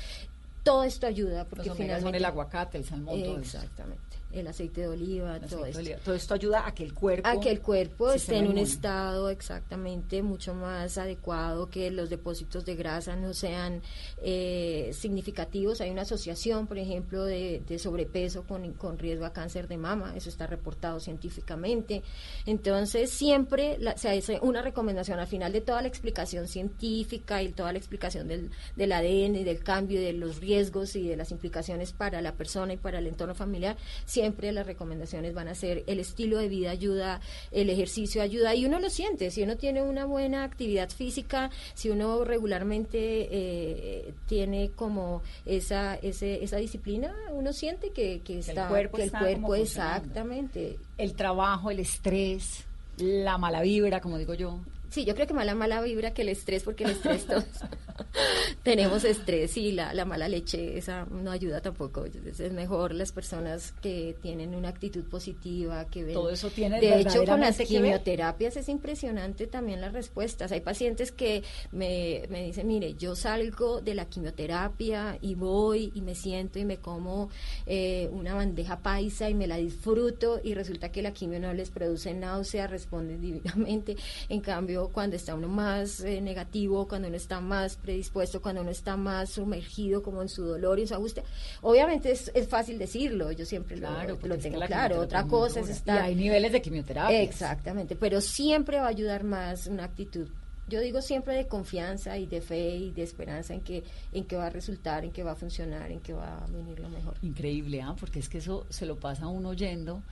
todo 0.62 0.84
esto 0.84 1.06
ayuda 1.06 1.44
porque 1.44 1.70
finalmente 1.70 2.02
son 2.02 2.14
el 2.14 2.24
aguacate, 2.24 2.78
el 2.78 2.84
salmón, 2.84 3.18
exactamente 3.40 4.11
el 4.32 4.46
aceite 4.46 4.82
de 4.82 4.88
oliva, 4.88 5.38
todo 5.40 5.66
esto. 5.66 5.80
Todo 6.04 6.14
esto 6.14 6.34
ayuda 6.34 6.66
a 6.66 6.74
que 6.74 6.84
el 6.84 6.94
cuerpo... 6.94 7.28
A 7.28 7.38
que 7.40 7.50
el 7.50 7.60
cuerpo 7.60 8.12
esté 8.12 8.38
en 8.38 8.48
un 8.48 8.58
estado 8.58 9.30
exactamente 9.30 10.22
mucho 10.22 10.54
más 10.54 10.98
adecuado, 10.98 11.68
que 11.68 11.90
los 11.90 12.10
depósitos 12.10 12.64
de 12.64 12.74
grasa 12.74 13.16
no 13.16 13.34
sean 13.34 13.82
eh, 14.22 14.90
significativos. 14.92 15.80
Hay 15.80 15.90
una 15.90 16.02
asociación, 16.02 16.66
por 16.66 16.78
ejemplo, 16.78 17.24
de, 17.24 17.62
sobrepeso 17.78 18.44
con, 18.44 18.72
con, 18.74 18.98
riesgo 18.98 19.24
a 19.24 19.32
cáncer 19.32 19.68
de 19.68 19.76
mama, 19.76 20.14
eso 20.16 20.28
está 20.28 20.46
reportado 20.46 21.00
científicamente. 21.00 22.02
Entonces, 22.46 23.10
siempre 23.10 23.78
se 23.96 24.08
hace 24.08 24.38
una 24.42 24.62
recomendación 24.62 25.18
al 25.18 25.26
final 25.26 25.52
de 25.52 25.60
toda 25.60 25.82
la 25.82 25.88
explicación 25.88 26.48
científica 26.48 27.42
y 27.42 27.52
toda 27.52 27.72
la 27.72 27.78
explicación 27.78 28.28
del, 28.28 28.50
del 28.76 28.92
ADN 28.92 29.36
y 29.36 29.44
del 29.44 29.62
cambio 29.62 30.00
de 30.00 30.12
los 30.12 30.40
riesgos 30.40 30.96
y 30.96 31.08
de 31.08 31.16
las 31.16 31.30
implicaciones 31.30 31.92
para 31.92 32.20
la 32.20 32.32
persona 32.32 32.74
y 32.74 32.76
para 32.76 32.98
el 32.98 33.06
entorno 33.06 33.34
familiar, 33.34 33.76
siempre 34.04 34.21
las 34.52 34.66
recomendaciones 34.66 35.34
van 35.34 35.48
a 35.48 35.54
ser 35.54 35.84
el 35.86 36.00
estilo 36.00 36.38
de 36.38 36.48
vida 36.48 36.70
ayuda, 36.70 37.20
el 37.50 37.70
ejercicio 37.70 38.22
ayuda 38.22 38.54
y 38.54 38.66
uno 38.66 38.78
lo 38.78 38.90
siente, 38.90 39.30
si 39.30 39.42
uno 39.42 39.56
tiene 39.56 39.82
una 39.82 40.04
buena 40.04 40.44
actividad 40.44 40.90
física, 40.90 41.50
si 41.74 41.90
uno 41.90 42.24
regularmente 42.24 42.98
eh, 42.98 44.14
tiene 44.26 44.70
como 44.70 45.22
esa, 45.46 45.96
ese, 45.96 46.42
esa 46.42 46.56
disciplina, 46.56 47.14
uno 47.30 47.52
siente 47.52 47.90
que, 47.90 48.20
que 48.20 48.38
está, 48.38 48.64
el 48.64 48.68
cuerpo, 48.68 48.96
que 48.96 49.04
el 49.04 49.10
cuerpo 49.10 49.54
exactamente. 49.54 50.78
El 50.98 51.14
trabajo, 51.14 51.70
el 51.70 51.80
estrés, 51.80 52.64
la 52.98 53.38
mala 53.38 53.62
vibra, 53.62 54.00
como 54.00 54.18
digo 54.18 54.34
yo. 54.34 54.60
Sí, 54.92 55.06
yo 55.06 55.14
creo 55.14 55.26
que 55.26 55.32
más 55.32 55.46
la 55.46 55.54
mala 55.54 55.80
vibra 55.80 56.12
que 56.12 56.20
el 56.20 56.28
estrés, 56.28 56.64
porque 56.64 56.84
el 56.84 56.90
estrés 56.90 57.24
todos 57.24 57.44
tenemos 58.62 59.04
estrés 59.04 59.56
y 59.56 59.72
la, 59.72 59.94
la, 59.94 60.04
mala 60.04 60.28
leche, 60.28 60.76
esa 60.76 61.06
no 61.06 61.30
ayuda 61.30 61.62
tampoco. 61.62 62.04
Es 62.04 62.52
mejor 62.52 62.92
las 62.94 63.10
personas 63.10 63.72
que 63.80 64.14
tienen 64.20 64.54
una 64.54 64.68
actitud 64.68 65.04
positiva, 65.04 65.86
que 65.86 66.04
ven. 66.04 66.12
Todo 66.12 66.28
eso 66.28 66.50
tiene 66.50 66.78
De 66.78 67.00
hecho, 67.00 67.24
con 67.24 67.40
las 67.40 67.56
quimioterapias 67.56 68.58
es 68.58 68.68
impresionante 68.68 69.46
también 69.46 69.80
las 69.80 69.94
respuestas. 69.94 70.52
Hay 70.52 70.60
pacientes 70.60 71.10
que 71.10 71.42
me, 71.70 72.24
me 72.28 72.44
dicen, 72.44 72.66
mire, 72.66 72.92
yo 72.92 73.16
salgo 73.16 73.80
de 73.80 73.94
la 73.94 74.04
quimioterapia 74.04 75.16
y 75.22 75.34
voy 75.34 75.90
y 75.94 76.02
me 76.02 76.14
siento 76.14 76.58
y 76.58 76.66
me 76.66 76.76
como 76.76 77.30
eh, 77.64 78.10
una 78.12 78.34
bandeja 78.34 78.80
paisa 78.80 79.30
y 79.30 79.34
me 79.34 79.46
la 79.46 79.56
disfruto 79.56 80.38
y 80.44 80.52
resulta 80.52 80.90
que 80.90 81.00
la 81.00 81.12
quimio 81.12 81.40
no 81.40 81.54
les 81.54 81.70
produce 81.70 82.12
náusea, 82.12 82.66
responden 82.66 83.20
divinamente. 83.22 83.96
En 84.28 84.40
cambio, 84.40 84.81
cuando 84.90 85.16
está 85.16 85.34
uno 85.34 85.48
más 85.48 86.00
eh, 86.00 86.20
negativo, 86.20 86.88
cuando 86.88 87.08
uno 87.08 87.16
está 87.16 87.40
más 87.40 87.76
predispuesto, 87.76 88.40
cuando 88.40 88.62
uno 88.62 88.70
está 88.70 88.96
más 88.96 89.30
sumergido 89.30 90.02
como 90.02 90.22
en 90.22 90.28
su 90.28 90.44
dolor 90.44 90.78
y 90.78 90.82
en 90.82 90.88
su 90.88 90.94
angustia. 90.94 91.22
Obviamente 91.60 92.10
es, 92.10 92.30
es 92.34 92.48
fácil 92.48 92.78
decirlo, 92.78 93.32
yo 93.32 93.44
siempre 93.44 93.76
lo, 93.76 93.88
lo 94.22 94.38
tengo 94.38 94.60
claro. 94.60 95.00
Otra 95.00 95.24
cosa 95.24 95.60
es 95.60 95.68
estar... 95.68 96.04
Y 96.04 96.08
hay 96.08 96.14
niveles 96.14 96.52
de 96.52 96.62
quimioterapia. 96.62 97.22
Exactamente, 97.22 97.96
pero 97.96 98.20
siempre 98.20 98.78
va 98.78 98.86
a 98.86 98.90
ayudar 98.90 99.24
más 99.24 99.66
una 99.66 99.84
actitud 99.84 100.28
yo 100.68 100.80
digo 100.80 101.02
siempre 101.02 101.34
de 101.34 101.46
confianza 101.48 102.16
y 102.16 102.26
de 102.26 102.40
fe 102.40 102.76
y 102.76 102.92
de 102.92 103.02
esperanza 103.02 103.52
en 103.52 103.60
que 103.60 103.82
en 104.12 104.24
que 104.24 104.36
va 104.36 104.46
a 104.46 104.50
resultar, 104.50 105.04
en 105.04 105.10
que 105.10 105.22
va 105.22 105.32
a 105.32 105.34
funcionar, 105.34 105.90
en 105.90 106.00
que 106.00 106.14
va 106.14 106.38
a 106.38 106.46
venir 106.46 106.78
lo 106.78 106.88
mejor. 106.88 107.14
Increíble, 107.22 107.82
¿ah? 107.82 107.94
porque 107.98 108.20
es 108.20 108.28
que 108.28 108.38
eso 108.38 108.64
se 108.70 108.86
lo 108.86 108.96
pasa 108.96 109.24
a 109.24 109.28
uno 109.28 109.50
oyendo 109.50 110.02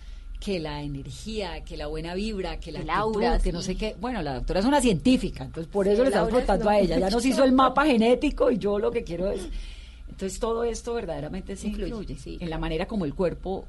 que 0.40 0.58
la 0.58 0.82
energía, 0.82 1.62
que 1.64 1.76
la 1.76 1.86
buena 1.86 2.14
vibra, 2.14 2.58
que 2.58 2.72
la 2.72 2.82
Laura, 2.82 3.38
que 3.38 3.52
no 3.52 3.60
sé 3.60 3.76
qué. 3.76 3.94
Bueno, 4.00 4.22
la 4.22 4.34
doctora 4.34 4.60
es 4.60 4.66
una 4.66 4.80
científica, 4.80 5.44
entonces 5.44 5.70
por 5.70 5.86
eso 5.86 6.02
le 6.02 6.08
estamos 6.08 6.30
contando 6.30 6.68
a 6.70 6.78
ella. 6.78 6.98
Ya 6.98 7.10
nos 7.10 7.24
hizo 7.26 7.44
el 7.44 7.52
mapa 7.52 7.84
genético 7.84 8.50
y 8.50 8.56
yo 8.56 8.78
lo 8.78 8.90
que 8.90 9.04
quiero 9.04 9.30
es 9.30 9.42
Entonces 10.08 10.40
todo 10.40 10.64
esto 10.64 10.94
verdaderamente 10.94 11.56
se 11.56 11.68
incluye, 11.68 12.16
en 12.40 12.50
la 12.50 12.58
manera 12.58 12.86
como 12.86 13.04
el 13.04 13.14
cuerpo 13.14 13.66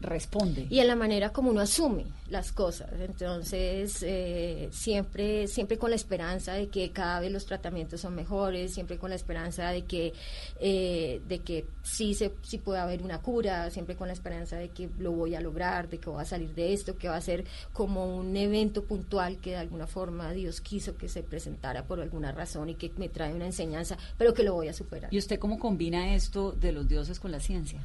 responde. 0.00 0.66
Y 0.68 0.80
en 0.80 0.88
la 0.88 0.96
manera 0.96 1.30
como 1.30 1.50
uno 1.50 1.60
asume 1.60 2.04
las 2.28 2.52
cosas. 2.52 2.90
Entonces, 3.00 4.02
eh, 4.02 4.68
siempre, 4.72 5.46
siempre 5.46 5.78
con 5.78 5.90
la 5.90 5.96
esperanza 5.96 6.54
de 6.54 6.68
que 6.68 6.90
cada 6.90 7.20
vez 7.20 7.32
los 7.32 7.46
tratamientos 7.46 8.00
son 8.00 8.14
mejores, 8.14 8.74
siempre 8.74 8.98
con 8.98 9.10
la 9.10 9.16
esperanza 9.16 9.70
de 9.70 9.84
que, 9.84 10.12
eh, 10.60 11.20
de 11.28 11.38
que 11.40 11.66
sí, 11.82 12.14
se, 12.14 12.32
sí 12.42 12.58
puede 12.58 12.80
haber 12.80 13.02
una 13.02 13.20
cura, 13.20 13.70
siempre 13.70 13.96
con 13.96 14.08
la 14.08 14.14
esperanza 14.14 14.56
de 14.56 14.68
que 14.70 14.88
lo 14.98 15.12
voy 15.12 15.34
a 15.34 15.40
lograr, 15.40 15.88
de 15.88 15.98
que 15.98 16.10
voy 16.10 16.20
a 16.20 16.24
salir 16.24 16.54
de 16.54 16.72
esto, 16.72 16.96
que 16.96 17.08
va 17.08 17.16
a 17.16 17.20
ser 17.20 17.44
como 17.72 18.16
un 18.16 18.36
evento 18.36 18.84
puntual 18.84 19.38
que 19.38 19.50
de 19.50 19.56
alguna 19.56 19.86
forma 19.86 20.32
Dios 20.32 20.60
quiso 20.60 20.96
que 20.96 21.08
se 21.08 21.22
presentara 21.22 21.84
por 21.84 22.00
alguna 22.00 22.32
razón 22.32 22.70
y 22.70 22.74
que 22.74 22.90
me 22.96 23.08
trae 23.08 23.32
una 23.32 23.46
enseñanza, 23.46 23.96
pero 24.18 24.34
que 24.34 24.42
lo 24.42 24.54
voy 24.54 24.68
a 24.68 24.72
superar. 24.72 25.12
¿Y 25.12 25.18
usted 25.18 25.38
cómo 25.38 25.58
combina 25.58 26.14
esto 26.14 26.52
de 26.52 26.72
los 26.72 26.88
dioses 26.88 27.20
con 27.20 27.30
la 27.30 27.40
ciencia? 27.40 27.80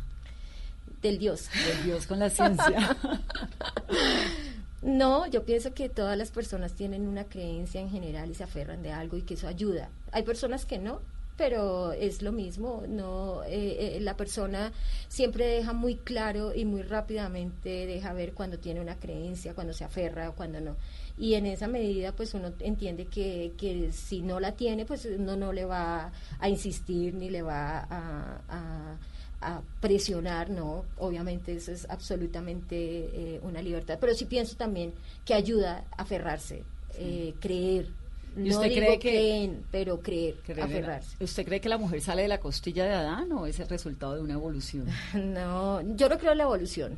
Del 1.01 1.17
Dios. 1.17 1.49
Del 1.67 1.83
Dios 1.83 2.07
con 2.07 2.19
la 2.19 2.29
ciencia. 2.29 2.95
no, 4.81 5.27
yo 5.27 5.43
pienso 5.43 5.73
que 5.73 5.89
todas 5.89 6.17
las 6.17 6.31
personas 6.31 6.73
tienen 6.73 7.07
una 7.07 7.25
creencia 7.25 7.81
en 7.81 7.89
general 7.89 8.29
y 8.29 8.35
se 8.35 8.43
aferran 8.43 8.83
de 8.83 8.91
algo 8.91 9.17
y 9.17 9.23
que 9.23 9.33
eso 9.33 9.47
ayuda. 9.47 9.89
Hay 10.11 10.23
personas 10.23 10.65
que 10.65 10.77
no, 10.77 11.01
pero 11.37 11.91
es 11.93 12.21
lo 12.21 12.31
mismo, 12.31 12.83
no 12.87 13.43
eh, 13.45 13.97
eh, 13.97 13.99
la 14.01 14.15
persona 14.15 14.71
siempre 15.07 15.47
deja 15.47 15.73
muy 15.73 15.95
claro 15.95 16.53
y 16.53 16.65
muy 16.65 16.83
rápidamente 16.83 17.87
deja 17.87 18.13
ver 18.13 18.33
cuando 18.33 18.59
tiene 18.59 18.79
una 18.79 18.99
creencia, 18.99 19.55
cuando 19.55 19.73
se 19.73 19.83
aferra 19.83 20.29
o 20.29 20.35
cuando 20.35 20.61
no. 20.61 20.75
Y 21.17 21.33
en 21.33 21.45
esa 21.47 21.67
medida, 21.67 22.11
pues 22.11 22.33
uno 22.33 22.51
entiende 22.59 23.05
que, 23.05 23.53
que 23.57 23.91
si 23.91 24.21
no 24.21 24.39
la 24.39 24.53
tiene, 24.53 24.85
pues 24.85 25.05
uno 25.05 25.35
no 25.35 25.51
le 25.51 25.65
va 25.65 26.11
a 26.39 26.49
insistir 26.49 27.13
ni 27.15 27.29
le 27.29 27.41
va 27.41 27.87
a 27.89 28.41
a 28.47 28.97
presionar, 29.79 30.49
no, 30.49 30.85
obviamente 30.97 31.53
eso 31.53 31.71
es 31.71 31.89
absolutamente 31.89 32.75
eh, 32.75 33.39
una 33.43 33.61
libertad, 33.61 33.97
pero 33.99 34.13
sí 34.13 34.25
pienso 34.25 34.55
también 34.55 34.93
que 35.25 35.33
ayuda 35.33 35.83
a 35.97 36.03
aferrarse, 36.03 36.63
eh, 36.95 37.33
creer. 37.39 37.87
no 38.35 38.55
usted 38.55 38.73
cree 38.73 38.99
que, 38.99 39.09
creen, 39.09 39.65
pero 39.71 39.99
creer, 39.99 40.35
aferrarse. 40.61 41.23
¿Usted 41.23 41.45
cree 41.45 41.59
que 41.59 41.69
la 41.69 41.77
mujer 41.77 42.01
sale 42.01 42.21
de 42.21 42.27
la 42.27 42.39
costilla 42.39 42.85
de 42.85 42.93
Adán 42.93 43.31
o 43.31 43.47
es 43.47 43.59
el 43.59 43.67
resultado 43.67 44.15
de 44.15 44.21
una 44.21 44.33
evolución? 44.33 44.87
no, 45.13 45.81
yo 45.95 46.07
no 46.07 46.17
creo 46.17 46.33
en 46.33 46.37
la 46.37 46.43
evolución. 46.43 46.97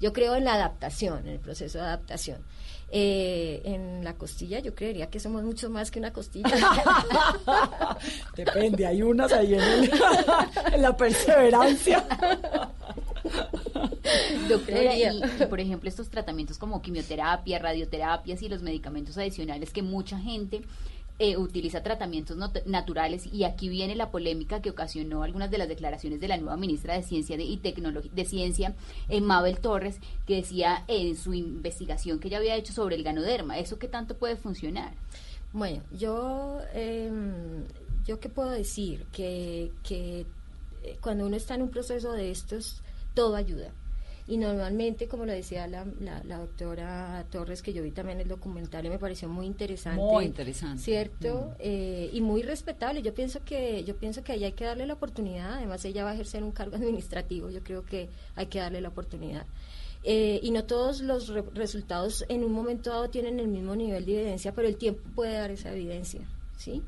Yo 0.00 0.12
creo 0.12 0.34
en 0.34 0.44
la 0.44 0.54
adaptación, 0.54 1.20
en 1.20 1.34
el 1.34 1.38
proceso 1.38 1.78
de 1.78 1.84
adaptación. 1.84 2.38
Eh, 2.96 3.60
en 3.64 4.04
la 4.04 4.14
costilla 4.14 4.60
yo 4.60 4.72
creería 4.72 5.10
que 5.10 5.18
somos 5.18 5.42
mucho 5.42 5.68
más 5.68 5.90
que 5.90 5.98
una 5.98 6.12
costilla. 6.12 6.48
Depende, 8.36 8.86
hay 8.86 9.02
unas 9.02 9.32
ahí 9.32 9.54
en, 9.54 10.80
la 10.80 10.96
perseverancia. 10.96 12.06
Doctora, 14.48 14.96
y, 14.96 15.10
por 15.50 15.58
ejemplo 15.58 15.88
estos 15.88 16.08
tratamientos 16.08 16.56
como 16.56 16.80
quimioterapia, 16.82 17.58
radioterapias 17.58 18.40
y 18.42 18.48
los 18.48 18.62
medicamentos 18.62 19.18
adicionales 19.18 19.72
que 19.72 19.82
mucha 19.82 20.16
gente 20.16 20.62
eh, 21.18 21.36
utiliza 21.36 21.82
tratamientos 21.82 22.36
naturales 22.66 23.26
y 23.32 23.44
aquí 23.44 23.68
viene 23.68 23.94
la 23.94 24.10
polémica 24.10 24.60
que 24.60 24.70
ocasionó 24.70 25.22
algunas 25.22 25.50
de 25.50 25.58
las 25.58 25.68
declaraciones 25.68 26.20
de 26.20 26.26
la 26.26 26.36
nueva 26.38 26.56
ministra 26.56 26.94
de 26.94 27.02
Ciencia 27.02 27.36
y 27.38 27.56
Tecnología 27.58 28.10
de 28.12 28.24
Ciencia, 28.24 28.74
eh, 29.08 29.20
Mabel 29.20 29.60
Torres, 29.60 30.00
que 30.26 30.36
decía 30.36 30.84
en 30.88 31.16
su 31.16 31.32
investigación 31.32 32.18
que 32.18 32.28
ella 32.28 32.38
había 32.38 32.56
hecho 32.56 32.72
sobre 32.72 32.96
el 32.96 33.04
ganoderma, 33.04 33.58
¿eso 33.58 33.78
qué 33.78 33.86
tanto 33.86 34.16
puede 34.16 34.36
funcionar? 34.36 34.92
Bueno, 35.52 35.82
yo, 35.96 36.58
em, 36.72 37.64
yo 38.04 38.18
qué 38.18 38.28
puedo 38.28 38.50
decir, 38.50 39.06
que, 39.12 39.70
que 39.84 40.26
eh, 40.82 40.98
cuando 41.00 41.26
uno 41.26 41.36
está 41.36 41.54
en 41.54 41.62
un 41.62 41.70
proceso 41.70 42.12
de 42.12 42.32
estos, 42.32 42.82
todo 43.14 43.36
ayuda 43.36 43.70
y 44.26 44.38
normalmente, 44.38 45.06
como 45.06 45.26
lo 45.26 45.32
decía 45.32 45.66
la, 45.66 45.86
la, 46.00 46.38
doctora 46.38 47.26
Torres, 47.30 47.60
que 47.60 47.74
yo 47.74 47.82
vi 47.82 47.90
también 47.90 48.20
el 48.20 48.28
documental 48.28 48.86
y 48.86 48.88
me 48.88 48.98
pareció 48.98 49.28
muy 49.28 49.44
interesante. 49.44 50.00
Muy 50.00 50.24
interesante. 50.24 50.82
¿Cierto? 50.82 51.50
Mm. 51.50 51.54
Eh, 51.58 52.10
y 52.10 52.20
muy 52.22 52.42
respetable. 52.42 53.02
Yo 53.02 53.12
pienso 53.12 53.44
que 53.44 53.84
yo 53.84 53.96
pienso 53.96 54.24
que 54.24 54.32
ahí 54.32 54.44
hay 54.44 54.52
que 54.52 54.64
darle 54.64 54.86
la 54.86 54.94
oportunidad. 54.94 55.54
Además, 55.54 55.84
ella 55.84 56.04
va 56.04 56.10
a 56.10 56.14
ejercer 56.14 56.42
un 56.42 56.52
cargo 56.52 56.76
administrativo. 56.76 57.50
Yo 57.50 57.62
creo 57.62 57.84
que 57.84 58.08
hay 58.34 58.46
que 58.46 58.60
darle 58.60 58.80
la 58.80 58.88
oportunidad. 58.88 59.44
Eh, 60.04 60.40
y 60.42 60.50
no 60.52 60.64
todos 60.64 61.00
los 61.00 61.28
resultados 61.54 62.24
en 62.28 62.44
un 62.44 62.52
momento 62.52 62.90
dado 62.90 63.10
tienen 63.10 63.40
el 63.40 63.48
mismo 63.48 63.76
nivel 63.76 64.06
de 64.06 64.20
evidencia, 64.20 64.52
pero 64.52 64.68
el 64.68 64.76
tiempo 64.76 65.02
puede 65.14 65.34
dar 65.34 65.50
esa 65.50 65.70
evidencia. 65.72 66.22
¿sí? 66.56 66.82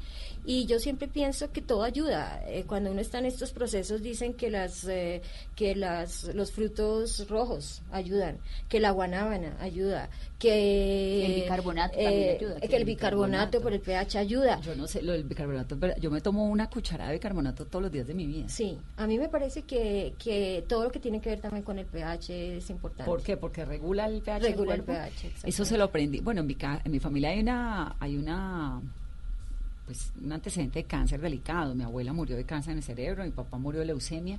Y 0.49 0.67
yo 0.67 0.79
siempre 0.79 1.09
pienso 1.09 1.51
que 1.51 1.61
todo 1.61 1.83
ayuda. 1.83 2.41
Eh, 2.47 2.65
cuando 2.69 2.93
uno 2.93 3.01
está 3.01 3.19
en 3.19 3.27
estos 3.27 3.51
procesos 3.51 4.01
dicen 4.01 4.33
que 4.33 4.49
las 4.49 4.85
eh, 4.85 5.21
que 5.57 5.75
las 5.75 6.33
los 6.35 6.53
frutos 6.53 7.29
rojos 7.29 7.83
ayudan, 7.91 8.39
que 8.69 8.79
la 8.79 8.93
guanábana 8.93 9.57
ayuda, 9.61 10.09
que 10.39 11.27
el 11.27 11.35
bicarbonato 11.43 11.97
también 11.97 12.37
ayuda. 12.37 12.61
Que, 12.61 12.77
el 12.77 12.85
bicarbonato, 12.85 13.61
por 13.61 13.73
el 13.73 13.81
pH 13.81 14.19
ayuda. 14.19 14.61
Yo 14.61 14.77
no 14.77 14.87
sé 14.87 15.03
lo 15.03 15.13
del 15.13 15.25
bicarbonato, 15.25 15.77
pero 15.81 15.97
yo 15.97 16.13
me 16.13 16.21
tomo 16.21 16.45
una 16.47 16.71
cucharada 16.71 17.11
de 17.11 17.17
bicarbonato 17.17 17.67
todos 17.67 17.83
los 17.83 17.91
días 17.91 18.07
de 18.07 18.15
mi 18.15 18.27
vida. 18.29 18.49
Sí, 18.49 18.79
a 18.97 19.09
mí 19.09 19.19
me 19.19 19.29
parece 19.29 19.63
que, 19.63 20.15
que 20.17 20.65
todo 20.69 20.85
lo 20.85 20.93
que 20.93 21.01
tiene 21.01 21.21
que 21.21 21.31
ver 21.31 21.41
también 21.41 21.65
con 21.65 21.81
el 21.81 21.87
pH 21.87 22.59
es 22.59 22.71
importante. 22.71 23.11
¿Por 23.11 23.21
qué? 23.21 23.37
Porque 23.37 23.65
regula 23.65 24.07
el 24.07 24.23
pH. 24.23 24.39
Regula 24.43 24.75
el 24.75 24.85
pH. 24.85 25.33
Eso 25.43 25.65
se 25.65 25.77
lo 25.77 25.85
aprendí. 25.85 26.21
Bueno, 26.21 26.43
en 26.43 26.47
mi, 26.47 26.57
en 26.61 26.93
mi 26.93 27.01
familia 27.01 27.31
hay 27.31 27.41
una 27.41 27.97
hay 27.99 28.17
una 28.17 28.81
pues 29.87 30.13
un 30.23 30.33
antecedente 30.33 30.81
de 30.81 30.85
cáncer 30.85 31.21
delicado. 31.21 31.75
Mi 31.75 31.85
abuela 31.85 32.13
murió 32.13 32.37
de 32.37 32.45
cáncer 32.45 32.73
en 32.73 32.79
el 32.79 32.85
cerebro, 32.85 33.25
mi 33.25 33.31
papá 33.31 33.57
murió 33.57 33.81
de 33.81 33.87
leucemia. 33.87 34.39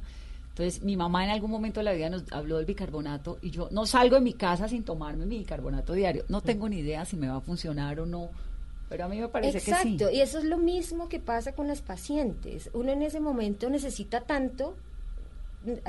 Entonces, 0.49 0.83
mi 0.83 0.97
mamá 0.97 1.23
en 1.23 1.29
algún 1.29 1.51
momento 1.51 1.79
de 1.79 1.83
la 1.85 1.93
vida 1.93 2.09
nos 2.09 2.23
habló 2.31 2.57
del 2.57 2.65
bicarbonato 2.65 3.37
y 3.41 3.51
yo 3.51 3.69
no 3.71 3.85
salgo 3.85 4.15
de 4.15 4.21
mi 4.21 4.33
casa 4.33 4.67
sin 4.67 4.83
tomarme 4.83 5.25
mi 5.25 5.37
bicarbonato 5.37 5.93
diario. 5.93 6.25
No 6.29 6.41
tengo 6.41 6.67
ni 6.67 6.79
idea 6.79 7.05
si 7.05 7.15
me 7.15 7.27
va 7.27 7.37
a 7.37 7.41
funcionar 7.41 7.99
o 7.99 8.05
no, 8.05 8.29
pero 8.89 9.05
a 9.05 9.07
mí 9.07 9.19
me 9.19 9.27
parece 9.27 9.59
que 9.59 9.65
sí. 9.65 9.71
Exacto, 9.71 10.09
y 10.11 10.19
eso 10.19 10.39
es 10.39 10.45
lo 10.45 10.57
mismo 10.57 11.09
que 11.09 11.19
pasa 11.19 11.53
con 11.53 11.67
las 11.67 11.81
pacientes. 11.81 12.71
Uno 12.73 12.91
en 12.91 13.03
ese 13.03 13.19
momento 13.19 13.69
necesita 13.69 14.21
tanto 14.21 14.75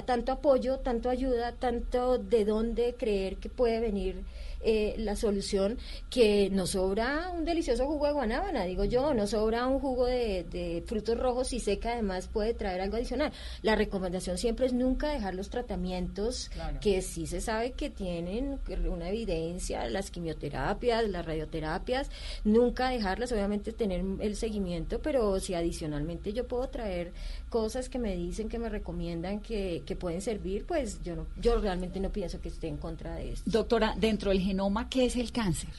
tanto 0.04 0.32
apoyo, 0.32 0.78
tanto 0.78 1.08
ayuda, 1.08 1.52
tanto 1.52 2.18
de 2.18 2.44
dónde 2.44 2.94
creer 2.98 3.36
que 3.36 3.48
puede 3.48 3.80
venir 3.80 4.24
eh, 4.60 4.94
la 4.98 5.14
solución, 5.14 5.78
que 6.10 6.50
nos 6.50 6.70
sobra 6.70 7.30
un 7.30 7.44
delicioso 7.44 7.86
jugo 7.86 8.06
de 8.06 8.12
guanábana, 8.12 8.64
digo 8.64 8.84
yo, 8.84 9.14
no 9.14 9.26
sobra 9.26 9.66
un 9.66 9.78
jugo 9.78 10.06
de, 10.06 10.82
frutos 10.86 11.18
rojos 11.18 11.52
y 11.52 11.60
sé 11.60 11.78
que 11.78 11.88
además 11.88 12.28
puede 12.28 12.54
traer 12.54 12.80
algo 12.80 12.96
adicional. 12.96 13.32
La 13.62 13.76
recomendación 13.76 14.36
siempre 14.36 14.66
es 14.66 14.72
nunca 14.72 15.10
dejar 15.10 15.34
los 15.34 15.50
tratamientos 15.50 16.50
que 16.80 17.02
sí 17.02 17.26
se 17.26 17.40
sabe 17.40 17.72
que 17.72 17.90
tienen 17.90 18.58
una 18.90 19.08
evidencia, 19.08 19.88
las 19.88 20.10
quimioterapias, 20.10 21.08
las 21.08 21.24
radioterapias, 21.24 22.10
nunca 22.44 22.90
dejarlas, 22.90 23.32
obviamente 23.32 23.72
tener 23.72 24.04
el 24.20 24.36
seguimiento, 24.36 25.00
pero 25.00 25.38
si 25.40 25.54
adicionalmente 25.54 26.32
yo 26.32 26.46
puedo 26.46 26.68
traer 26.68 27.12
cosas 27.48 27.88
que 27.88 27.98
me 27.98 28.16
dicen, 28.16 28.48
que 28.48 28.58
me 28.58 28.68
recomiendan, 28.68 29.40
que, 29.40 29.82
que 29.86 29.96
pueden 29.96 30.20
servir, 30.20 30.64
pues 30.66 31.02
yo 31.02 31.16
no, 31.16 31.26
yo 31.40 31.60
realmente 31.60 32.00
no 32.00 32.10
pienso 32.10 32.40
que 32.40 32.48
esté 32.48 32.68
en 32.68 32.76
contra 32.76 33.14
de 33.16 33.32
esto. 33.32 33.50
Doctora, 33.50 33.94
dentro 33.96 34.30
del 34.30 34.40
genoma, 34.48 34.88
¿qué 34.88 35.06
es 35.06 35.16
el 35.16 35.30
cáncer? 35.30 35.70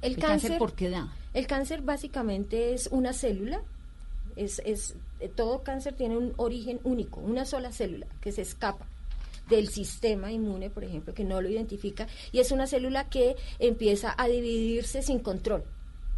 El, 0.00 0.16
cáncer, 0.16 0.58
¿por 0.58 0.74
qué 0.74 0.90
da? 0.90 1.12
El 1.32 1.46
cáncer 1.46 1.82
básicamente 1.82 2.74
es 2.74 2.88
una 2.92 3.12
célula, 3.12 3.62
es, 4.36 4.62
es, 4.64 4.94
eh, 5.20 5.28
todo 5.28 5.62
cáncer 5.62 5.94
tiene 5.94 6.16
un 6.16 6.32
origen 6.36 6.80
único, 6.84 7.20
una 7.20 7.44
sola 7.44 7.72
célula 7.72 8.06
que 8.20 8.32
se 8.32 8.42
escapa 8.42 8.86
del 9.48 9.68
sistema 9.68 10.32
inmune, 10.32 10.70
por 10.70 10.84
ejemplo, 10.84 11.12
que 11.12 11.24
no 11.24 11.40
lo 11.40 11.48
identifica, 11.48 12.06
y 12.32 12.38
es 12.38 12.52
una 12.52 12.66
célula 12.66 13.08
que 13.08 13.36
empieza 13.58 14.14
a 14.16 14.28
dividirse 14.28 15.02
sin 15.02 15.18
control. 15.18 15.64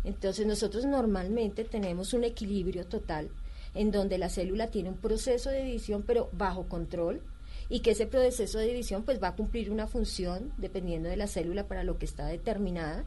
Entonces 0.05 0.47
nosotros 0.47 0.85
normalmente 0.85 1.65
tenemos 1.65 2.13
un 2.13 2.25
equilibrio 2.25 2.87
total 2.87 3.29
en 3.75 3.91
donde 3.91 4.19
la 4.19 4.29
célula 4.29 4.69
tiene 4.69 4.91
un 4.91 4.97
proceso 4.97 5.51
de 5.51 5.65
división 5.65 6.05
pero 6.07 6.29
bajo 6.33 6.69
control, 6.69 7.21
y 7.69 7.81
que 7.81 7.93
ese 7.93 8.07
proceso 8.07 8.59
de 8.59 8.67
división 8.67 9.03
pues 9.03 9.23
va 9.23 9.29
a 9.29 9.37
cumplir 9.37 9.71
una 9.71 9.87
función 9.87 10.53
dependiendo 10.57 11.09
de 11.09 11.17
la 11.17 11.27
célula 11.27 11.67
para 11.67 11.85
lo 11.85 11.99
que 11.99 12.07
está 12.07 12.27
determinada, 12.27 13.05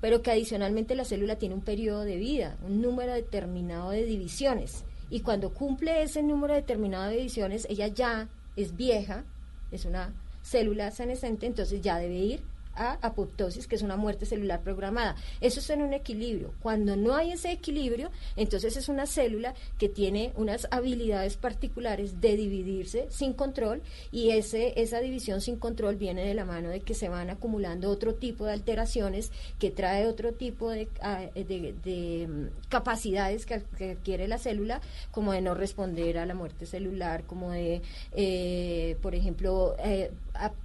pero 0.00 0.22
que 0.22 0.30
adicionalmente 0.30 0.94
la 0.94 1.04
célula 1.04 1.36
tiene 1.36 1.54
un 1.54 1.62
periodo 1.62 2.02
de 2.02 2.16
vida, 2.16 2.56
un 2.66 2.80
número 2.80 3.12
determinado 3.12 3.90
de 3.90 4.04
divisiones. 4.04 4.84
Y 5.10 5.20
cuando 5.20 5.52
cumple 5.52 6.02
ese 6.02 6.22
número 6.22 6.54
determinado 6.54 7.10
de 7.10 7.16
divisiones 7.16 7.66
ella 7.70 7.88
ya 7.88 8.28
es 8.56 8.76
vieja, 8.76 9.24
es 9.70 9.84
una 9.84 10.14
célula 10.42 10.90
senescente, 10.90 11.46
entonces 11.46 11.80
ya 11.80 11.98
debe 11.98 12.16
ir 12.16 12.55
a 12.76 12.98
apoptosis, 13.02 13.66
que 13.66 13.76
es 13.76 13.82
una 13.82 13.96
muerte 13.96 14.26
celular 14.26 14.62
programada. 14.62 15.16
Eso 15.40 15.60
es 15.60 15.70
en 15.70 15.82
un 15.82 15.94
equilibrio. 15.94 16.52
Cuando 16.60 16.96
no 16.96 17.14
hay 17.14 17.32
ese 17.32 17.50
equilibrio, 17.50 18.10
entonces 18.36 18.76
es 18.76 18.88
una 18.88 19.06
célula 19.06 19.54
que 19.78 19.88
tiene 19.88 20.32
unas 20.36 20.68
habilidades 20.70 21.36
particulares 21.36 22.20
de 22.20 22.36
dividirse 22.36 23.06
sin 23.10 23.32
control 23.32 23.82
y 24.12 24.30
ese, 24.30 24.80
esa 24.80 25.00
división 25.00 25.40
sin 25.40 25.56
control 25.56 25.96
viene 25.96 26.26
de 26.26 26.34
la 26.34 26.44
mano 26.44 26.68
de 26.68 26.80
que 26.80 26.94
se 26.94 27.08
van 27.08 27.30
acumulando 27.30 27.90
otro 27.90 28.14
tipo 28.14 28.44
de 28.44 28.52
alteraciones 28.52 29.30
que 29.58 29.70
trae 29.70 30.06
otro 30.06 30.32
tipo 30.32 30.70
de, 30.70 30.88
ah, 31.00 31.22
de, 31.34 32.26
mm, 32.28 32.68
capacidades 32.68 33.46
que, 33.46 33.54
adquiere 33.54 34.28
la 34.28 34.38
célula, 34.38 34.80
como 35.10 35.32
de 35.32 35.40
no 35.40 35.54
responder 35.54 36.18
a 36.18 36.26
la 36.26 36.34
muerte 36.34 36.66
celular, 36.66 37.24
como 37.24 37.50
de, 37.50 37.82
eh, 38.12 38.96
por 39.02 39.14
ejemplo, 39.14 39.76
eh, 39.78 40.10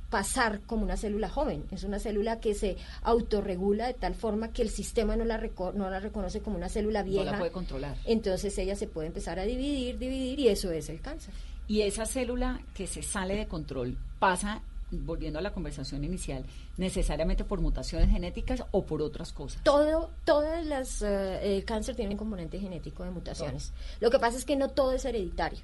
pasar 0.10 0.62
como 0.62 0.84
una 0.84 0.98
célula 0.98 1.30
joven. 1.30 1.66
Es 1.72 1.84
una 1.84 2.00
célula 2.00 2.40
que 2.40 2.54
se 2.54 2.78
autorregula 3.02 3.88
de 3.88 3.94
tal 3.94 4.16
forma 4.16 4.52
que 4.52 4.62
el 4.62 4.70
sistema 4.70 5.16
no 5.16 5.26
la, 5.26 5.38
no 5.74 5.90
la 5.90 6.00
reconoce 6.00 6.42
como 6.42 6.58
una 6.58 6.70
célula 6.70 7.04
vieja. 7.04 7.26
No 7.26 7.32
la 7.32 7.38
puede 7.38 7.52
controlar. 7.52 7.98
Entonces 8.06 8.58
ella 8.58 8.76
se 8.76 8.88
puede 8.88 9.08
empezar 9.08 9.40
a 9.40 9.44
dividir, 9.44 9.98
dividir 9.98 10.40
y 10.40 10.50
eso 10.50 10.72
es 10.72 10.90
el 10.90 11.02
cáncer. 11.02 11.34
Y 11.68 11.82
esa 11.82 12.06
célula 12.06 12.62
que 12.74 12.88
se 12.88 13.02
sale 13.02 13.36
de 13.36 13.48
control 13.48 13.98
pasa 14.20 14.62
volviendo 14.92 15.40
a 15.40 15.42
la 15.42 15.54
conversación 15.54 16.04
inicial, 16.04 16.44
necesariamente 16.78 17.44
por 17.44 17.62
mutaciones 17.62 18.10
genéticas 18.10 18.64
o 18.72 18.86
por 18.86 19.02
otras 19.02 19.32
cosas? 19.32 19.64
Todo, 19.64 20.12
todas 20.26 20.66
las, 20.66 21.02
eh, 21.02 21.56
el 21.56 21.66
cáncer 21.66 21.96
tiene 21.96 22.12
un 22.12 22.18
componente 22.18 22.60
genético 22.60 23.04
de 23.04 23.12
mutaciones. 23.12 23.72
Lo 24.00 24.12
que 24.12 24.20
pasa 24.20 24.38
es 24.38 24.46
que 24.46 24.56
no 24.56 24.70
todo 24.70 24.92
es 24.94 25.06
hereditario. 25.06 25.60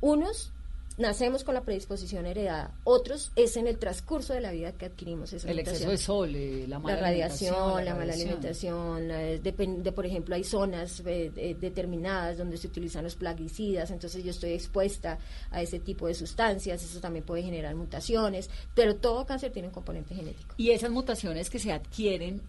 Unos 0.00 0.52
nacemos 0.98 1.44
con 1.44 1.54
la 1.54 1.62
predisposición 1.62 2.26
heredada. 2.26 2.74
Otros 2.84 3.32
es 3.36 3.56
en 3.56 3.66
el 3.66 3.78
transcurso 3.78 4.32
de 4.32 4.40
la 4.40 4.50
vida 4.50 4.72
que 4.72 4.86
adquirimos 4.86 5.32
esa 5.32 5.50
El 5.50 5.58
exceso 5.58 5.90
de 5.90 5.98
sol, 5.98 6.34
eh, 6.34 6.66
la 6.66 6.78
mala 6.78 7.00
radiación, 7.00 7.84
la, 7.84 7.94
mala 7.94 8.14
alimentación. 8.14 9.08
de, 9.08 9.92
por 9.94 10.06
ejemplo, 10.06 10.34
hay 10.34 10.44
zonas 10.44 11.02
eh, 11.04 11.56
determinadas 11.60 12.38
donde 12.38 12.56
se 12.56 12.66
utilizan 12.66 13.04
los 13.04 13.16
plaguicidas, 13.16 13.90
entonces 13.90 14.24
yo 14.24 14.30
estoy 14.30 14.52
expuesta 14.52 15.18
a 15.50 15.62
ese 15.62 15.78
tipo 15.78 16.06
de 16.06 16.14
sustancias, 16.14 16.82
eso 16.82 17.00
también 17.00 17.24
puede 17.24 17.42
generar 17.42 17.74
mutaciones, 17.74 18.50
pero 18.74 18.96
todo 18.96 19.26
cáncer 19.26 19.52
tiene 19.52 19.68
un 19.68 19.74
componente 19.74 20.14
genético. 20.14 20.54
Y 20.56 20.70
esas 20.70 20.90
mutaciones 20.90 21.50
que 21.50 21.58
se 21.58 21.72
adquieren 21.72 22.42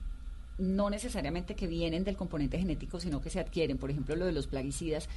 no 0.58 0.90
necesariamente 0.90 1.56
que 1.56 1.68
vienen 1.68 2.04
del 2.04 2.18
componente 2.18 2.58
genético, 2.58 3.00
sino 3.00 3.22
que 3.22 3.30
se 3.30 3.40
adquieren, 3.40 3.78
por 3.78 3.92
ejemplo, 3.92 4.16
lo 4.16 4.26
de 4.26 4.32
los 4.32 4.48
plaguicidas, 4.48 5.08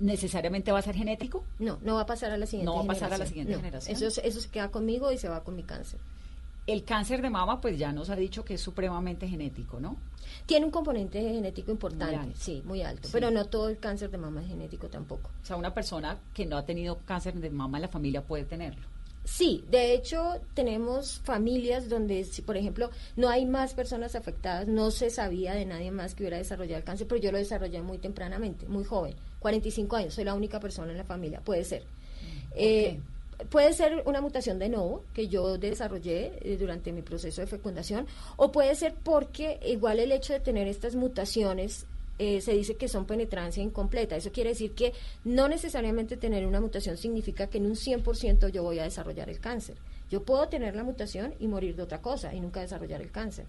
necesariamente 0.00 0.72
va 0.72 0.78
a 0.78 0.82
ser 0.82 0.94
genético? 0.94 1.44
No, 1.58 1.78
no 1.82 1.96
va 1.96 2.02
a 2.02 2.06
pasar 2.06 2.30
a 2.32 2.36
la 2.36 2.46
siguiente 2.46 2.70
generación. 2.70 2.86
No 2.86 2.88
va 2.88 2.92
a 2.92 2.94
pasar 2.94 3.12
a 3.12 3.18
la 3.18 3.26
siguiente 3.26 3.54
generación. 3.54 3.96
Eso, 3.96 4.20
eso 4.22 4.40
se 4.40 4.48
queda 4.48 4.70
conmigo 4.70 5.12
y 5.12 5.18
se 5.18 5.28
va 5.28 5.42
con 5.42 5.56
mi 5.56 5.62
cáncer. 5.62 5.98
El 6.66 6.84
cáncer 6.84 7.22
de 7.22 7.30
mama, 7.30 7.60
pues 7.60 7.76
ya 7.76 7.92
nos 7.92 8.08
ha 8.10 8.16
dicho 8.16 8.44
que 8.44 8.54
es 8.54 8.60
supremamente 8.60 9.26
genético, 9.26 9.80
¿no? 9.80 9.96
Tiene 10.46 10.64
un 10.64 10.70
componente 10.70 11.20
genético 11.20 11.72
importante, 11.72 12.34
sí, 12.36 12.62
muy 12.64 12.82
alto, 12.82 13.08
pero 13.12 13.30
no 13.30 13.46
todo 13.46 13.68
el 13.68 13.78
cáncer 13.78 14.10
de 14.10 14.18
mama 14.18 14.42
es 14.42 14.48
genético 14.48 14.88
tampoco. 14.88 15.30
O 15.42 15.44
sea, 15.44 15.56
una 15.56 15.74
persona 15.74 16.18
que 16.32 16.46
no 16.46 16.56
ha 16.56 16.64
tenido 16.64 16.98
cáncer 17.04 17.34
de 17.34 17.50
mama 17.50 17.78
en 17.78 17.82
la 17.82 17.88
familia 17.88 18.22
puede 18.22 18.44
tenerlo. 18.44 18.82
Sí, 19.24 19.64
de 19.70 19.94
hecho 19.94 20.40
tenemos 20.54 21.20
familias 21.20 21.88
donde, 21.88 22.24
si, 22.24 22.42
por 22.42 22.56
ejemplo, 22.56 22.90
no 23.16 23.28
hay 23.28 23.46
más 23.46 23.74
personas 23.74 24.16
afectadas, 24.16 24.66
no 24.66 24.90
se 24.90 25.10
sabía 25.10 25.54
de 25.54 25.64
nadie 25.64 25.92
más 25.92 26.14
que 26.14 26.24
hubiera 26.24 26.38
desarrollado 26.38 26.78
el 26.78 26.84
cáncer, 26.84 27.06
pero 27.06 27.20
yo 27.20 27.30
lo 27.30 27.38
desarrollé 27.38 27.82
muy 27.82 27.98
tempranamente, 27.98 28.66
muy 28.66 28.84
joven, 28.84 29.14
45 29.42 29.96
años, 29.96 30.14
soy 30.14 30.24
la 30.24 30.34
única 30.34 30.58
persona 30.60 30.92
en 30.92 30.98
la 30.98 31.04
familia, 31.04 31.40
puede 31.40 31.64
ser. 31.64 31.82
Eh, 32.54 32.98
puede 33.50 33.72
ser 33.72 34.02
una 34.06 34.20
mutación 34.20 34.58
de 34.58 34.68
nuevo 34.68 35.04
que 35.12 35.28
yo 35.28 35.58
desarrollé 35.58 36.38
eh, 36.40 36.56
durante 36.58 36.92
mi 36.92 37.02
proceso 37.02 37.40
de 37.40 37.46
fecundación, 37.46 38.06
o 38.36 38.52
puede 38.52 38.74
ser 38.74 38.94
porque 39.02 39.58
igual 39.66 39.98
el 39.98 40.12
hecho 40.12 40.32
de 40.32 40.40
tener 40.40 40.68
estas 40.68 40.94
mutaciones 40.94 41.86
eh, 42.18 42.40
se 42.40 42.52
dice 42.52 42.76
que 42.76 42.88
son 42.88 43.04
penetrancia 43.04 43.62
incompleta. 43.62 44.16
Eso 44.16 44.30
quiere 44.30 44.50
decir 44.50 44.72
que 44.72 44.92
no 45.24 45.48
necesariamente 45.48 46.16
tener 46.16 46.46
una 46.46 46.60
mutación 46.60 46.96
significa 46.96 47.48
que 47.48 47.58
en 47.58 47.66
un 47.66 47.74
100% 47.74 48.48
yo 48.50 48.62
voy 48.62 48.78
a 48.78 48.84
desarrollar 48.84 49.28
el 49.28 49.40
cáncer. 49.40 49.76
Yo 50.10 50.22
puedo 50.22 50.46
tener 50.48 50.76
la 50.76 50.84
mutación 50.84 51.34
y 51.40 51.48
morir 51.48 51.74
de 51.74 51.82
otra 51.82 52.02
cosa 52.02 52.34
y 52.34 52.40
nunca 52.40 52.60
desarrollar 52.60 53.00
el 53.00 53.10
cáncer. 53.10 53.46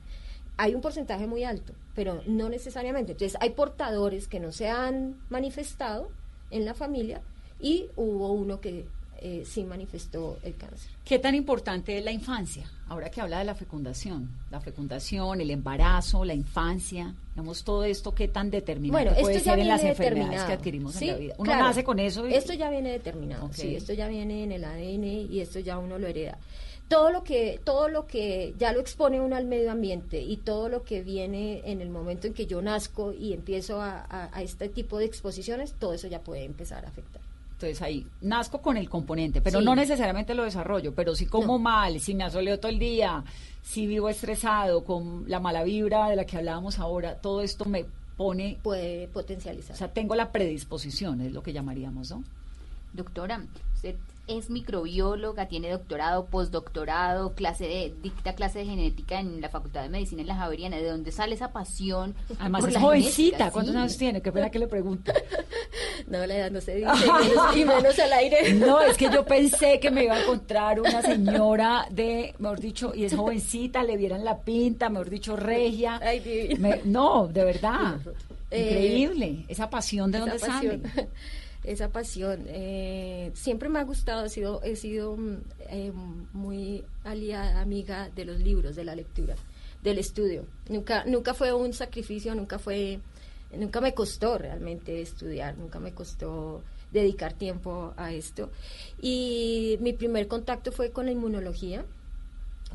Hay 0.58 0.76
un 0.76 0.82
porcentaje 0.82 1.28
muy 1.28 1.44
alto, 1.44 1.74
pero 1.96 2.22
no 2.28 2.50
necesariamente. 2.50 3.14
Entonces, 3.14 3.38
hay 3.42 3.52
portadores 3.52 4.28
que 4.28 4.40
no 4.40 4.52
se 4.52 4.70
han 4.70 5.18
manifestado 5.30 6.10
en 6.52 6.66
la 6.66 6.74
familia 6.74 7.22
y 7.60 7.88
hubo 7.96 8.32
uno 8.32 8.60
que 8.62 8.86
eh, 9.26 9.44
sí 9.46 9.64
manifestó 9.64 10.38
el 10.44 10.56
cáncer. 10.56 10.92
¿Qué 11.06 11.18
tan 11.18 11.34
importante 11.34 11.98
es 11.98 12.04
la 12.04 12.12
infancia? 12.12 12.70
Ahora 12.90 13.10
que 13.10 13.22
habla 13.22 13.40
de 13.40 13.46
la 13.46 13.56
fecundación, 13.56 14.30
la 14.52 14.60
fecundación, 14.60 15.40
el 15.40 15.50
embarazo, 15.50 16.26
la 16.26 16.34
infancia, 16.34 17.16
digamos, 17.34 17.64
todo 17.64 17.86
esto, 17.86 18.14
¿qué 18.14 18.28
tan 18.28 18.52
determinante 18.52 19.12
bueno, 19.12 19.22
puede 19.22 19.38
esto 19.38 19.46
ya 19.46 19.54
ser 19.54 19.60
en 19.62 19.68
las 19.70 19.84
enfermedades 19.84 20.44
que 20.44 20.52
adquirimos 20.52 21.02
en 21.02 21.08
la 21.08 21.16
vida? 21.16 21.36
Uno 21.38 21.56
nace 21.56 21.86
con 21.86 22.00
eso. 22.00 22.26
Esto 22.26 22.54
ya 22.54 22.70
viene 22.70 22.92
determinado, 22.92 23.50
sí, 23.54 23.76
esto 23.76 23.94
ya 23.94 24.10
viene 24.10 24.44
en 24.44 24.52
el 24.52 24.66
ADN 24.66 25.32
y 25.32 25.40
esto 25.40 25.60
ya 25.60 25.78
uno 25.78 25.98
lo 25.98 26.08
hereda 26.08 26.38
todo 26.94 27.12
lo 27.12 27.24
que 27.24 27.60
todo 27.64 27.90
lo 27.90 28.06
que 28.06 28.54
ya 28.58 28.72
lo 28.72 28.80
expone 28.80 29.20
uno 29.20 29.36
al 29.36 29.46
medio 29.46 29.72
ambiente 29.72 30.22
y 30.22 30.38
todo 30.38 30.70
lo 30.70 30.84
que 30.84 31.02
viene 31.02 31.62
en 31.66 31.82
el 31.82 31.90
momento 31.90 32.28
en 32.28 32.34
que 32.34 32.46
yo 32.46 32.62
nazco 32.62 33.14
y 33.14 33.34
empiezo 33.34 33.82
a 33.82 34.30
este 34.42 34.70
tipo 34.70 34.98
de 34.98 35.06
exposiciones 35.06 35.74
todo 35.74 35.94
eso 35.94 36.08
ya 36.08 36.22
puede 36.22 36.44
empezar 36.44 36.86
a 36.86 36.90
afectar 36.90 37.22
entonces 37.54 37.82
ahí 37.82 38.06
nazco 38.22 38.62
con 38.62 38.76
el 38.78 38.90
componente, 38.90 39.42
pero 39.42 39.62
no 39.62 39.76
necesariamente 39.76 40.34
lo 40.34 40.44
desarrollo, 40.44 40.94
pero 40.94 41.16
si 41.16 41.28
como 41.28 41.60
mal, 41.60 42.00
si 42.00 42.14
me 42.14 42.26
asoleo 42.26 42.60
todo 42.60 42.70
el 42.70 42.80
día, 42.80 43.24
si 43.62 43.88
vivo 43.88 44.10
estresado, 44.10 44.84
con 44.84 45.24
la 45.30 45.40
mala 45.40 45.64
vibra 45.64 46.10
de 46.10 46.18
la 46.18 46.26
que 46.26 46.38
hablábamos 46.38 46.80
ahora, 46.80 47.16
todo 47.16 47.42
esto 47.42 47.66
me 47.66 47.86
pone... 48.18 48.60
Puede 48.64 49.08
potencializar. 49.08 49.76
O 49.76 49.78
sea, 49.78 49.94
tengo 49.94 50.16
la 50.16 50.32
predisposición, 50.32 51.22
es 51.22 51.32
lo 51.32 51.42
que 51.42 51.54
llamaríamos, 51.54 52.12
¿no? 52.12 52.24
Doctora, 52.92 53.42
usted 53.76 53.96
es 54.28 54.50
microbióloga, 54.50 55.48
tiene 55.48 55.70
doctorado, 55.70 56.26
postdoctorado, 56.28 57.34
clase 57.34 57.66
de, 57.66 57.94
dicta 58.02 58.34
clase 58.36 58.60
de 58.60 58.66
genética 58.66 59.20
en 59.20 59.42
la 59.42 59.50
Facultad 59.50 59.84
de 59.84 59.90
Medicina 59.90 60.22
en 60.22 60.28
la 60.28 60.36
Javeriana. 60.36 60.78
¿De 60.78 60.90
dónde 60.90 61.12
sale 61.12 61.36
esa 61.36 61.52
pasión? 61.52 62.16
Además 62.40 62.66
es 62.66 62.78
jovencita, 62.78 63.52
¿cuántos 63.52 63.76
años 63.76 63.98
tiene? 63.98 64.22
Qué 64.22 64.32
pena 64.32 64.50
que 64.50 64.60
le 64.60 64.68
pregunte. 64.68 65.12
no, 66.08 66.26
la 66.26 66.38
edad 66.38 66.52
no 66.52 66.62
se 66.62 66.76
dice, 66.76 66.90
y 67.56 67.66
menos 67.66 68.00
al 68.00 68.14
aire. 68.14 68.54
no, 68.54 68.82
es 68.82 68.98
que 68.98 69.10
yo 69.12 69.26
pensé 69.26 69.80
que 69.80 69.92
me 69.92 70.06
iba 70.06 70.16
a 70.16 70.22
encontrar 70.22 70.80
una 70.80 71.02
señora 71.02 71.88
de, 71.92 72.34
mejor 72.40 72.62
dicho, 72.62 72.94
y 72.96 73.04
es 73.04 73.16
jovencita, 73.16 73.84
le 73.84 73.98
vieran 73.98 74.24
la 74.24 74.40
pinta, 74.40 74.90
mejor 74.90 75.10
dicho, 75.10 75.36
regia. 75.36 76.00
Ay, 76.02 76.58
no, 76.86 77.28
de 77.28 77.44
verdad. 77.44 77.98
Eh, 78.56 78.68
Increíble, 78.70 79.46
esa 79.48 79.68
pasión 79.68 80.12
de 80.12 80.20
dónde 80.20 80.38
sale 80.38 80.80
esa 81.64 81.90
pasión. 81.90 82.46
Eh, 82.48 83.32
siempre 83.34 83.70
me 83.70 83.80
ha 83.80 83.84
gustado, 83.84 84.26
he 84.26 84.30
sido, 84.30 84.62
he 84.64 84.76
sido 84.76 85.16
mm, 85.18 85.38
eh, 85.70 85.92
muy 86.34 86.84
aliada, 87.04 87.62
amiga 87.62 88.10
de 88.10 88.26
los 88.26 88.40
libros, 88.40 88.76
de 88.76 88.84
la 88.84 88.96
lectura, 88.96 89.36
del 89.82 89.98
estudio. 90.00 90.46
Nunca, 90.70 91.06
nunca 91.06 91.34
fue 91.34 91.54
un 91.54 91.74
sacrificio, 91.74 92.36
nunca 92.36 92.60
fue, 92.60 93.00
nunca 93.58 93.82
me 93.82 93.94
costó 93.94 94.38
realmente 94.38 95.02
estudiar, 95.02 95.58
nunca 95.58 95.80
me 95.80 95.94
costó 95.94 96.62
dedicar 96.92 97.34
tiempo 97.34 97.94
a 97.98 98.14
esto. 98.14 98.50
Y 99.02 99.78
mi 99.82 99.94
primer 99.94 100.28
contacto 100.28 100.72
fue 100.72 100.92
con 100.92 101.06
la 101.06 101.12
inmunología 101.12 101.86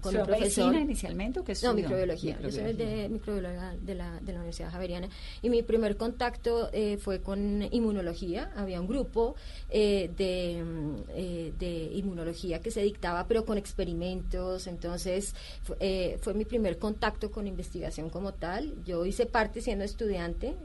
con 0.01 0.16
un 0.16 0.24
profesor. 0.24 0.74
inicialmente 0.74 1.40
o 1.40 1.44
qué 1.44 1.55
No, 1.62 1.74
microbiología. 1.74 2.38
Yo 2.40 2.51
soy 2.51 2.72
de 2.72 3.09
microbiología 3.09 3.76
de 3.80 3.94
la, 3.94 4.20
de 4.20 4.32
la 4.32 4.38
Universidad 4.38 4.70
Javeriana. 4.70 5.09
Y 5.42 5.51
mi 5.51 5.62
primer 5.62 5.96
contacto 5.96 6.70
eh, 6.72 6.99
fue 6.99 7.20
con 7.20 7.62
inmunología. 7.70 8.51
Había 8.57 8.80
un 8.80 8.86
grupo 8.86 9.36
eh, 9.70 10.11
de, 10.16 10.62
mm, 10.62 10.96
eh, 11.11 11.53
de 11.59 11.90
inmunología 11.94 12.61
que 12.61 12.70
se 12.70 12.82
dictaba, 12.82 13.26
pero 13.26 13.44
con 13.44 13.59
experimentos. 13.59 14.66
Entonces, 14.66 15.34
fue 16.20 16.34
mi 16.34 16.44
primer 16.44 16.78
contacto 16.78 17.30
con 17.30 17.46
investigación 17.46 18.11
como 18.11 18.32
tal. 18.32 18.74
Yo 18.84 19.07
hice 19.07 19.26
parte 19.26 19.61
siendo 19.61 19.84
estudiante. 19.84 20.57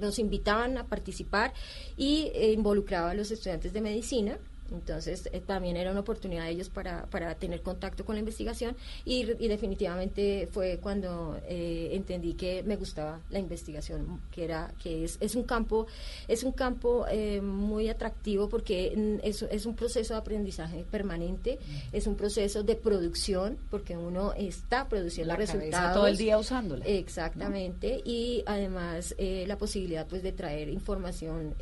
nos 0.00 0.18
invitaban 0.18 0.78
a 0.78 0.86
participar 0.86 1.52
y 1.96 2.30
involucraba 2.52 3.10
a 3.10 3.14
los 3.14 3.30
estudiantes 3.30 3.72
de 3.72 3.80
medicina 3.80 4.38
entonces 4.70 5.28
eh, 5.32 5.40
también 5.40 5.76
era 5.76 5.90
una 5.90 6.00
oportunidad 6.00 6.44
de 6.44 6.50
ellos 6.50 6.68
para, 6.68 7.06
para 7.06 7.34
tener 7.34 7.62
contacto 7.62 8.04
con 8.04 8.16
la 8.16 8.20
investigación 8.20 8.76
y, 9.04 9.24
definitivamente 9.24 10.48
fue 10.50 10.78
cuando 10.78 11.38
eh, 11.46 11.90
entendí 11.92 12.34
que 12.34 12.62
me 12.64 12.76
gustaba 12.76 13.20
la 13.30 13.38
investigación, 13.38 14.20
que 14.30 14.44
era 14.44 14.72
que 14.82 15.04
es, 15.04 15.18
es 15.20 15.34
un 15.34 15.44
campo 15.44 15.86
es 16.28 16.42
un 16.42 16.52
campo 16.52 17.06
eh, 17.10 17.40
muy 17.40 17.88
atractivo 17.88 18.48
porque 18.48 19.18
es, 19.22 19.42
es, 19.42 19.66
un 19.66 19.76
proceso 19.76 20.14
de 20.14 20.20
aprendizaje 20.20 20.84
permanente, 20.90 21.58
es 21.92 22.06
un 22.06 22.16
proceso 22.16 22.62
de 22.62 22.74
producción 22.74 23.56
porque 23.70 23.96
uno 23.96 24.32
está 24.34 24.88
produciendo 24.88 25.32
la 25.32 25.36
resultados. 25.36 25.94
todo 25.94 26.06
el 26.06 26.16
día 26.16 26.38
usándola. 26.38 26.84
Exactamente. 26.84 28.02
Y 28.04 28.42
además 28.46 29.14
la 29.18 29.56
posibilidad 29.56 30.06
pues 30.06 30.22
de 30.22 30.32
traer 30.32 30.68
información 30.68 31.54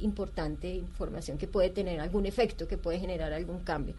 importante, 0.00 0.74
información 0.74 1.38
que 1.38 1.46
puede 1.46 1.70
tener 1.70 2.00
algún 2.00 2.26
efecto 2.26 2.47
que 2.68 2.78
puede 2.78 2.98
generar 2.98 3.32
algún 3.32 3.60
cambio 3.60 3.94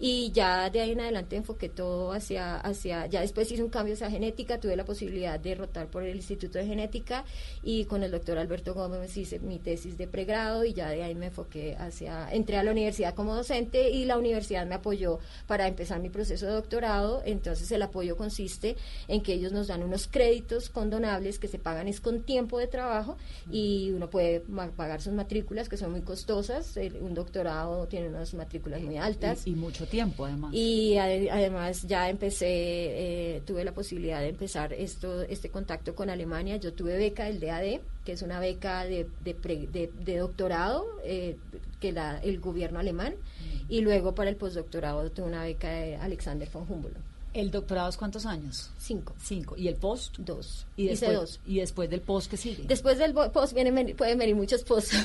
y 0.00 0.30
ya 0.32 0.70
de 0.70 0.80
ahí 0.80 0.92
en 0.92 1.00
adelante 1.00 1.36
enfoqué 1.36 1.68
todo 1.68 2.12
hacia, 2.12 2.56
hacia, 2.56 3.06
ya 3.06 3.20
después 3.20 3.50
hice 3.50 3.62
un 3.62 3.70
cambio 3.70 3.94
hacia 3.94 4.10
genética, 4.10 4.60
tuve 4.60 4.76
la 4.76 4.84
posibilidad 4.84 5.40
de 5.40 5.54
rotar 5.54 5.88
por 5.88 6.04
el 6.04 6.16
Instituto 6.16 6.58
de 6.58 6.66
Genética 6.66 7.24
y 7.62 7.84
con 7.86 8.02
el 8.02 8.10
doctor 8.10 8.38
Alberto 8.38 8.74
Gómez 8.74 9.16
hice 9.16 9.40
mi 9.40 9.58
tesis 9.58 9.98
de 9.98 10.06
pregrado 10.06 10.64
y 10.64 10.72
ya 10.72 10.90
de 10.90 11.02
ahí 11.02 11.14
me 11.14 11.26
enfoqué 11.26 11.76
hacia, 11.76 12.30
entré 12.32 12.58
a 12.58 12.62
la 12.62 12.70
universidad 12.70 13.14
como 13.14 13.34
docente 13.34 13.90
y 13.90 14.04
la 14.04 14.18
universidad 14.18 14.66
me 14.66 14.76
apoyó 14.76 15.18
para 15.46 15.66
empezar 15.66 16.00
mi 16.00 16.10
proceso 16.10 16.46
de 16.46 16.52
doctorado, 16.52 17.22
entonces 17.24 17.70
el 17.72 17.82
apoyo 17.82 18.16
consiste 18.16 18.76
en 19.08 19.22
que 19.22 19.32
ellos 19.32 19.52
nos 19.52 19.66
dan 19.66 19.82
unos 19.82 20.06
créditos 20.06 20.70
condonables 20.70 21.38
que 21.38 21.48
se 21.48 21.58
pagan 21.58 21.88
es 21.88 22.00
con 22.00 22.22
tiempo 22.22 22.58
de 22.58 22.68
trabajo 22.68 23.16
y 23.50 23.90
uno 23.90 24.10
puede 24.10 24.40
pagar 24.76 25.00
sus 25.00 25.12
matrículas 25.12 25.68
que 25.68 25.76
son 25.76 25.90
muy 25.90 26.02
costosas, 26.02 26.78
un 27.00 27.14
doctorado 27.14 27.88
tiene 27.88 28.08
unas 28.08 28.34
matrículas 28.34 28.80
muy 28.82 28.96
altas. 28.96 29.46
y 29.46 29.54
mucho 29.54 29.87
tiempo 29.88 30.24
además. 30.24 30.54
Y 30.54 30.96
además 30.96 31.82
ya 31.86 32.08
empecé, 32.08 32.46
eh, 32.48 33.42
tuve 33.44 33.64
la 33.64 33.72
posibilidad 33.72 34.20
de 34.20 34.28
empezar 34.28 34.72
esto, 34.72 35.22
este 35.22 35.50
contacto 35.50 35.94
con 35.94 36.10
Alemania. 36.10 36.56
Yo 36.56 36.72
tuve 36.72 36.96
beca 36.96 37.24
del 37.24 37.40
DAD, 37.40 37.80
que 38.04 38.12
es 38.12 38.22
una 38.22 38.40
beca 38.40 38.84
de, 38.84 39.06
de, 39.24 39.90
de, 40.04 40.16
doctorado 40.16 40.86
eh, 41.04 41.36
que 41.80 41.92
la, 41.92 42.18
el 42.18 42.40
gobierno 42.40 42.78
alemán, 42.78 43.14
mm. 43.14 43.72
y 43.72 43.80
luego 43.80 44.14
para 44.14 44.30
el 44.30 44.36
postdoctorado 44.36 45.10
tuve 45.10 45.26
una 45.26 45.42
beca 45.42 45.70
de 45.70 45.96
Alexander 45.96 46.48
von 46.50 46.66
Humboldt. 46.68 47.07
¿El 47.34 47.50
doctorado 47.50 47.88
es 47.90 47.96
cuántos 47.96 48.24
años? 48.24 48.70
Cinco. 48.78 49.14
Cinco. 49.22 49.56
¿Y 49.56 49.68
el 49.68 49.76
post? 49.76 50.16
Dos. 50.18 50.66
¿Y 50.76 50.86
después, 50.88 51.12
dos. 51.12 51.40
¿Y 51.46 51.58
después 51.58 51.90
del 51.90 52.00
post 52.00 52.30
qué 52.30 52.36
sigue? 52.36 52.64
Después 52.66 52.98
del 52.98 53.12
post 53.12 53.52
vienen, 53.52 53.94
pueden 53.96 54.18
venir 54.18 54.34
muchos 54.34 54.62
posts, 54.62 54.96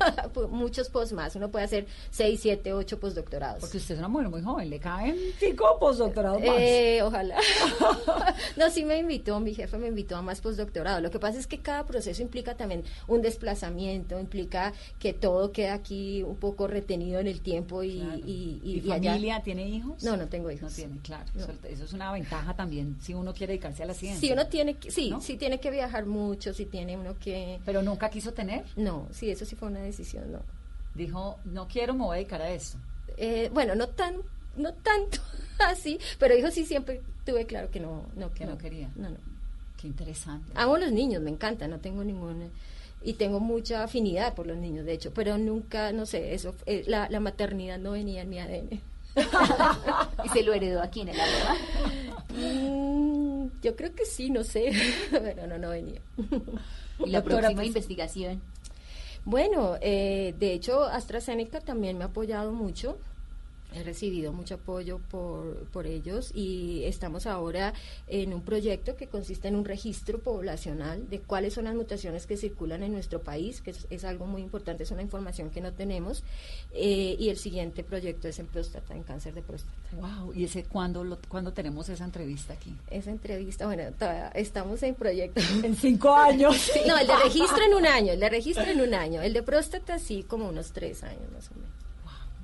muchos 0.50 0.88
posts 0.88 1.12
más. 1.12 1.34
Uno 1.34 1.50
puede 1.50 1.64
hacer 1.64 1.86
seis, 2.10 2.40
siete, 2.40 2.72
ocho 2.72 3.00
postdoctorados. 3.00 3.60
Porque 3.60 3.78
usted 3.78 3.94
es 3.94 3.98
una 3.98 4.08
mujer 4.08 4.28
muy 4.28 4.42
joven, 4.42 4.70
¿le 4.70 4.78
caen 4.78 5.16
cinco 5.38 5.76
postdoctorados 5.80 6.40
más? 6.40 6.56
Eh, 6.56 7.00
ojalá. 7.02 7.36
no, 8.56 8.70
sí 8.70 8.84
me 8.84 8.98
invitó, 8.98 9.40
mi 9.40 9.54
jefe 9.54 9.76
me 9.76 9.88
invitó 9.88 10.16
a 10.16 10.22
más 10.22 10.40
postdoctorados. 10.40 11.02
Lo 11.02 11.10
que 11.10 11.18
pasa 11.18 11.38
es 11.38 11.48
que 11.48 11.58
cada 11.58 11.84
proceso 11.84 12.22
implica 12.22 12.56
también 12.56 12.84
un 13.08 13.22
desplazamiento, 13.22 14.20
implica 14.20 14.72
que 15.00 15.12
todo 15.12 15.50
queda 15.50 15.74
aquí 15.74 16.22
un 16.22 16.36
poco 16.36 16.68
retenido 16.68 17.18
en 17.18 17.26
el 17.26 17.40
tiempo 17.40 17.82
y, 17.82 18.00
y, 18.24 18.82
familia? 18.86 19.42
¿Tiene 19.42 19.68
hijos? 19.68 20.02
No, 20.04 20.16
no 20.16 20.28
tengo 20.28 20.50
hijos. 20.50 20.70
No 20.70 20.76
tiene, 20.76 20.98
claro 21.02 21.26
es 21.80 21.92
una 21.92 22.12
ventaja 22.12 22.54
también 22.54 22.96
si 23.00 23.14
uno 23.14 23.32
quiere 23.32 23.52
dedicarse 23.52 23.82
a 23.82 23.86
la 23.86 23.94
ciencia. 23.94 24.20
Sí, 24.20 24.32
uno 24.32 24.46
tiene 24.46 24.74
que, 24.74 24.90
sí, 24.90 25.12
sí 25.20 25.36
tiene 25.36 25.60
que 25.60 25.70
viajar 25.70 26.06
mucho, 26.06 26.52
si 26.52 26.66
tiene 26.66 26.96
uno 26.96 27.18
que... 27.18 27.60
¿Pero 27.64 27.82
nunca 27.82 28.10
quiso 28.10 28.32
tener? 28.32 28.64
No, 28.76 29.08
sí, 29.10 29.30
eso 29.30 29.44
sí 29.44 29.56
fue 29.56 29.68
una 29.68 29.80
decisión, 29.80 30.32
no. 30.32 30.40
Dijo, 30.94 31.38
no 31.44 31.68
quiero, 31.68 31.94
me 31.94 32.04
voy 32.04 32.14
a 32.14 32.18
dedicar 32.18 32.42
a 32.42 32.50
eso. 32.50 32.78
Eh, 33.16 33.50
bueno, 33.52 33.74
no 33.74 33.88
tan, 33.88 34.16
no 34.56 34.72
tanto 34.74 35.18
así, 35.58 35.98
pero 36.18 36.34
dijo, 36.34 36.50
sí, 36.50 36.64
siempre 36.64 37.02
tuve 37.24 37.46
claro 37.46 37.70
que 37.70 37.80
no, 37.80 38.06
no, 38.16 38.32
que 38.32 38.44
no, 38.44 38.58
quería. 38.58 38.90
No, 38.96 39.08
no. 39.08 39.16
Qué 39.76 39.86
interesante. 39.86 40.52
Amo 40.54 40.76
los 40.76 40.92
niños, 40.92 41.22
me 41.22 41.30
encanta, 41.30 41.66
no 41.66 41.80
tengo 41.80 42.04
ninguna 42.04 42.46
y 43.04 43.14
tengo 43.14 43.40
mucha 43.40 43.82
afinidad 43.84 44.34
por 44.34 44.46
los 44.46 44.56
niños, 44.56 44.84
de 44.84 44.92
hecho, 44.92 45.12
pero 45.12 45.38
nunca, 45.38 45.92
no 45.92 46.06
sé, 46.06 46.34
eso, 46.34 46.54
eh, 46.66 46.84
la, 46.86 47.08
la 47.10 47.20
maternidad 47.20 47.78
no 47.78 47.92
venía 47.92 48.22
en 48.22 48.28
mi 48.28 48.38
ADN. 48.38 48.80
¿Y 50.24 50.28
se 50.28 50.42
lo 50.42 50.52
heredó 50.52 50.82
aquí 50.82 51.02
en 51.02 51.08
el 51.08 51.20
agua? 51.20 51.56
Mm, 52.30 53.46
yo 53.62 53.76
creo 53.76 53.94
que 53.94 54.06
sí, 54.06 54.30
no 54.30 54.44
sé, 54.44 54.72
pero 55.10 55.46
no, 55.46 55.58
no 55.58 55.70
venía. 55.70 56.00
¿Y 57.04 57.10
la 57.10 57.22
próxima 57.22 57.54
pues, 57.54 57.66
investigación? 57.68 58.40
Bueno, 59.24 59.76
eh, 59.80 60.34
de 60.38 60.52
hecho 60.52 60.84
AstraZeneca 60.84 61.60
también 61.60 61.98
me 61.98 62.04
ha 62.04 62.08
apoyado 62.08 62.52
mucho 62.52 62.98
He 63.74 63.82
recibido 63.82 64.32
mucho 64.32 64.56
apoyo 64.56 65.00
por, 65.10 65.64
por 65.68 65.86
ellos 65.86 66.30
y 66.34 66.84
estamos 66.84 67.26
ahora 67.26 67.72
en 68.06 68.34
un 68.34 68.42
proyecto 68.42 68.96
que 68.96 69.06
consiste 69.06 69.48
en 69.48 69.56
un 69.56 69.64
registro 69.64 70.18
poblacional 70.18 71.08
de 71.08 71.20
cuáles 71.20 71.54
son 71.54 71.64
las 71.64 71.74
mutaciones 71.74 72.26
que 72.26 72.36
circulan 72.36 72.82
en 72.82 72.92
nuestro 72.92 73.20
país, 73.20 73.60
que 73.60 73.74
es, 73.90 74.04
algo 74.04 74.26
muy 74.26 74.42
importante, 74.42 74.82
es 74.82 74.90
una 74.90 75.02
información 75.02 75.50
que 75.50 75.60
no 75.60 75.72
tenemos. 75.72 76.22
Eh, 76.72 77.16
y 77.18 77.28
el 77.28 77.36
siguiente 77.36 77.84
proyecto 77.84 78.28
es 78.28 78.38
en 78.38 78.46
próstata, 78.46 78.94
en 78.94 79.02
cáncer 79.02 79.34
de 79.34 79.42
próstata. 79.42 79.74
¡Wow! 79.92 80.32
¿Y 80.34 80.44
ese 80.44 80.64
cuándo, 80.64 81.04
lo, 81.04 81.18
cuándo 81.28 81.52
tenemos 81.52 81.88
esa 81.88 82.04
entrevista 82.04 82.54
aquí? 82.54 82.74
Esa 82.90 83.10
entrevista, 83.10 83.66
bueno, 83.66 83.84
estamos 84.34 84.82
en 84.82 84.94
proyecto. 84.94 85.40
En 85.62 85.76
cinco 85.76 86.12
años. 86.14 86.72
no, 86.86 86.98
el 86.98 87.06
de 87.06 87.16
registro 87.16 87.62
en 87.64 87.74
un 87.74 87.86
año, 87.86 88.12
el 88.12 88.20
de 88.20 88.28
registro 88.28 88.64
en 88.64 88.80
un 88.80 88.94
año. 88.94 89.22
El 89.22 89.32
de 89.32 89.42
próstata 89.42 89.98
sí, 89.98 90.24
como 90.26 90.48
unos 90.48 90.72
tres 90.72 91.02
años 91.04 91.30
más 91.32 91.50
o 91.50 91.54
menos. 91.54 91.81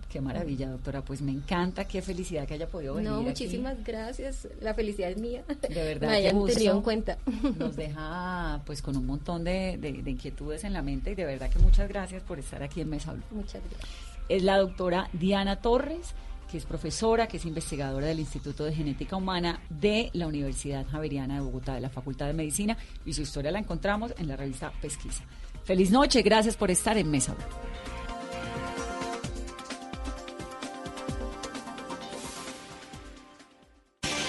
Qué 0.09 0.23
maravilla, 0.23 0.71
doctora. 0.71 1.03
Pues 1.03 1.21
me 1.21 1.33
encanta, 1.33 1.85
qué 1.87 2.01
felicidad 2.01 2.47
que 2.47 2.55
haya 2.55 2.67
podido 2.67 2.95
venir. 2.95 3.11
No, 3.11 3.23
muchísimas 3.23 3.83
gracias. 3.85 4.49
La 4.61 4.73
felicidad 4.73 5.11
es 5.11 5.19
mía. 5.19 5.45
De 5.69 5.75
verdad. 5.75 6.09
Me 6.09 6.17
hayan 6.17 6.47
tenido 6.47 6.75
en 6.75 6.83
cuenta. 6.83 7.19
Nos 7.59 7.77
deja 7.77 8.63
pues 8.65 8.81
con 8.81 8.97
un 8.97 9.05
montón 9.05 9.45
de, 9.45 9.79
inquietudes 10.07 10.65
en 10.65 10.73
la 10.73 10.83
mente 10.83 11.13
y 11.13 11.15
de 11.15 11.25
verdad 11.25 11.51
que 11.51 11.59
muchas 11.59 11.89
gracias 11.89 12.23
por 12.23 12.39
estar 12.39 12.63
aquí 12.63 12.81
en 12.81 12.89
Mesa 12.89 13.15
Muchas 13.31 13.63
gracias. 13.63 13.91
Es 14.29 14.43
la 14.43 14.59
doctora 14.59 15.09
Diana 15.13 15.57
Torres 15.57 16.15
que 16.51 16.57
es 16.57 16.65
profesora, 16.65 17.27
que 17.27 17.37
es 17.37 17.45
investigadora 17.45 18.07
del 18.07 18.21
Instituto 18.21 18.65
de 18.65 18.73
Genética 18.73 19.17
Humana 19.17 19.61
de 19.69 20.09
la 20.15 20.27
Universidad 20.27 20.87
Javeriana 20.87 21.35
de 21.35 21.41
Bogotá, 21.43 21.75
de 21.75 21.81
la 21.83 21.91
Facultad 21.91 22.27
de 22.27 22.33
Medicina, 22.33 22.75
y 23.05 23.13
su 23.13 23.21
historia 23.21 23.51
la 23.51 23.59
encontramos 23.59 24.15
en 24.17 24.29
la 24.29 24.37
revista 24.37 24.73
Pesquisa. 24.81 25.25
Feliz 25.65 25.91
noche, 25.91 26.23
gracias 26.23 26.57
por 26.57 26.71
estar 26.71 26.97
en 26.97 27.11
Mesa 27.11 27.37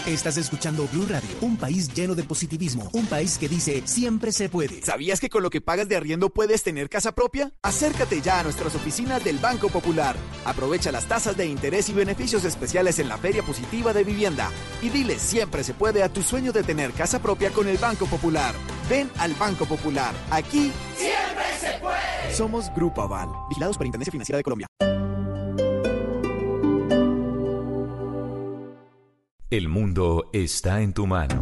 Estás 0.10 0.38
escuchando 0.38 0.88
Blue 0.92 1.06
Radio, 1.08 1.30
un 1.42 1.56
país 1.56 1.94
lleno 1.94 2.16
de 2.16 2.24
positivismo, 2.24 2.90
un 2.94 3.06
país 3.06 3.38
que 3.38 3.48
dice 3.48 3.84
siempre 3.86 4.32
se 4.32 4.50
puede. 4.50 4.82
¿Sabías 4.82 5.20
que 5.20 5.30
con 5.30 5.44
lo 5.44 5.52
que 5.52 5.62
pagas 5.62 5.88
de 5.88 5.96
arriendo 5.96 6.32
puedes 6.32 6.64
tener 6.64 6.90
casa 6.90 7.12
propia? 7.12 7.52
Acércate 7.62 8.20
ya 8.20 8.40
a 8.40 8.44
nuestras 8.44 8.74
oficinas 8.74 9.24
del 9.24 9.38
Banco 9.38 9.70
Popular. 9.70 10.16
Aprovecha 10.46 10.92
las 10.92 11.08
tasas 11.08 11.38
de 11.38 11.46
interés 11.46 11.90
y 11.90 11.94
beneficios 11.94 12.44
especiales 12.44 12.98
en 12.98 13.08
la 13.08 13.20
Feria 13.20 13.44
Positiva 13.44 13.94
de 13.94 14.04
Vivienda 14.04 14.50
y 14.82 14.90
dile 14.90 15.20
siempre 15.20 15.64
se 15.64 15.76
puede 15.76 16.02
a 16.02 16.10
tu 16.10 16.24
sueño 16.24 16.52
de 16.52 16.64
tener 16.64 16.92
casa 16.94 17.22
propia 17.22 17.52
con 17.52 17.68
el 17.68 17.78
Banco 17.78 18.08
Popular. 18.08 18.56
Ven 18.90 19.12
al 19.20 19.36
Banco 19.36 19.66
Popular. 19.66 20.16
Aquí 20.32 20.72
siempre 20.98 21.46
se 21.62 21.78
puede. 21.80 22.34
Somos 22.36 22.74
Grupo 22.74 23.04
Aval, 23.04 23.30
vigilados 23.50 23.78
por 23.78 23.86
Intendencia 23.86 24.12
Financiera 24.12 24.38
de 24.38 24.44
Colombia. 24.44 24.66
El 29.52 29.68
mundo 29.68 30.30
está 30.32 30.80
en 30.80 30.94
tu 30.94 31.08
mano. 31.08 31.42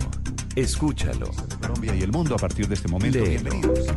Escúchalo. 0.55 1.30
Colombia 1.60 1.93
y 1.93 2.03
el 2.03 2.12
mundo 2.14 2.36
a 2.36 2.38
partir 2.38 2.66
de 2.66 2.76
este 2.76 2.88
momento. 2.88 3.20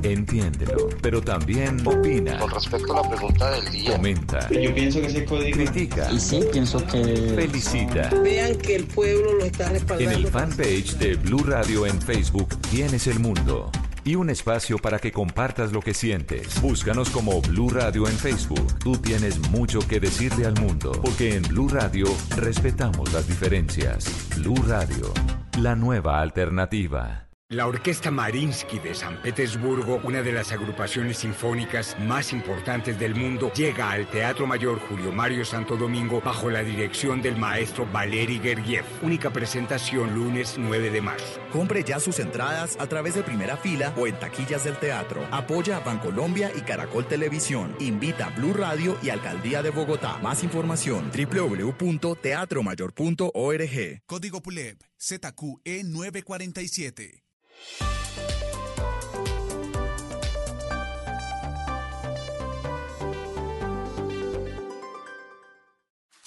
entiéndelo, 0.02 0.88
pero 1.00 1.22
también 1.22 1.86
opina. 1.86 2.36
Con 2.40 2.50
respecto 2.50 2.92
a 2.92 3.02
la 3.02 3.08
pregunta 3.08 3.50
del 3.52 3.70
día. 3.70 3.92
Comenta. 3.92 4.48
Yo 4.50 4.74
pienso 4.74 5.00
que 5.00 5.06
ese 5.06 5.24
código. 5.24 5.56
Critica. 5.56 6.10
Y 6.10 6.18
sí, 6.18 6.40
pienso 6.50 6.84
que. 6.88 7.34
Felicita. 7.36 8.10
Vean 8.24 8.58
que 8.58 8.74
el 8.74 8.86
pueblo 8.88 9.34
lo 9.34 9.44
está 9.44 9.68
respaldando. 9.68 10.10
En 10.10 10.24
el 10.24 10.26
fanpage 10.26 10.96
de 10.96 11.14
Blue 11.14 11.44
Radio 11.44 11.86
en 11.86 12.02
Facebook 12.02 12.48
tienes 12.68 13.06
el 13.06 13.20
mundo 13.20 13.70
y 14.04 14.14
un 14.14 14.30
espacio 14.30 14.78
para 14.78 14.98
que 14.98 15.12
compartas 15.12 15.72
lo 15.72 15.80
que 15.80 15.94
sientes. 15.94 16.60
Búscanos 16.60 17.10
como 17.10 17.40
Blue 17.42 17.70
Radio 17.70 18.06
en 18.06 18.16
Facebook. 18.16 18.78
Tú 18.78 18.96
tienes 18.96 19.38
mucho 19.50 19.80
que 19.80 20.00
decirle 20.00 20.46
al 20.46 20.60
mundo, 20.60 20.92
porque 20.92 21.36
en 21.36 21.42
Blue 21.42 21.68
Radio 21.68 22.06
respetamos 22.36 23.12
las 23.12 23.26
diferencias. 23.26 24.10
Blue 24.36 24.62
Radio, 24.66 25.12
la 25.58 25.74
nueva 25.76 26.20
alternativa. 26.20 27.29
La 27.52 27.66
Orquesta 27.66 28.12
Marinsky 28.12 28.78
de 28.78 28.94
San 28.94 29.20
Petersburgo, 29.20 30.00
una 30.04 30.22
de 30.22 30.30
las 30.30 30.52
agrupaciones 30.52 31.18
sinfónicas 31.18 31.98
más 31.98 32.32
importantes 32.32 32.96
del 32.96 33.16
mundo, 33.16 33.52
llega 33.52 33.90
al 33.90 34.08
Teatro 34.08 34.46
Mayor 34.46 34.78
Julio 34.78 35.10
Mario 35.10 35.44
Santo 35.44 35.76
Domingo 35.76 36.20
bajo 36.20 36.48
la 36.48 36.62
dirección 36.62 37.20
del 37.20 37.36
maestro 37.36 37.88
Valery 37.90 38.38
Gergiev. 38.38 38.84
Única 39.02 39.32
presentación 39.32 40.14
lunes 40.14 40.54
9 40.58 40.92
de 40.92 41.00
marzo. 41.00 41.40
Compre 41.50 41.82
ya 41.82 41.98
sus 41.98 42.20
entradas 42.20 42.76
a 42.78 42.86
través 42.86 43.16
de 43.16 43.24
primera 43.24 43.56
fila 43.56 43.92
o 43.96 44.06
en 44.06 44.16
taquillas 44.20 44.62
del 44.62 44.76
teatro. 44.76 45.26
Apoya 45.32 45.78
a 45.78 45.80
Bancolombia 45.80 46.52
y 46.56 46.60
Caracol 46.60 47.08
Televisión. 47.08 47.74
Invita 47.80 48.26
a 48.26 48.30
Blue 48.30 48.52
Radio 48.52 48.96
y 49.02 49.10
Alcaldía 49.10 49.60
de 49.60 49.70
Bogotá. 49.70 50.18
Más 50.18 50.44
información 50.44 51.10
www.teatromayor.org. 51.10 54.02
Código 54.06 54.40
PULEP 54.40 54.80
ZQE 54.96 55.82
947. 55.82 57.24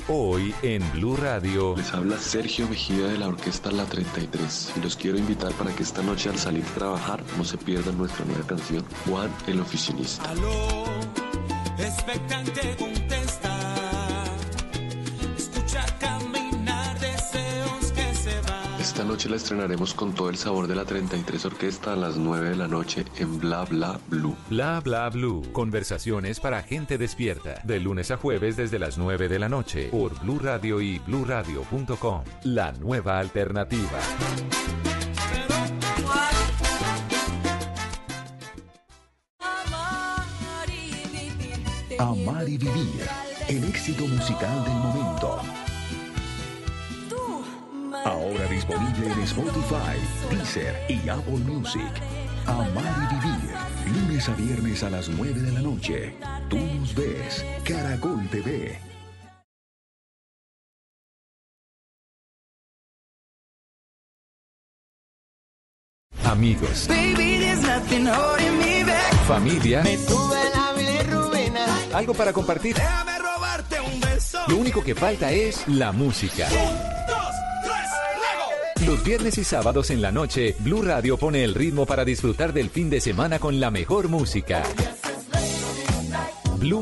Hoy 0.09 0.53
en 0.63 0.91
Blue 0.91 1.15
Radio. 1.15 1.75
Les 1.77 1.93
habla 1.93 2.17
Sergio 2.17 2.67
Mejía 2.67 3.07
de 3.07 3.17
la 3.17 3.29
Orquesta 3.29 3.71
La 3.71 3.85
33 3.85 4.73
y 4.75 4.81
los 4.81 4.97
quiero 4.97 5.17
invitar 5.17 5.53
para 5.53 5.73
que 5.73 5.83
esta 5.83 6.01
noche 6.01 6.29
al 6.29 6.37
salir 6.37 6.63
a 6.65 6.75
trabajar 6.75 7.23
no 7.37 7.45
se 7.45 7.57
pierdan 7.57 7.97
nuestra 7.97 8.25
nueva 8.25 8.45
canción, 8.45 8.85
Juan 9.05 9.31
el 9.47 9.61
Oficinista. 9.61 10.29
Aló, 10.29 10.83
expectante 11.77 12.75
contesta 12.77 13.02
Esta 18.93 19.05
noche 19.05 19.27
la 19.27 19.37
estrenaremos 19.37 19.95
con 19.95 20.13
todo 20.13 20.29
el 20.29 20.37
sabor 20.37 20.67
de 20.67 20.75
la 20.75 20.85
33 20.85 21.45
Orquesta 21.45 21.93
a 21.93 21.95
las 21.95 22.15
9 22.15 22.51
de 22.51 22.55
la 22.55 22.67
noche 22.67 23.05
en 23.17 23.39
Bla 23.39 23.65
Bla 23.65 23.99
Blue. 24.07 24.35
Bla 24.51 24.81
Bla 24.81 25.09
Blue. 25.09 25.41
Conversaciones 25.51 26.39
para 26.39 26.61
gente 26.61 26.99
despierta. 26.99 27.59
De 27.63 27.79
lunes 27.79 28.11
a 28.11 28.17
jueves 28.17 28.55
desde 28.55 28.77
las 28.77 28.99
9 28.99 29.29
de 29.29 29.39
la 29.39 29.49
noche 29.49 29.87
por 29.89 30.13
Blue 30.19 30.37
Radio 30.37 30.79
y 30.79 30.99
bluradio.com. 30.99 32.23
La 32.43 32.71
nueva 32.73 33.17
alternativa. 33.17 33.99
Amar 41.97 42.47
y 42.47 42.57
vivir. 42.59 43.07
El 43.49 43.63
éxito 43.63 44.05
musical 44.05 44.63
del 44.63 44.73
momento. 44.73 45.02
Ahora 48.05 48.45
disponible 48.47 49.07
en 49.07 49.21
Spotify, 49.21 49.97
Deezer 50.29 50.75
y 50.89 51.07
Apple 51.07 51.37
Music. 51.45 51.91
Amar 52.45 53.09
y 53.11 53.15
vivir. 53.15 53.55
Lunes 53.95 54.27
a 54.27 54.33
viernes 54.35 54.83
a 54.83 54.89
las 54.89 55.07
9 55.07 55.39
de 55.39 55.51
la 55.53 55.61
noche. 55.61 56.13
Tú 56.49 56.57
nos 56.57 56.93
ves. 56.93 57.45
Caracol 57.63 58.27
TV. 58.29 58.77
Amigos. 66.25 66.89
Familia. 69.27 69.83
Algo 71.93 72.13
para 72.13 72.33
compartir. 72.33 72.75
Lo 74.47 74.57
único 74.57 74.83
que 74.83 74.93
falta 74.93 75.31
es 75.31 75.65
la 75.67 75.93
música. 75.93 76.49
Los 78.85 79.01
viernes 79.01 79.37
y 79.37 79.45
sábados 79.45 79.91
en 79.91 80.01
la 80.01 80.11
noche, 80.11 80.55
Blue 80.59 80.81
Radio 80.81 81.17
pone 81.17 81.45
el 81.45 81.55
ritmo 81.55 81.85
para 81.85 82.03
disfrutar 82.03 82.51
del 82.51 82.69
fin 82.69 82.89
de 82.89 82.99
semana 82.99 83.39
con 83.39 83.61
la 83.61 83.71
mejor 83.71 84.09
música. 84.09 84.61
Blue 86.57 86.81